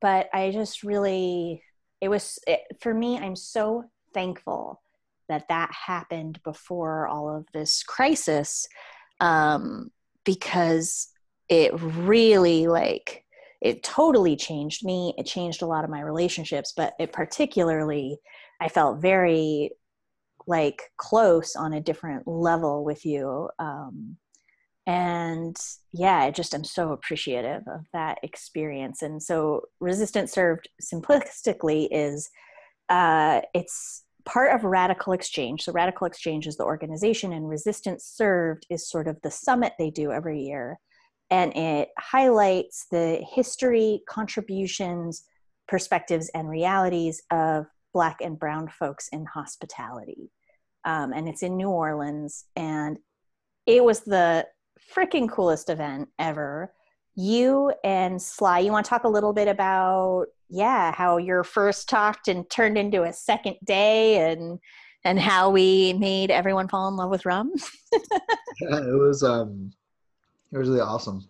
[0.00, 1.62] but i just really
[2.00, 4.82] it was it, for me i'm so thankful
[5.28, 8.66] that that happened before all of this crisis
[9.20, 9.90] um
[10.24, 11.08] because
[11.48, 13.24] it really like
[13.60, 15.14] it totally changed me.
[15.16, 18.18] It changed a lot of my relationships but it particularly
[18.60, 19.70] i felt very
[20.46, 23.48] like close on a different level with you.
[23.58, 24.16] Um,
[24.86, 25.56] and
[25.94, 29.00] yeah i just am so appreciative of that experience.
[29.02, 32.28] And so resistance served simplistically is
[32.90, 35.62] uh, it's part of radical exchange.
[35.62, 39.90] So radical exchange is the organization and resistance served is sort of the summit they
[39.90, 40.78] do every year.
[41.30, 45.24] And it highlights the history contributions
[45.66, 50.30] perspectives and realities of black and brown folks in hospitality.
[50.84, 52.44] Um, and it's in new orleans.
[52.56, 52.98] And
[53.66, 54.46] it was the
[54.94, 56.72] freaking coolest event ever
[57.16, 61.88] you and sly you want to talk a little bit about yeah how your first
[61.88, 64.58] talked and turned into a second day and
[65.04, 67.52] and how we made everyone fall in love with rum
[67.92, 69.72] yeah, it was um,
[70.52, 71.28] it was really awesome.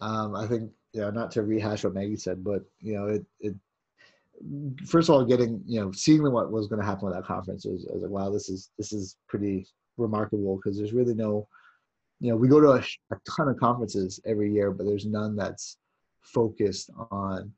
[0.00, 3.54] Um, I think know, not to rehash what Maggie said, but you know, it it
[4.86, 7.64] first of all, getting you know, seeing what was going to happen with that conference
[7.64, 11.48] was, was like, wow, this is this is pretty remarkable because there's really no,
[12.20, 15.36] you know, we go to a, a ton of conferences every year, but there's none
[15.36, 15.76] that's
[16.22, 17.52] focused on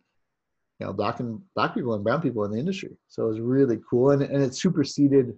[0.79, 2.97] you know black and black people and brown people in the industry.
[3.09, 5.37] So it was really cool, and and it superseded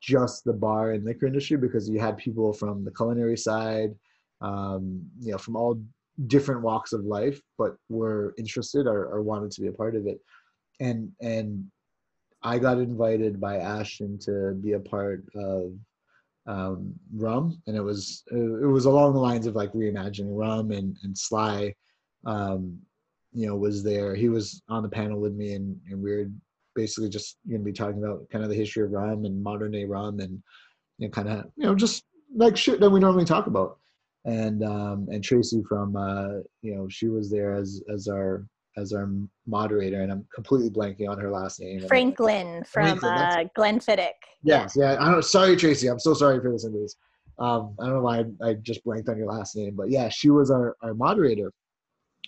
[0.00, 3.94] just the bar and liquor industry because you had people from the culinary side,
[4.40, 5.80] um, you know, from all
[6.26, 10.06] different walks of life, but were interested or, or wanted to be a part of
[10.06, 10.20] it.
[10.80, 11.70] And and
[12.42, 15.72] I got invited by Ashton to be a part of
[16.46, 20.96] um, Rum, and it was it was along the lines of like reimagining Rum and
[21.02, 21.74] and Sly,
[22.24, 22.78] um,
[23.32, 24.14] you know, was there.
[24.14, 26.30] He was on the panel with me, and, and we were
[26.74, 29.72] basically just going to be talking about kind of the history of rum and modern
[29.72, 30.42] day rum and
[30.98, 32.04] you know, kind of you know just
[32.34, 33.78] like shit that we normally talk about
[34.26, 38.46] and um, and Tracy from uh, you know she was there as as our
[38.76, 39.08] as our
[39.46, 41.86] moderator, and I'm completely blanking on her last name.
[41.88, 44.10] Franklin from Franklin, uh, Glenfiddich.
[44.42, 44.96] Yes, yeah.
[45.00, 45.24] I don't.
[45.24, 45.88] Sorry, Tracy.
[45.88, 46.96] I'm so sorry for listening to this.
[47.38, 50.08] Um, I don't know why I, I, just blanked on your last name, but yeah,
[50.08, 51.52] she was our, our moderator,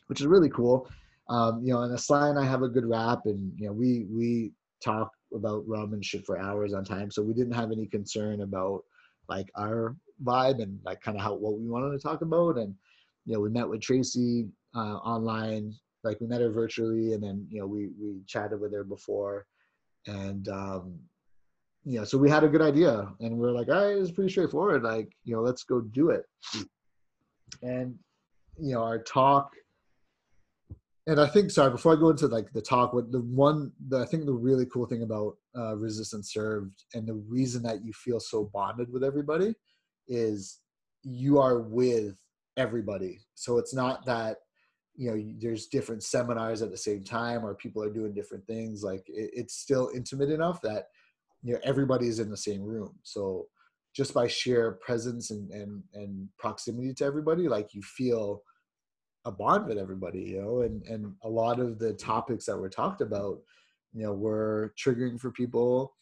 [0.09, 0.87] which is really cool.
[1.31, 4.07] Um, you know, and Asli and I have a good rap, and you know, we
[4.11, 4.53] we
[4.83, 8.43] talk about rum and shit for hours on time, so we didn't have any concern
[8.43, 8.85] about
[9.29, 12.59] like our vibe and like kind of how what we wanted to talk about.
[12.59, 12.75] And
[13.25, 15.75] you know, we met with Tracy uh, online,
[16.09, 19.47] like we met her virtually, and then you know we we chatted with her before,
[20.07, 20.99] and um,
[21.85, 24.11] you know, so we had a good idea, and we are like, all right, it's
[24.11, 24.83] pretty straightforward.
[24.83, 26.25] Like, you know, let's go do it.
[27.63, 27.95] And
[28.59, 29.53] you know, our talk.
[31.07, 34.01] And I think, sorry, before I go into like the talk, what the one, the,
[34.01, 37.93] I think the really cool thing about uh, Resistance Served and the reason that you
[37.95, 39.55] feel so bonded with everybody
[40.07, 40.59] is
[41.03, 42.17] you are with
[42.59, 43.21] everybody.
[43.35, 44.39] So it's not that
[44.99, 48.83] you know there's different seminars at the same time or people are doing different things
[48.83, 50.89] like it, it's still intimate enough that
[51.43, 52.99] you know everybody's in the same room.
[53.05, 53.47] So
[53.95, 58.43] just by sheer presence and and and proximity to everybody like you feel
[59.25, 62.69] a bond with everybody you know and and a lot of the topics that were
[62.69, 63.39] talked about
[63.93, 65.95] you know were triggering for people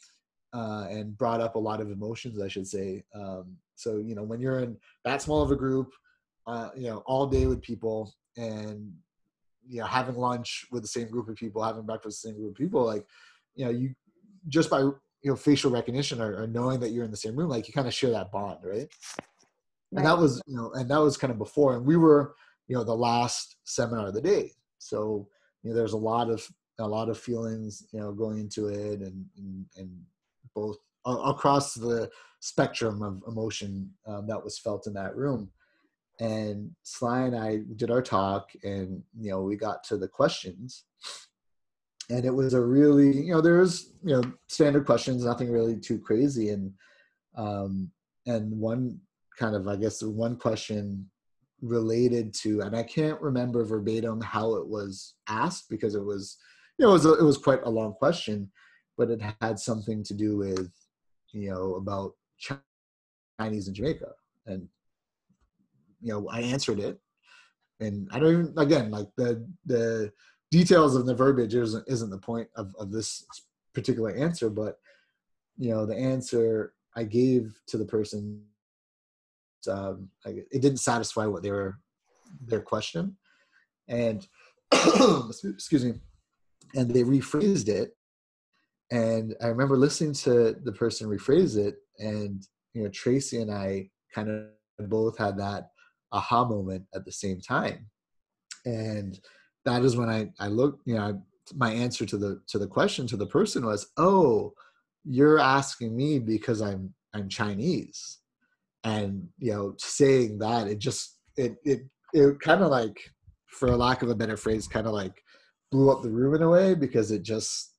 [0.54, 3.04] uh, and brought up a lot of emotions i should say.
[3.14, 5.92] Um, so you know when you're in that small of a group
[6.46, 8.92] uh, you know all day with people and
[9.66, 12.40] you know having lunch with the same group of people having breakfast with the same
[12.40, 13.04] group of people like
[13.54, 13.94] you know you
[14.48, 14.94] just by you
[15.24, 17.88] know facial recognition or, or knowing that you're in the same room like you kind
[17.88, 18.76] of share that bond right?
[18.78, 18.88] right
[19.92, 22.34] and that was you know and that was kind of before and we were
[22.68, 24.52] you know the last seminar of the day.
[24.78, 25.28] So
[25.62, 26.46] you know there's a lot of
[26.78, 29.90] a lot of feelings you know going into it and and, and
[30.54, 32.10] both across the
[32.40, 35.50] spectrum of emotion um, that was felt in that room
[36.18, 40.84] and sly and i did our talk and you know we got to the questions.
[42.08, 45.98] And it was a really you know there's you know standard questions nothing really too
[45.98, 46.50] crazy.
[46.50, 46.72] And
[47.36, 47.90] um
[48.26, 49.00] and one
[49.38, 51.08] kind of i guess one question
[51.60, 56.38] related to and i can't remember verbatim how it was asked because it was
[56.78, 58.50] you know it was a, it was quite a long question
[58.96, 60.70] but it had something to do with
[61.32, 62.12] you know about
[63.38, 64.12] chinese in jamaica.
[64.46, 64.68] And
[66.06, 66.98] you know i answered it
[67.80, 70.12] and i don't even again like the the
[70.50, 73.26] details of the verbiage isn't, isn't the point of, of this
[73.74, 74.78] particular answer, but
[75.58, 78.42] you know, the answer I gave to the person,
[79.70, 81.78] um, it didn't satisfy what they were,
[82.44, 83.16] their question.
[83.88, 84.26] And
[84.72, 85.94] excuse me,
[86.74, 87.96] and they rephrased it.
[88.90, 93.90] And I remember listening to the person rephrase it and, you know, Tracy and I
[94.14, 95.70] kind of both had that
[96.12, 97.86] aha moment at the same time.
[98.64, 99.18] And
[99.64, 101.22] that is when I I looked, you know,
[101.54, 104.52] my answer to the to the question to the person was, "Oh,
[105.04, 108.18] you're asking me because I'm I'm Chinese."
[108.84, 111.80] And, you know, saying that it just it it
[112.12, 112.98] it kind of like
[113.46, 115.22] for lack of a better phrase kind of like
[115.72, 117.74] blew up the room in a way because it just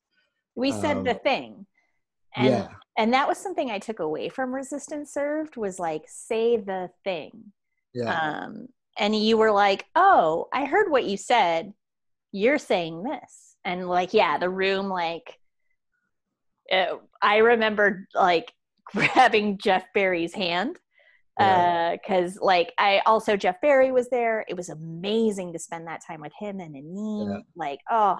[0.55, 1.65] we said um, the thing.
[2.35, 2.67] And, yeah.
[2.97, 7.53] and that was something I took away from resistance served was like say the thing.
[7.93, 8.43] Yeah.
[8.45, 11.73] Um, and you were like, "Oh, I heard what you said.
[12.31, 15.37] You're saying this." And like, yeah, the room like
[16.67, 18.51] it, uh, I remember like
[18.85, 20.77] grabbing Jeff Barry's hand
[21.37, 22.41] because yeah.
[22.41, 24.43] uh, like I also Jeff Barry was there.
[24.47, 27.29] It was amazing to spend that time with him and Anine.
[27.29, 27.39] Yeah.
[27.55, 28.17] Like, oh,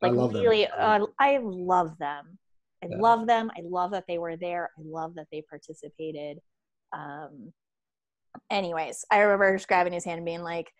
[0.00, 2.38] like I really, uh, I love them.
[2.82, 2.96] I yeah.
[2.98, 3.50] love them.
[3.56, 4.70] I love that they were there.
[4.78, 6.38] I love that they participated.
[6.96, 7.52] Um,
[8.50, 10.70] anyways, I remember just grabbing his hand and being like,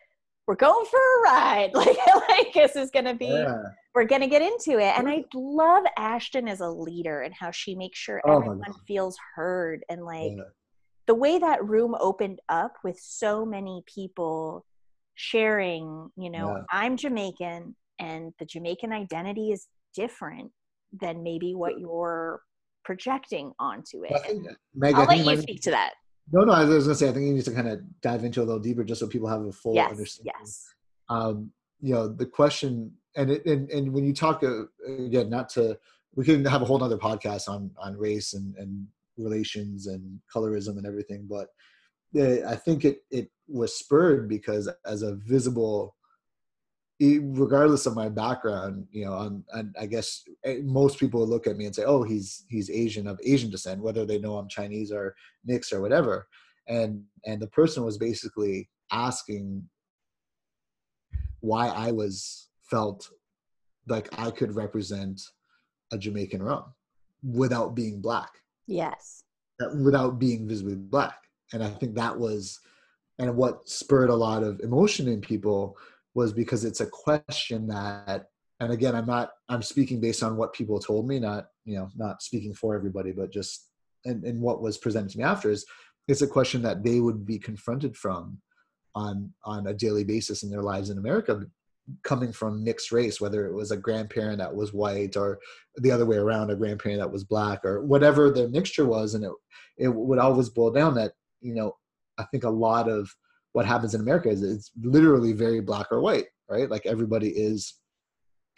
[0.47, 1.71] we're going for a ride.
[1.75, 1.97] Like,
[2.29, 3.63] like this is gonna be yeah.
[3.95, 4.99] we're gonna get into it.
[4.99, 9.17] And I love Ashton as a leader and how she makes sure oh everyone feels
[9.35, 10.43] heard and like yeah.
[11.07, 14.67] the way that room opened up with so many people
[15.15, 16.63] sharing, you know, yeah.
[16.71, 20.51] I'm Jamaican and the Jamaican identity is different
[21.01, 22.41] than maybe what you're
[22.85, 24.13] projecting onto it.
[24.75, 25.93] Meg, I'll let you speak to that.
[26.33, 28.41] No, no, I was gonna say I think you need to kind of dive into
[28.41, 30.33] a little deeper just so people have a full yes, understanding.
[30.39, 30.75] Yes.
[31.09, 31.51] Um,
[31.81, 35.79] you know, the question and it, and and when you talk uh, again, not to
[36.15, 38.87] we can have a whole other podcast on on race and and
[39.17, 41.49] relations and colorism and everything, but
[42.19, 45.97] uh, I think it it was spurred because as a visible
[47.01, 51.57] regardless of my background, you know, I'm, I'm, i guess eh, most people look at
[51.57, 54.93] me and say, "Oh, he's he's Asian of Asian descent," whether they know I'm Chinese
[54.93, 55.15] or
[55.45, 56.29] mixed or whatever.
[56.69, 59.65] and and the person was basically asking
[61.41, 63.09] why I was felt
[63.89, 65.21] like I could represent
[65.93, 66.65] a Jamaican rum
[67.23, 68.31] without being black.
[68.67, 69.25] Yes.
[69.83, 71.19] Without being visibly black.
[71.53, 72.61] And I think that was,
[73.19, 75.77] and what spurred a lot of emotion in people
[76.15, 78.27] was because it's a question that,
[78.61, 81.89] and again, I'm not, I'm speaking based on what people told me, not, you know,
[81.97, 83.69] not speaking for everybody, but just,
[84.05, 85.65] and, and what was presented to me after is
[86.09, 88.39] it's a question that they would be confronted from
[88.95, 91.43] on on a daily basis in their lives in America
[92.03, 95.39] coming from mixed race whether it was a grandparent that was white or
[95.77, 99.15] the other way around a grandparent that was black or whatever the mixture was.
[99.15, 99.33] And it
[99.79, 101.77] it would always boil down that you know
[102.19, 103.15] I think a lot of
[103.53, 106.69] what happens in America is it's literally very black or white right?
[106.69, 107.75] Like everybody is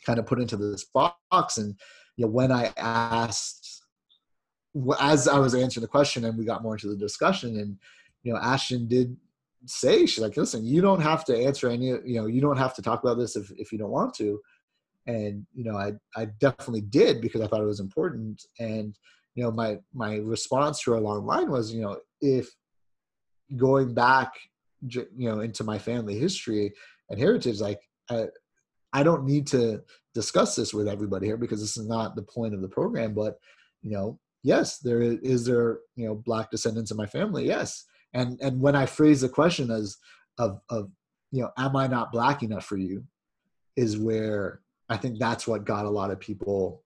[0.04, 1.58] kind of put into this box.
[1.58, 1.78] And
[2.16, 3.84] you know when I asked
[4.98, 7.76] as I was answering the question and we got more into the discussion and
[8.22, 9.16] you know Ashton did
[9.66, 12.74] say she's like listen you don't have to answer any you know you don't have
[12.74, 14.40] to talk about this if, if you don't want to.
[15.06, 18.42] And you know i i definitely did because i thought it was important.
[18.58, 18.98] And
[19.34, 22.48] you know my my response to her along line was you know if
[23.56, 24.32] going back
[24.88, 26.72] you know into my family history
[27.10, 27.80] and heritage like
[28.10, 28.26] i
[28.92, 29.80] i don't need to
[30.14, 33.38] discuss this with everybody here because this is not the point of the program but
[33.82, 37.46] you know yes there is there you know black descendants in my family?
[37.46, 37.84] Yes.
[38.14, 39.96] And and when i phrase the question as
[40.38, 40.90] of of
[41.30, 43.04] you know am i not black enough for you
[43.76, 46.84] is where i think that's what got a lot of people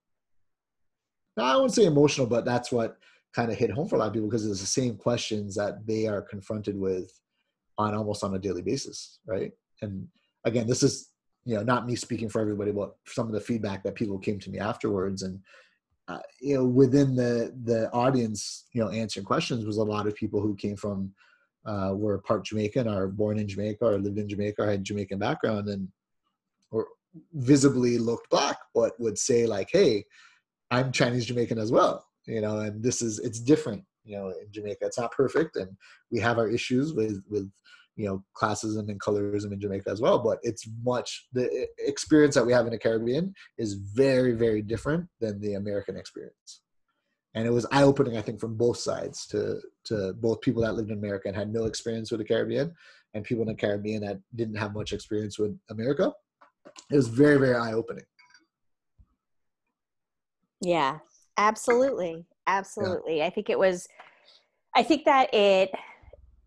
[1.36, 2.98] i wouldn't say emotional but that's what
[3.34, 5.84] kind of hit home for a lot of people because it's the same questions that
[5.86, 7.12] they are confronted with
[7.78, 9.52] on almost on a daily basis right?
[9.82, 10.08] And
[10.44, 11.10] again this is
[11.44, 14.38] you know not me speaking for everybody but some of the feedback that people came
[14.40, 15.22] to me afterwards.
[15.22, 15.40] And
[16.08, 20.14] uh, you know within the the audience you know answering questions was a lot of
[20.14, 21.12] people who came from
[21.66, 25.18] uh, were part Jamaican or born in Jamaica or lived in Jamaica or had Jamaican
[25.18, 25.88] background and
[26.70, 26.86] or
[27.34, 30.04] visibly looked black but would say like hey
[30.70, 34.50] I'm Chinese Jamaican as well you know and this is it's different you know in
[34.50, 35.76] Jamaica it's not perfect and
[36.10, 37.50] we have our issues with with
[37.96, 40.18] you know classism and colorism in Jamaica as well.
[40.18, 45.08] But it's much the experience that we have in the Caribbean is very very different
[45.20, 46.60] than the American experience.
[47.34, 50.74] And it was eye opening, I think, from both sides to to both people that
[50.74, 52.74] lived in America and had no experience with the Caribbean,
[53.14, 56.12] and people in the Caribbean that didn't have much experience with America.
[56.90, 58.04] It was very very eye opening.
[60.62, 60.98] Yeah,
[61.36, 63.18] absolutely, absolutely.
[63.18, 63.26] Yeah.
[63.26, 63.86] I think it was.
[64.74, 65.70] I think that it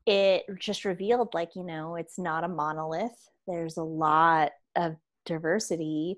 [0.09, 4.95] it just revealed like you know it's not a monolith there's a lot of
[5.25, 6.17] diversity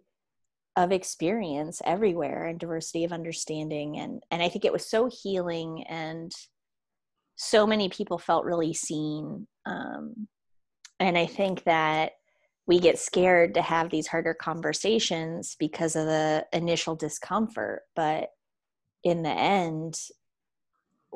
[0.78, 5.84] of experience everywhere and diversity of understanding and and i think it was so healing
[5.90, 6.32] and
[7.36, 10.28] so many people felt really seen um,
[11.00, 12.14] and i think that
[12.68, 18.30] we get scared to have these harder conversations because of the initial discomfort but
[19.04, 20.00] in the end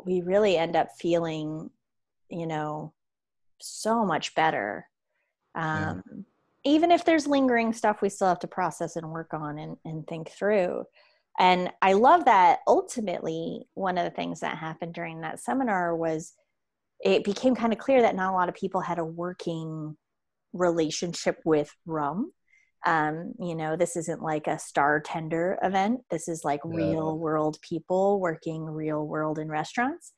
[0.06, 1.70] we really end up feeling
[2.30, 2.94] you know
[3.60, 4.88] so much better.
[5.56, 6.22] Um, yeah.
[6.66, 10.06] even if there's lingering stuff we still have to process and work on and, and
[10.06, 10.84] think through.
[11.40, 16.34] And i love that ultimately one of the things that happened during that seminar was
[17.02, 19.98] it became kind of clear that not a lot of people had a working
[20.53, 22.32] relationship with rum
[22.86, 26.76] um, you know this isn't like a star tender event this is like yeah.
[26.76, 30.14] real world people working real world in restaurants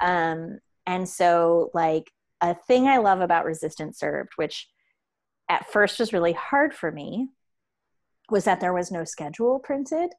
[0.00, 2.10] um, and so, like,
[2.40, 4.68] a thing I love about resistance Served, which
[5.48, 7.28] at first was really hard for me,
[8.30, 10.10] was that there was no schedule printed.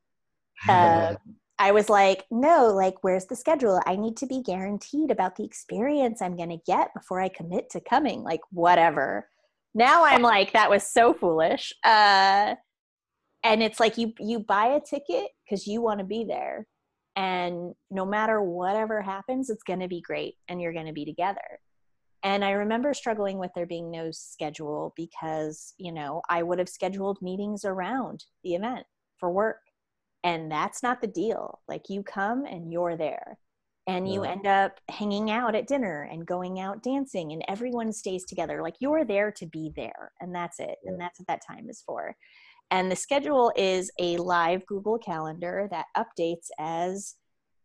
[0.68, 1.16] Uh,
[1.60, 3.82] I was like, no, like, where's the schedule?
[3.86, 7.70] I need to be guaranteed about the experience I'm going to get before I commit
[7.72, 9.28] to coming, like, whatever.
[9.74, 11.74] Now I'm like, that was so foolish.
[11.84, 12.56] Uh,
[13.44, 16.68] and it's like you you buy a ticket because you want to be there.
[17.16, 21.06] And no matter whatever happens it's going to be great and you're going to be
[21.06, 21.60] together.
[22.24, 26.70] And i remember struggling with there being no schedule because you know i would have
[26.70, 28.86] scheduled meetings around the event
[29.18, 29.62] for work.
[30.24, 31.62] And that's not the deal.
[31.68, 33.40] Like you come and you're there
[33.92, 38.26] and you end up hanging out at dinner and going out dancing and everyone stays
[38.26, 40.92] together like you're there to be there and that's it yeah.
[40.92, 42.16] and that's what that time is for
[42.72, 47.16] and the schedule is a live Google Calendar that updates as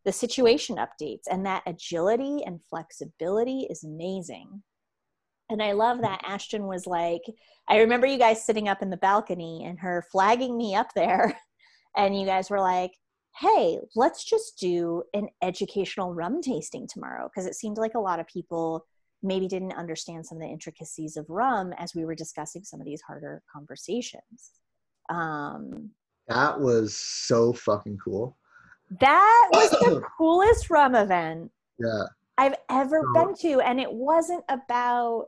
[0.06, 1.22] the situation updates.
[1.30, 4.62] And that agility and flexibility is amazing.
[5.50, 6.28] And I love that mm.
[6.28, 7.22] Ashton was like,
[7.68, 11.38] I remember you guys sitting up in the balcony and her flagging me up there.
[11.98, 12.90] And you guys were like,
[13.40, 17.28] hey, let's just do an educational rum tasting tomorrow.
[17.28, 18.86] Because it seemed like a lot of people
[19.22, 22.86] maybe didn't understand some of the intricacies of rum as we were discussing some of
[22.86, 24.52] these harder conversations.
[25.10, 25.90] Um,
[26.28, 28.36] that was so fucking cool.
[29.00, 32.04] That was the coolest rum event yeah.
[32.38, 33.60] I've ever been to.
[33.60, 35.26] And it wasn't about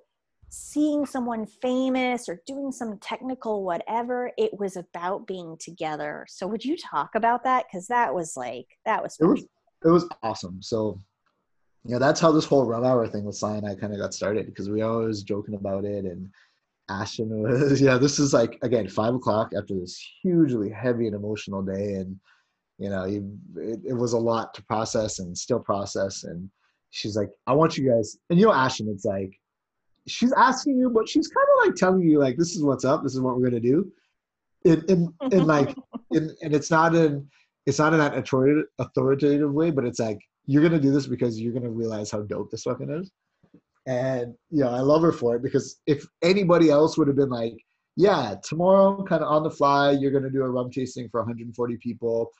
[0.51, 4.31] seeing someone famous or doing some technical whatever.
[4.39, 6.27] It was about being together.
[6.29, 7.67] So would you talk about that?
[7.71, 9.45] Because that was like that was, it was
[9.85, 10.63] it was awesome.
[10.63, 10.99] So
[11.85, 14.47] you know that's how this whole rum hour thing with Cyanide kind of got started
[14.47, 16.29] because we always joking about it and
[16.91, 21.63] Ashton was yeah this is like again five o'clock after this hugely heavy and emotional
[21.63, 22.19] day and
[22.79, 26.51] you know you, it, it was a lot to process and still process and
[26.91, 29.38] she's like I want you guys and you know Ashton it's like
[30.09, 33.03] she's asking you but she's kind of like telling you like this is what's up
[33.03, 33.91] this is what we're gonna do
[34.65, 35.75] and in, in like
[36.13, 37.27] in, and it's not in
[37.67, 38.17] it's not in that
[38.79, 42.51] authoritative way but it's like you're gonna do this because you're gonna realize how dope
[42.51, 43.11] this fucking is
[43.89, 47.31] and you know, I love her for it because if anybody else would have been
[47.31, 47.55] like,
[47.97, 51.21] yeah, tomorrow, kind of on the fly, you're going to do a rum tasting for
[51.21, 52.31] 140 people.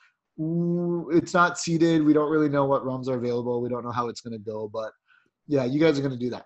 [1.11, 2.05] It's not seated.
[2.05, 3.61] We don't really know what rums are available.
[3.61, 4.91] We don't know how it's going to go, but
[5.47, 6.45] yeah, you guys are going to do that.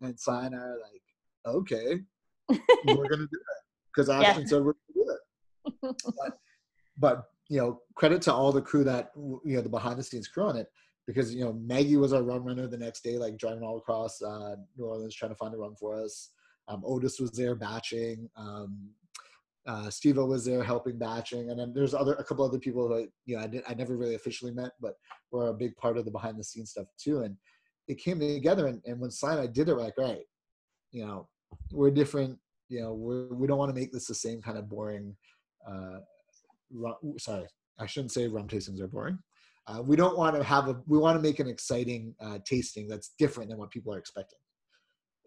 [0.00, 1.02] And Si and I are like,
[1.46, 2.00] okay,
[2.48, 3.62] we're to do that
[3.94, 4.48] because Ashton yeah.
[4.48, 5.96] said we're to do it.
[6.18, 6.38] but,
[6.98, 10.28] but you know, credit to all the crew that you know the behind the scenes
[10.28, 10.68] crew on it
[11.06, 14.20] because you know Maggie was our run runner the next day, like driving all across
[14.22, 16.30] uh, New Orleans trying to find a run for us.
[16.68, 18.28] Um, Otis was there batching.
[18.36, 18.90] Um,
[19.66, 23.08] uh, Steve was there helping batching, and then there's other a couple other people who
[23.24, 24.94] you know I did I never really officially met, but
[25.30, 27.20] were a big part of the behind the scenes stuff too.
[27.20, 27.36] And
[27.88, 30.24] it came together, and, and when Slime I did it, we're like, right,
[30.92, 31.28] you know,
[31.72, 32.38] we're different.
[32.68, 35.16] You know, we're we don't want to make this the same kind of boring.
[35.66, 36.00] Uh,
[36.70, 37.46] rum, sorry,
[37.78, 39.18] I shouldn't say rum tastings are boring.
[39.66, 40.80] Uh, we don't want to have a.
[40.86, 44.38] We want to make an exciting uh, tasting that's different than what people are expecting.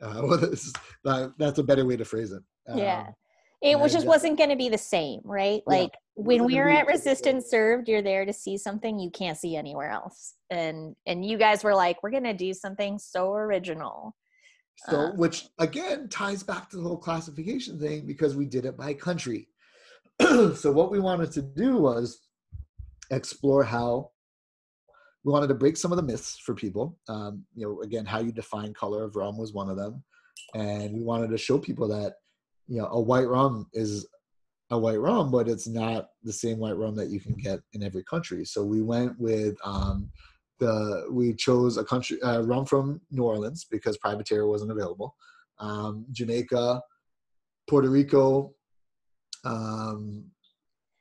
[0.01, 0.21] Uh,
[1.03, 2.43] well, that's a better way to phrase it.
[2.75, 3.13] yeah, um,
[3.61, 5.61] it was just wasn't going to be the same, right?
[5.67, 9.38] Like yeah, when we were at Resistance Served, you're there to see something you can't
[9.38, 13.33] see anywhere else, and and you guys were like, we're going to do something so
[13.33, 14.15] original.
[14.88, 18.77] So, uh, which again ties back to the whole classification thing because we did it
[18.77, 19.47] by country.
[20.21, 22.19] so, what we wanted to do was
[23.11, 24.09] explore how
[25.23, 26.97] we wanted to break some of the myths for people.
[27.07, 30.03] Um, you know, again, how you define color of rum was one of them,
[30.55, 32.15] and we wanted to show people that
[32.72, 34.07] you know a white rum is
[34.69, 37.84] a white rum, but it's not the same white rum that you can get in
[37.84, 38.45] every country.
[38.45, 40.10] So we went with um,
[40.60, 45.14] the we chose a country uh, rum from New Orleans because Privateer wasn't available,
[45.60, 46.81] um, Jamaica,
[47.69, 48.53] Puerto Rico.
[49.43, 50.31] Um,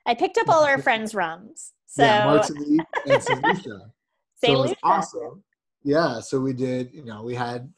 [0.06, 1.72] I picked up all our friends' rums.
[1.86, 2.02] So.
[2.02, 3.44] Yeah, Martinique and St.
[3.44, 3.80] Lucia.
[4.42, 4.56] St.
[4.56, 4.76] So Lucia.
[4.82, 5.44] awesome.
[5.84, 6.92] Yeah, so we did.
[6.92, 7.72] You know, we had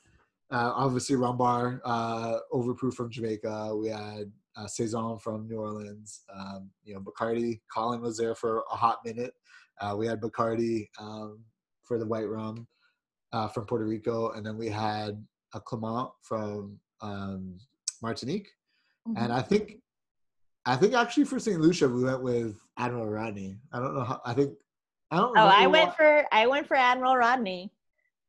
[0.52, 3.74] uh, obviously Rum-Bar uh, Overproof from Jamaica.
[3.74, 6.22] We had uh, Saison from New Orleans.
[6.32, 7.60] Um, you know, Bacardi.
[7.74, 9.32] Colin was there for a hot minute.
[9.80, 11.40] Uh, we had Bacardi um,
[11.82, 12.66] for the white rum
[13.32, 15.24] uh, from Puerto Rico, and then we had
[15.54, 17.58] a Clement from um,
[18.02, 18.50] Martinique.
[19.08, 19.24] Mm-hmm.
[19.24, 19.78] And I think,
[20.66, 21.60] I think actually for St.
[21.60, 23.56] Lucia we went with Admiral Rodney.
[23.72, 24.20] I don't know how.
[24.24, 24.52] I think
[25.10, 25.36] I don't.
[25.36, 27.72] Oh, I went for I went for Admiral Rodney.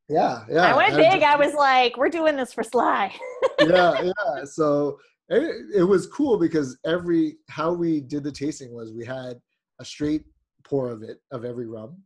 [0.10, 0.74] Yeah, yeah.
[0.74, 1.24] I went big.
[1.24, 3.14] I was like, "We're doing this for Sly."
[3.60, 4.44] yeah, yeah.
[4.44, 5.00] So
[5.30, 9.40] it, it was cool because every how we did the tasting was we had
[9.80, 10.26] a straight
[10.66, 11.98] pour of it of every rum,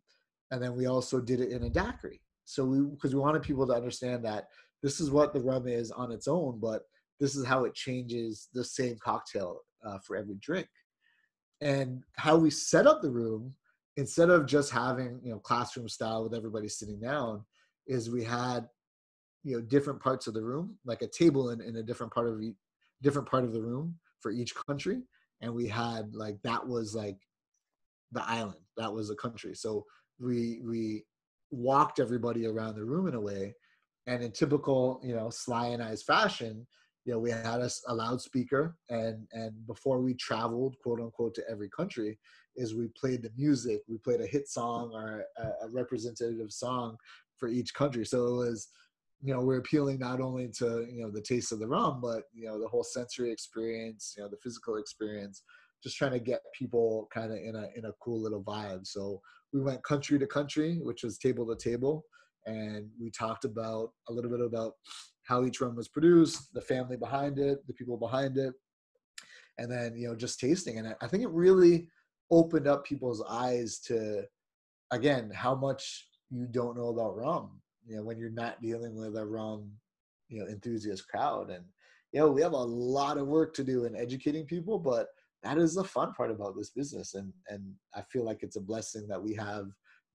[0.51, 2.21] and then we also did it in a daiquiri.
[2.45, 4.45] So we because we wanted people to understand that
[4.83, 6.83] this is what the rum is on its own, but
[7.19, 10.67] this is how it changes the same cocktail uh, for every drink.
[11.61, 13.55] And how we set up the room
[13.97, 17.43] instead of just having you know classroom style with everybody sitting down
[17.87, 18.67] is we had
[19.43, 22.27] you know different parts of the room like a table in, in a different part
[22.27, 22.41] of
[23.01, 25.01] different part of the room for each country
[25.41, 27.17] and we had like that was like
[28.11, 29.53] the island that was a country.
[29.53, 29.85] So
[30.19, 31.03] we we
[31.51, 33.53] walked everybody around the room in a way
[34.05, 36.67] and in typical you know sly and i's fashion
[37.05, 41.43] you know we had a, a loudspeaker and and before we traveled quote unquote to
[41.49, 42.19] every country
[42.57, 46.97] is we played the music we played a hit song or a, a representative song
[47.39, 48.69] for each country so it was
[49.21, 52.23] you know we're appealing not only to you know the taste of the rum but
[52.33, 55.43] you know the whole sensory experience you know the physical experience
[55.83, 59.19] just trying to get people kind of in a in a cool little vibe so
[59.53, 62.03] we went country to country which was table to table
[62.47, 64.73] and we talked about a little bit about
[65.27, 68.53] how each rum was produced, the family behind it, the people behind it,
[69.57, 70.79] and then you know just tasting.
[70.79, 71.89] And I think it really
[72.31, 74.23] opened up people's eyes to
[74.91, 79.15] again how much you don't know about rum you know when you're not dealing with
[79.17, 79.71] a rum
[80.29, 81.49] you know enthusiast crowd.
[81.49, 81.63] And
[82.11, 85.07] you know we have a lot of work to do in educating people but
[85.43, 87.13] that is the fun part about this business.
[87.15, 87.63] And and
[87.95, 89.67] i feel like it's a blessing that we have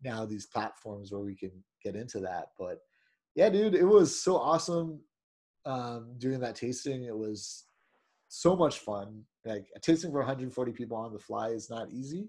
[0.04, 1.52] now these platforms where we can
[1.82, 2.48] get into that.
[2.58, 2.78] But
[3.34, 5.00] yeah dude it was so awesome
[5.64, 7.04] um doing that tasting.
[7.04, 7.64] It was
[8.28, 9.22] so much fun.
[9.44, 12.28] Like tasting for 140 people on the fly is not easy.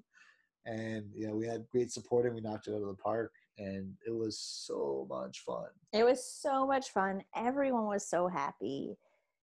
[0.66, 3.34] And you know we had great support and we knocked it out of the park
[3.58, 5.68] and it was so much fun.
[5.92, 7.24] It was so much fun.
[7.36, 8.98] Everyone was so happy.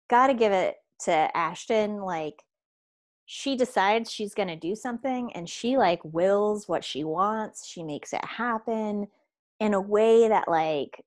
[0.09, 2.41] Gotta give it to ashton like
[3.26, 7.67] she decides she's going to do something and she like wills what she wants.
[7.67, 9.07] She makes it happen
[9.59, 11.03] in a way that like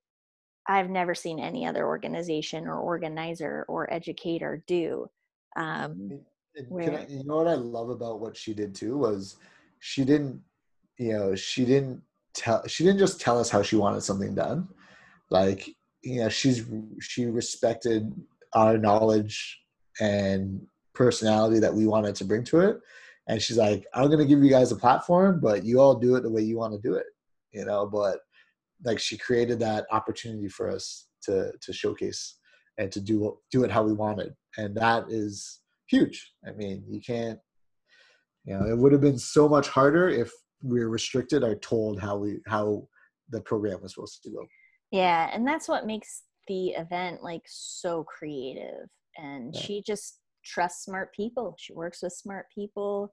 [0.66, 5.08] i've never seen any other organization or organizer or educator do
[5.56, 6.20] um
[6.56, 9.36] I, you know what i love about what she did too was
[9.78, 10.40] she didn't
[10.98, 12.02] you know she didn't
[12.34, 14.68] tell she didn't just tell us how she wanted something done
[15.30, 15.68] like
[16.02, 16.64] you know she's
[17.00, 18.12] she respected
[18.54, 19.60] our knowledge
[20.00, 20.60] and
[20.94, 22.80] personality that we wanted to bring to it.
[23.28, 26.16] And she's like, I'm going to give you guys a platform, but you all do
[26.16, 27.06] it the way you want to do it,
[27.52, 27.86] you know.
[27.86, 28.18] But
[28.84, 32.36] like, she created that opportunity for us to to showcase
[32.78, 36.32] and to do do it how we wanted, and that is huge.
[36.46, 37.38] I mean, you can't,
[38.44, 40.32] you know, it would have been so much harder if
[40.62, 42.86] were restricted are told how we how
[43.30, 44.46] the program was supposed to go.
[44.90, 49.60] Yeah, and that's what makes the event like so creative and yeah.
[49.60, 51.54] she just trusts smart people.
[51.58, 53.12] She works with smart people.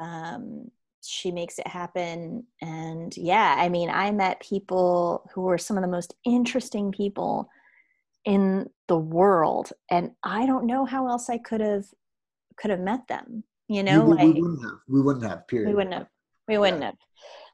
[0.00, 0.70] Um,
[1.04, 2.44] she makes it happen.
[2.62, 7.48] And yeah, I mean, I met people who were some of the most interesting people
[8.24, 11.84] in the world, and I don't know how else I could have
[12.56, 13.44] could have met them.
[13.68, 14.78] You know, we, we, like, we wouldn't have.
[14.88, 15.48] We wouldn't have.
[15.48, 15.68] Period.
[15.68, 16.06] We wouldn't have.
[16.48, 16.88] We wouldn't yeah.
[16.88, 16.96] have.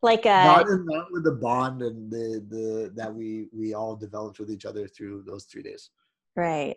[0.02, 3.96] Like uh, not, in, not with the bond and the the that we we all
[3.96, 5.90] developed with each other through those three days.
[6.36, 6.76] Right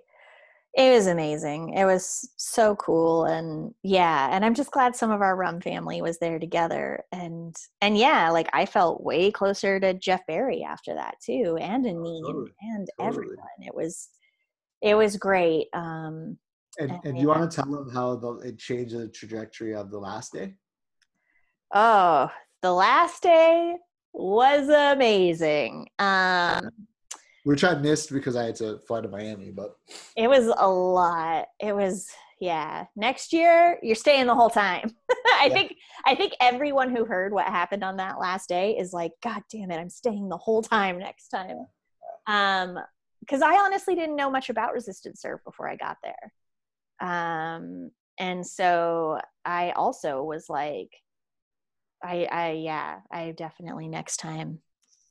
[0.75, 1.73] it was amazing.
[1.73, 6.01] It was so cool and yeah, and I'm just glad some of our rum family
[6.01, 10.95] was there together and and yeah, like I felt way closer to Jeff Barry after
[10.95, 12.51] that too and Anin totally.
[12.61, 13.07] and totally.
[13.07, 13.47] everyone.
[13.61, 14.09] It was
[14.81, 15.67] it was great.
[15.73, 16.39] Um
[16.79, 19.91] and, and, and you want to tell them how the, it changed the trajectory of
[19.91, 20.55] the last day?
[21.73, 22.31] Oh,
[22.61, 23.75] the last day
[24.13, 25.89] was amazing.
[25.99, 26.69] Um
[27.43, 29.51] which I missed because I had to fly to Miami.
[29.51, 29.75] But
[30.15, 31.47] it was a lot.
[31.59, 32.07] It was
[32.39, 32.85] yeah.
[32.95, 34.95] Next year, you're staying the whole time.
[35.11, 35.53] I yeah.
[35.53, 35.75] think
[36.05, 39.71] I think everyone who heard what happened on that last day is like, God damn
[39.71, 41.65] it, I'm staying the whole time next time.
[42.27, 42.79] Um,
[43.21, 46.33] because I honestly didn't know much about resistance serve before I got there.
[46.99, 50.91] Um, and so I also was like,
[52.03, 54.59] I, I, yeah, I definitely next time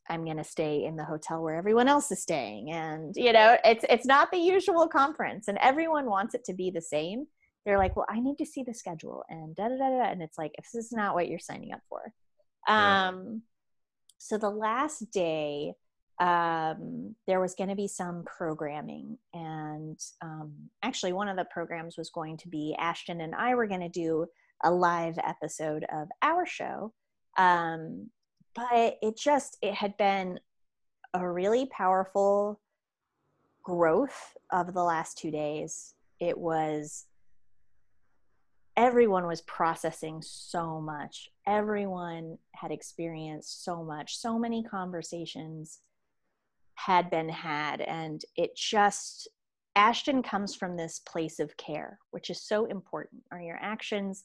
[0.08, 2.70] I'm going to stay in the hotel where everyone else is staying.
[2.70, 6.70] And, you know, it's, it's not the usual conference and everyone wants it to be
[6.70, 7.26] the same.
[7.64, 10.10] They're like, well, I need to see the schedule and da da da da.
[10.10, 12.12] And it's like, if this is not what you're signing up for.
[12.68, 13.08] Yeah.
[13.08, 13.42] Um,
[14.18, 15.74] so the last day,
[16.20, 19.18] um, there was going to be some programming.
[19.32, 20.52] And um,
[20.82, 23.88] actually, one of the programs was going to be Ashton and I were going to
[23.88, 24.26] do
[24.62, 26.92] a live episode of our show.
[27.38, 28.10] Um,
[28.54, 30.38] but it just it had been
[31.14, 32.60] a really powerful
[33.62, 35.94] growth of the last two days.
[36.20, 37.06] It was
[38.76, 41.28] everyone was processing so much.
[41.46, 44.16] Everyone had experienced so much.
[44.16, 45.80] So many conversations
[46.74, 49.28] had been had and it just
[49.76, 53.22] ashton comes from this place of care which is so important.
[53.30, 54.24] Are your actions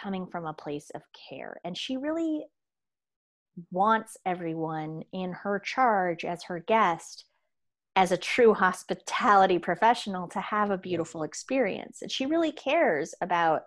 [0.00, 2.44] coming from a place of care and she really
[3.70, 7.24] wants everyone in her charge as her guest
[7.96, 12.02] as a true hospitality professional to have a beautiful experience.
[12.02, 13.62] And she really cares about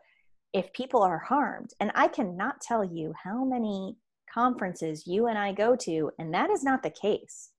[0.54, 1.72] if people are harmed.
[1.80, 3.98] And i cannot tell you how many
[4.34, 7.50] conferences you and i go to and that is not the case.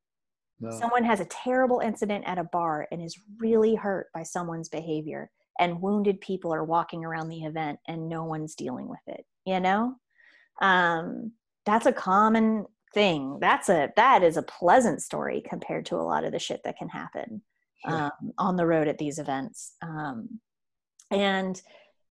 [0.61, 0.71] No.
[0.71, 5.31] someone has a terrible incident at a bar and is really hurt by someone's behavior
[5.59, 9.61] and wounded people are walking around the event and no one's dealing with it you
[9.61, 9.97] know?
[10.61, 11.33] Um,
[11.67, 13.39] that's a common thing.
[13.41, 16.77] That's a that is a pleasant story compared to a lot of the shit that
[16.77, 17.43] can happen
[17.87, 19.73] um, on the road at these events.
[19.83, 20.41] Um,
[21.11, 21.61] and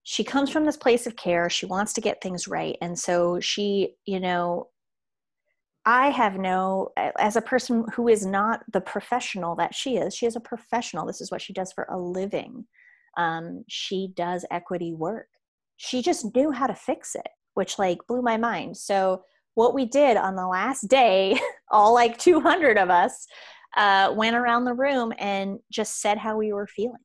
[0.02, 1.51] she comes from this place of care.
[1.51, 2.77] She wants to get things right.
[2.81, 4.69] And so she you know
[5.86, 10.27] i have no as a person who is not the professional that she is she
[10.27, 11.06] is a professional.
[11.06, 12.66] This is what she does for a living
[13.19, 15.28] um, she does equity work
[15.77, 17.28] she just knew how to fix it
[17.59, 18.77] which like blew my mind.
[18.77, 19.24] So
[19.55, 21.36] what we did on the last day,
[21.73, 23.27] all like 200 of us,
[23.77, 27.03] uh, went around the room and just said how we were feeling.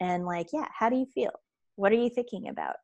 [0.00, 1.30] And like, yeah, how do you feel?
[1.76, 2.74] What are you thinking about?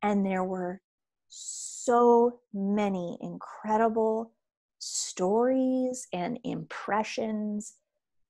[0.00, 0.80] And there were
[1.28, 4.32] so many incredible
[4.78, 7.74] stories and impressions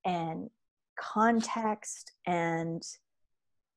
[0.05, 0.50] and
[0.98, 2.82] context and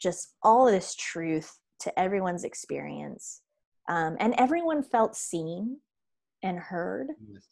[0.01, 3.41] just all this truth to everyone's experience.
[3.89, 5.77] Um, and everyone felt seen
[6.43, 7.07] and heard.
[7.31, 7.43] Yes.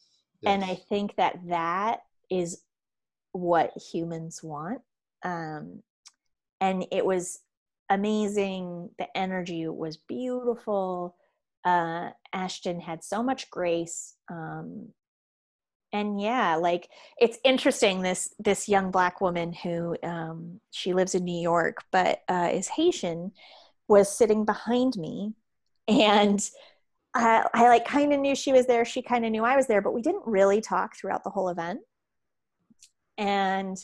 [0.41, 0.53] Yes.
[0.53, 1.99] And I think that that
[2.29, 2.61] is
[3.33, 4.81] what humans want.
[5.23, 5.83] Um,
[6.61, 7.39] and it was
[7.89, 8.89] amazing.
[8.97, 11.15] The energy was beautiful.
[11.65, 14.15] Uh, Ashton had so much grace.
[14.31, 14.89] Um,
[15.91, 16.89] and yeah, like
[17.19, 18.01] it's interesting.
[18.01, 22.67] This this young black woman who um, she lives in New York, but uh, is
[22.67, 23.31] Haitian,
[23.87, 25.33] was sitting behind me,
[25.87, 26.39] and
[27.13, 28.85] I, I like kind of knew she was there.
[28.85, 31.49] She kind of knew I was there, but we didn't really talk throughout the whole
[31.49, 31.79] event.
[33.17, 33.77] And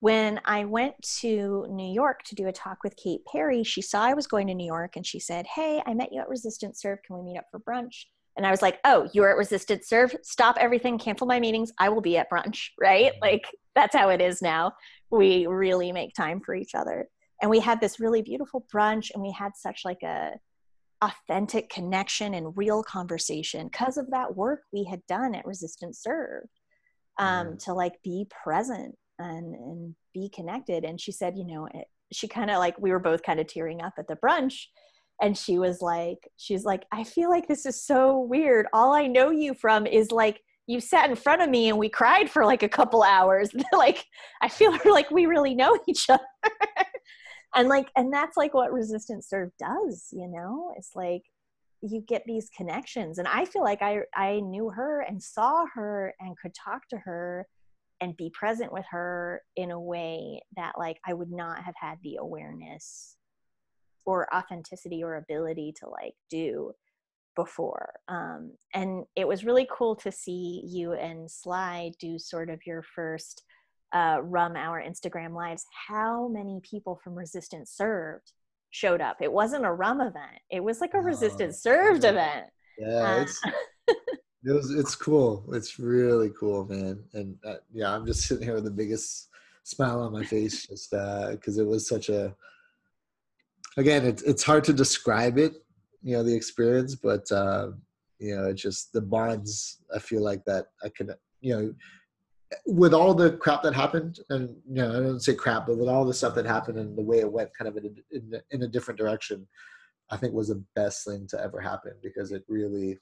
[0.00, 4.02] when I went to New York to do a talk with Kate Perry, she saw
[4.02, 6.80] I was going to New York and she said, Hey, I met you at Resistance
[6.82, 7.04] Served.
[7.04, 8.04] Can we meet up for brunch?
[8.36, 10.16] And I was like, Oh, you're at Resistance Served.
[10.22, 11.72] Stop everything, cancel my meetings.
[11.78, 13.12] I will be at brunch, right?
[13.12, 13.22] Mm-hmm.
[13.22, 13.44] Like,
[13.74, 14.72] that's how it is now.
[15.10, 17.08] We really make time for each other.
[17.42, 20.32] And we had this really beautiful brunch and we had such like a,
[21.04, 26.48] authentic connection and real conversation because of that work we had done at Resistance Served
[27.18, 27.64] um, mm.
[27.64, 30.84] to like be present and, and be connected.
[30.84, 33.46] And she said, you know, it, she kind of like, we were both kind of
[33.46, 34.64] tearing up at the brunch.
[35.22, 38.66] And she was like, she's like, I feel like this is so weird.
[38.72, 41.88] All I know you from is like, you sat in front of me and we
[41.88, 43.50] cried for like a couple hours.
[43.72, 44.04] like,
[44.42, 46.20] I feel like we really know each other
[47.54, 51.22] and like and that's like what resistance served does you know it's like
[51.82, 56.14] you get these connections and i feel like i i knew her and saw her
[56.20, 57.46] and could talk to her
[58.00, 61.96] and be present with her in a way that like i would not have had
[62.02, 63.16] the awareness
[64.06, 66.72] or authenticity or ability to like do
[67.36, 72.60] before um, and it was really cool to see you and sly do sort of
[72.66, 73.42] your first
[73.94, 75.64] uh, rum hour instagram lives.
[75.88, 78.32] How many people from resistance served
[78.70, 79.18] showed up?
[79.20, 80.40] It wasn't a rum event.
[80.50, 82.10] It was like a resistance served yeah.
[82.10, 82.46] event.
[82.76, 83.40] Yeah uh, it's
[83.88, 85.44] it was it's cool.
[85.52, 87.04] It's really cool man.
[87.12, 89.28] And uh, yeah i'm just sitting here with the biggest
[89.62, 92.34] smile on my face just because uh, it was such a
[93.76, 95.54] again it's it's hard to describe it
[96.02, 97.68] you know the experience but uh
[98.18, 101.74] you know it's just the bonds i feel like that i could you know
[102.66, 105.88] with all the crap that happened, and you know, I don't say crap, but with
[105.88, 108.42] all the stuff that happened and the way it went, kind of in a, in,
[108.50, 109.46] in a different direction,
[110.10, 112.98] I think was the best thing to ever happen because it really,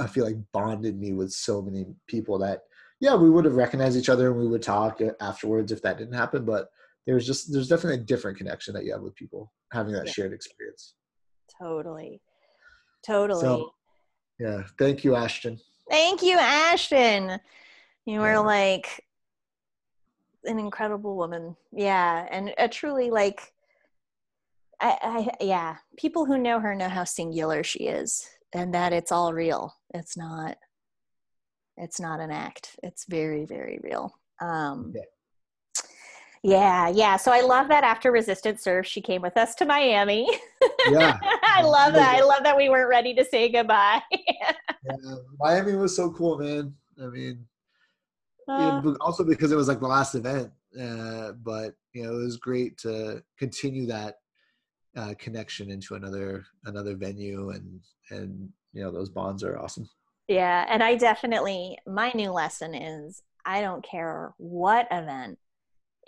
[0.00, 2.62] I feel like bonded me with so many people that,
[3.00, 6.14] yeah, we would have recognized each other and we would talk afterwards if that didn't
[6.14, 6.68] happen, but
[7.06, 10.12] there's just there's definitely a different connection that you have with people having that yeah.
[10.12, 10.94] shared experience.
[11.60, 12.20] Totally,
[13.04, 13.40] totally.
[13.40, 13.74] So,
[14.38, 15.58] yeah, thank you, Ashton.
[15.90, 17.38] Thank you, Ashton.
[18.06, 19.04] You were like
[20.44, 21.56] an incredible woman.
[21.72, 22.26] Yeah.
[22.30, 23.52] And a truly like,
[24.80, 29.12] I, I, yeah, people who know her know how singular she is and that it's
[29.12, 29.74] all real.
[29.94, 30.56] It's not,
[31.76, 32.76] it's not an act.
[32.82, 34.12] It's very, very real.
[34.40, 35.02] Um, yeah.
[36.44, 37.16] Yeah, yeah.
[37.16, 40.28] So I love that after Resistance Served, she came with us to Miami.
[40.90, 41.18] Yeah.
[41.42, 42.16] I love that.
[42.16, 44.02] I love that we weren't ready to say goodbye.
[44.12, 46.74] yeah, Miami was so cool, man.
[47.02, 47.46] I mean,
[48.46, 50.52] uh, also because it was like the last event.
[50.78, 54.16] Uh, but you know, it was great to continue that
[54.96, 57.80] uh, connection into another another venue, and
[58.10, 59.88] and you know, those bonds are awesome.
[60.28, 65.38] Yeah, and I definitely my new lesson is I don't care what event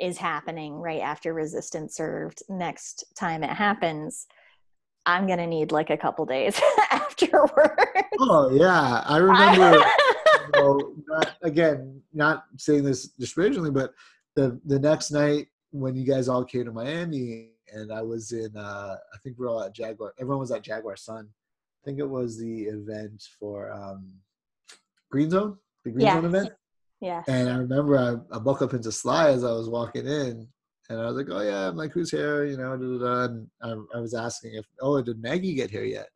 [0.01, 4.27] is happening right after resistance served next time it happens
[5.07, 6.61] i'm gonna need like a couple days
[6.91, 7.75] afterwards
[8.21, 9.85] oh yeah i remember
[10.55, 13.93] you know, not, again, not saying this disparagingly, but
[14.35, 18.57] the the next night when you guys all came to Miami and I was in,
[18.57, 20.15] uh, I think we are all at Jaguar.
[20.19, 21.29] Everyone was at Jaguar Sun.
[21.29, 24.13] I think it was the event for um,
[25.11, 26.15] Green Zone, the Green yeah.
[26.15, 26.53] Zone event.
[27.01, 27.23] Yeah.
[27.29, 30.49] And I remember I, I buck up into Sly as I was walking in,
[30.89, 33.33] and I was like, "Oh yeah," I'm like, "Who's here?" You know, da, da, da.
[33.33, 36.09] and I, I was asking if, "Oh, did Maggie get here yet?"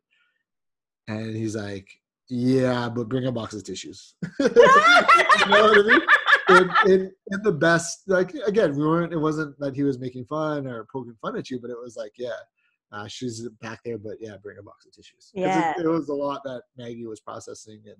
[1.07, 1.87] And he's like,
[2.33, 4.15] yeah, but bring a box of tissues.
[4.39, 6.01] you know what I mean?
[6.49, 9.11] In, in, in, the best, like again, we weren't.
[9.11, 11.97] It wasn't that he was making fun or poking fun at you, but it was
[11.97, 12.39] like, yeah,
[12.93, 15.31] uh, she's back there, but yeah, bring a box of tissues.
[15.33, 15.73] Yeah.
[15.77, 17.97] It, it, was a lot that Maggie was processing and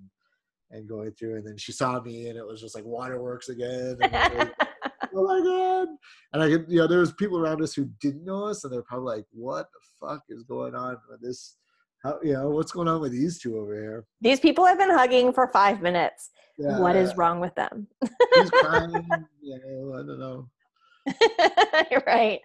[0.72, 3.98] and going through, and then she saw me, and it was just like waterworks again.
[4.02, 5.88] oh my god!
[6.34, 8.74] And I could, you know, there was people around us who didn't know us, and
[8.74, 11.58] they're probably like, "What the fuck is going on with this?"
[12.04, 14.06] How, you know, what's going on with these two over here?
[14.22, 16.32] These people have been hugging for five minutes.
[16.58, 17.88] Yeah, what is wrong with them?
[18.34, 19.08] He's crying.
[19.42, 20.50] You know, I don't know.
[22.08, 22.40] right,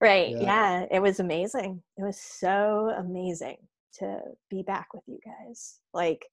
[0.00, 0.30] right.
[0.30, 0.40] Yeah.
[0.40, 1.82] yeah, it was amazing.
[1.96, 3.56] It was so amazing
[3.98, 5.80] to be back with you guys.
[5.92, 6.24] Like,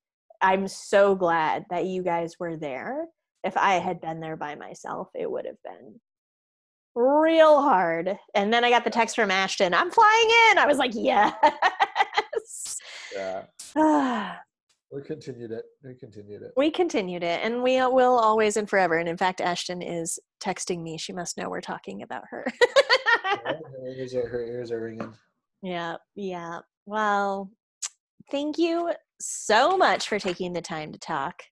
[0.41, 3.05] I'm so glad that you guys were there.
[3.43, 5.99] If I had been there by myself, it would have been
[6.97, 8.18] real hard.
[8.34, 10.57] And then I got the text from Ashton, I'm flying in.
[10.57, 12.77] I was like, yes.
[13.15, 13.43] Yeah.
[14.91, 15.65] we continued it.
[15.84, 16.53] We continued it.
[16.57, 17.39] We continued it.
[17.43, 18.97] And we will always and forever.
[18.97, 20.97] And in fact, Ashton is texting me.
[20.97, 22.45] She must know we're talking about her.
[23.45, 25.14] her, ears are, her ears are ringing.
[25.61, 25.97] Yeah.
[26.15, 26.59] Yeah.
[26.85, 27.51] Well,
[28.31, 31.44] thank you so much for taking the time to talk.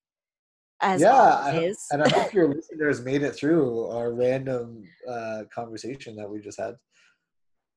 [0.81, 1.85] As yeah, always.
[1.91, 6.39] I, and I hope your listeners made it through our random uh, conversation that we
[6.39, 6.75] just had.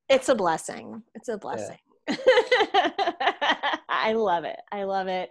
[0.08, 1.02] It's a blessing.
[1.14, 1.76] It's a blessing.
[2.08, 2.16] Yeah.
[3.88, 4.58] I love it.
[4.72, 5.30] I love it.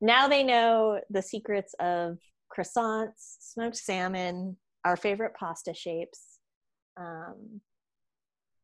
[0.00, 2.18] Now they know the secrets of
[2.56, 6.38] croissants, smoked salmon, our favorite pasta shapes,
[6.98, 7.60] um,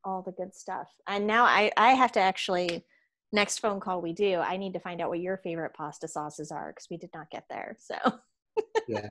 [0.04, 0.88] all the good stuff.
[1.08, 2.84] And now I, I have to actually
[3.32, 6.50] next phone call we do, I need to find out what your favorite pasta sauces
[6.50, 7.76] are because we did not get there.
[7.78, 7.96] So
[8.88, 9.08] yeah.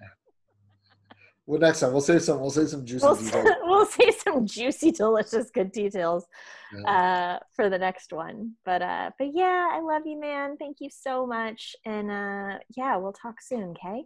[1.49, 2.39] Well, next time we'll say some.
[2.39, 3.03] We'll say some juicy.
[3.03, 3.47] We'll, details.
[3.63, 6.27] we'll say some juicy, delicious, good details
[6.77, 6.91] yeah.
[6.91, 8.53] uh, for the next one.
[8.65, 10.57] But uh, but yeah, I love you, man.
[10.57, 13.69] Thank you so much, and uh, yeah, we'll talk soon.
[13.71, 14.03] Okay.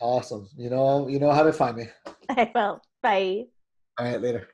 [0.00, 0.48] Awesome.
[0.56, 1.86] You know, you know how to find me.
[2.28, 2.82] I will.
[3.00, 3.44] Bye.
[3.98, 4.20] All right.
[4.20, 4.48] Later.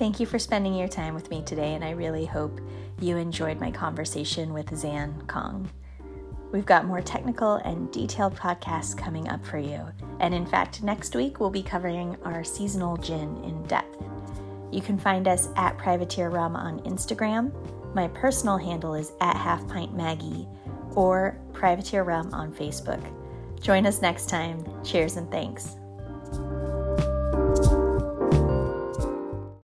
[0.00, 2.58] Thank you for spending your time with me today, and I really hope
[3.02, 5.68] you enjoyed my conversation with Zan Kong.
[6.52, 9.84] We've got more technical and detailed podcasts coming up for you,
[10.18, 14.02] and in fact, next week we'll be covering our seasonal gin in depth.
[14.72, 17.52] You can find us at Privateer Rum on Instagram.
[17.94, 20.48] My personal handle is at Half Pint Maggie
[20.94, 23.04] or Privateer Rum on Facebook.
[23.60, 24.64] Join us next time.
[24.82, 25.76] Cheers and thanks.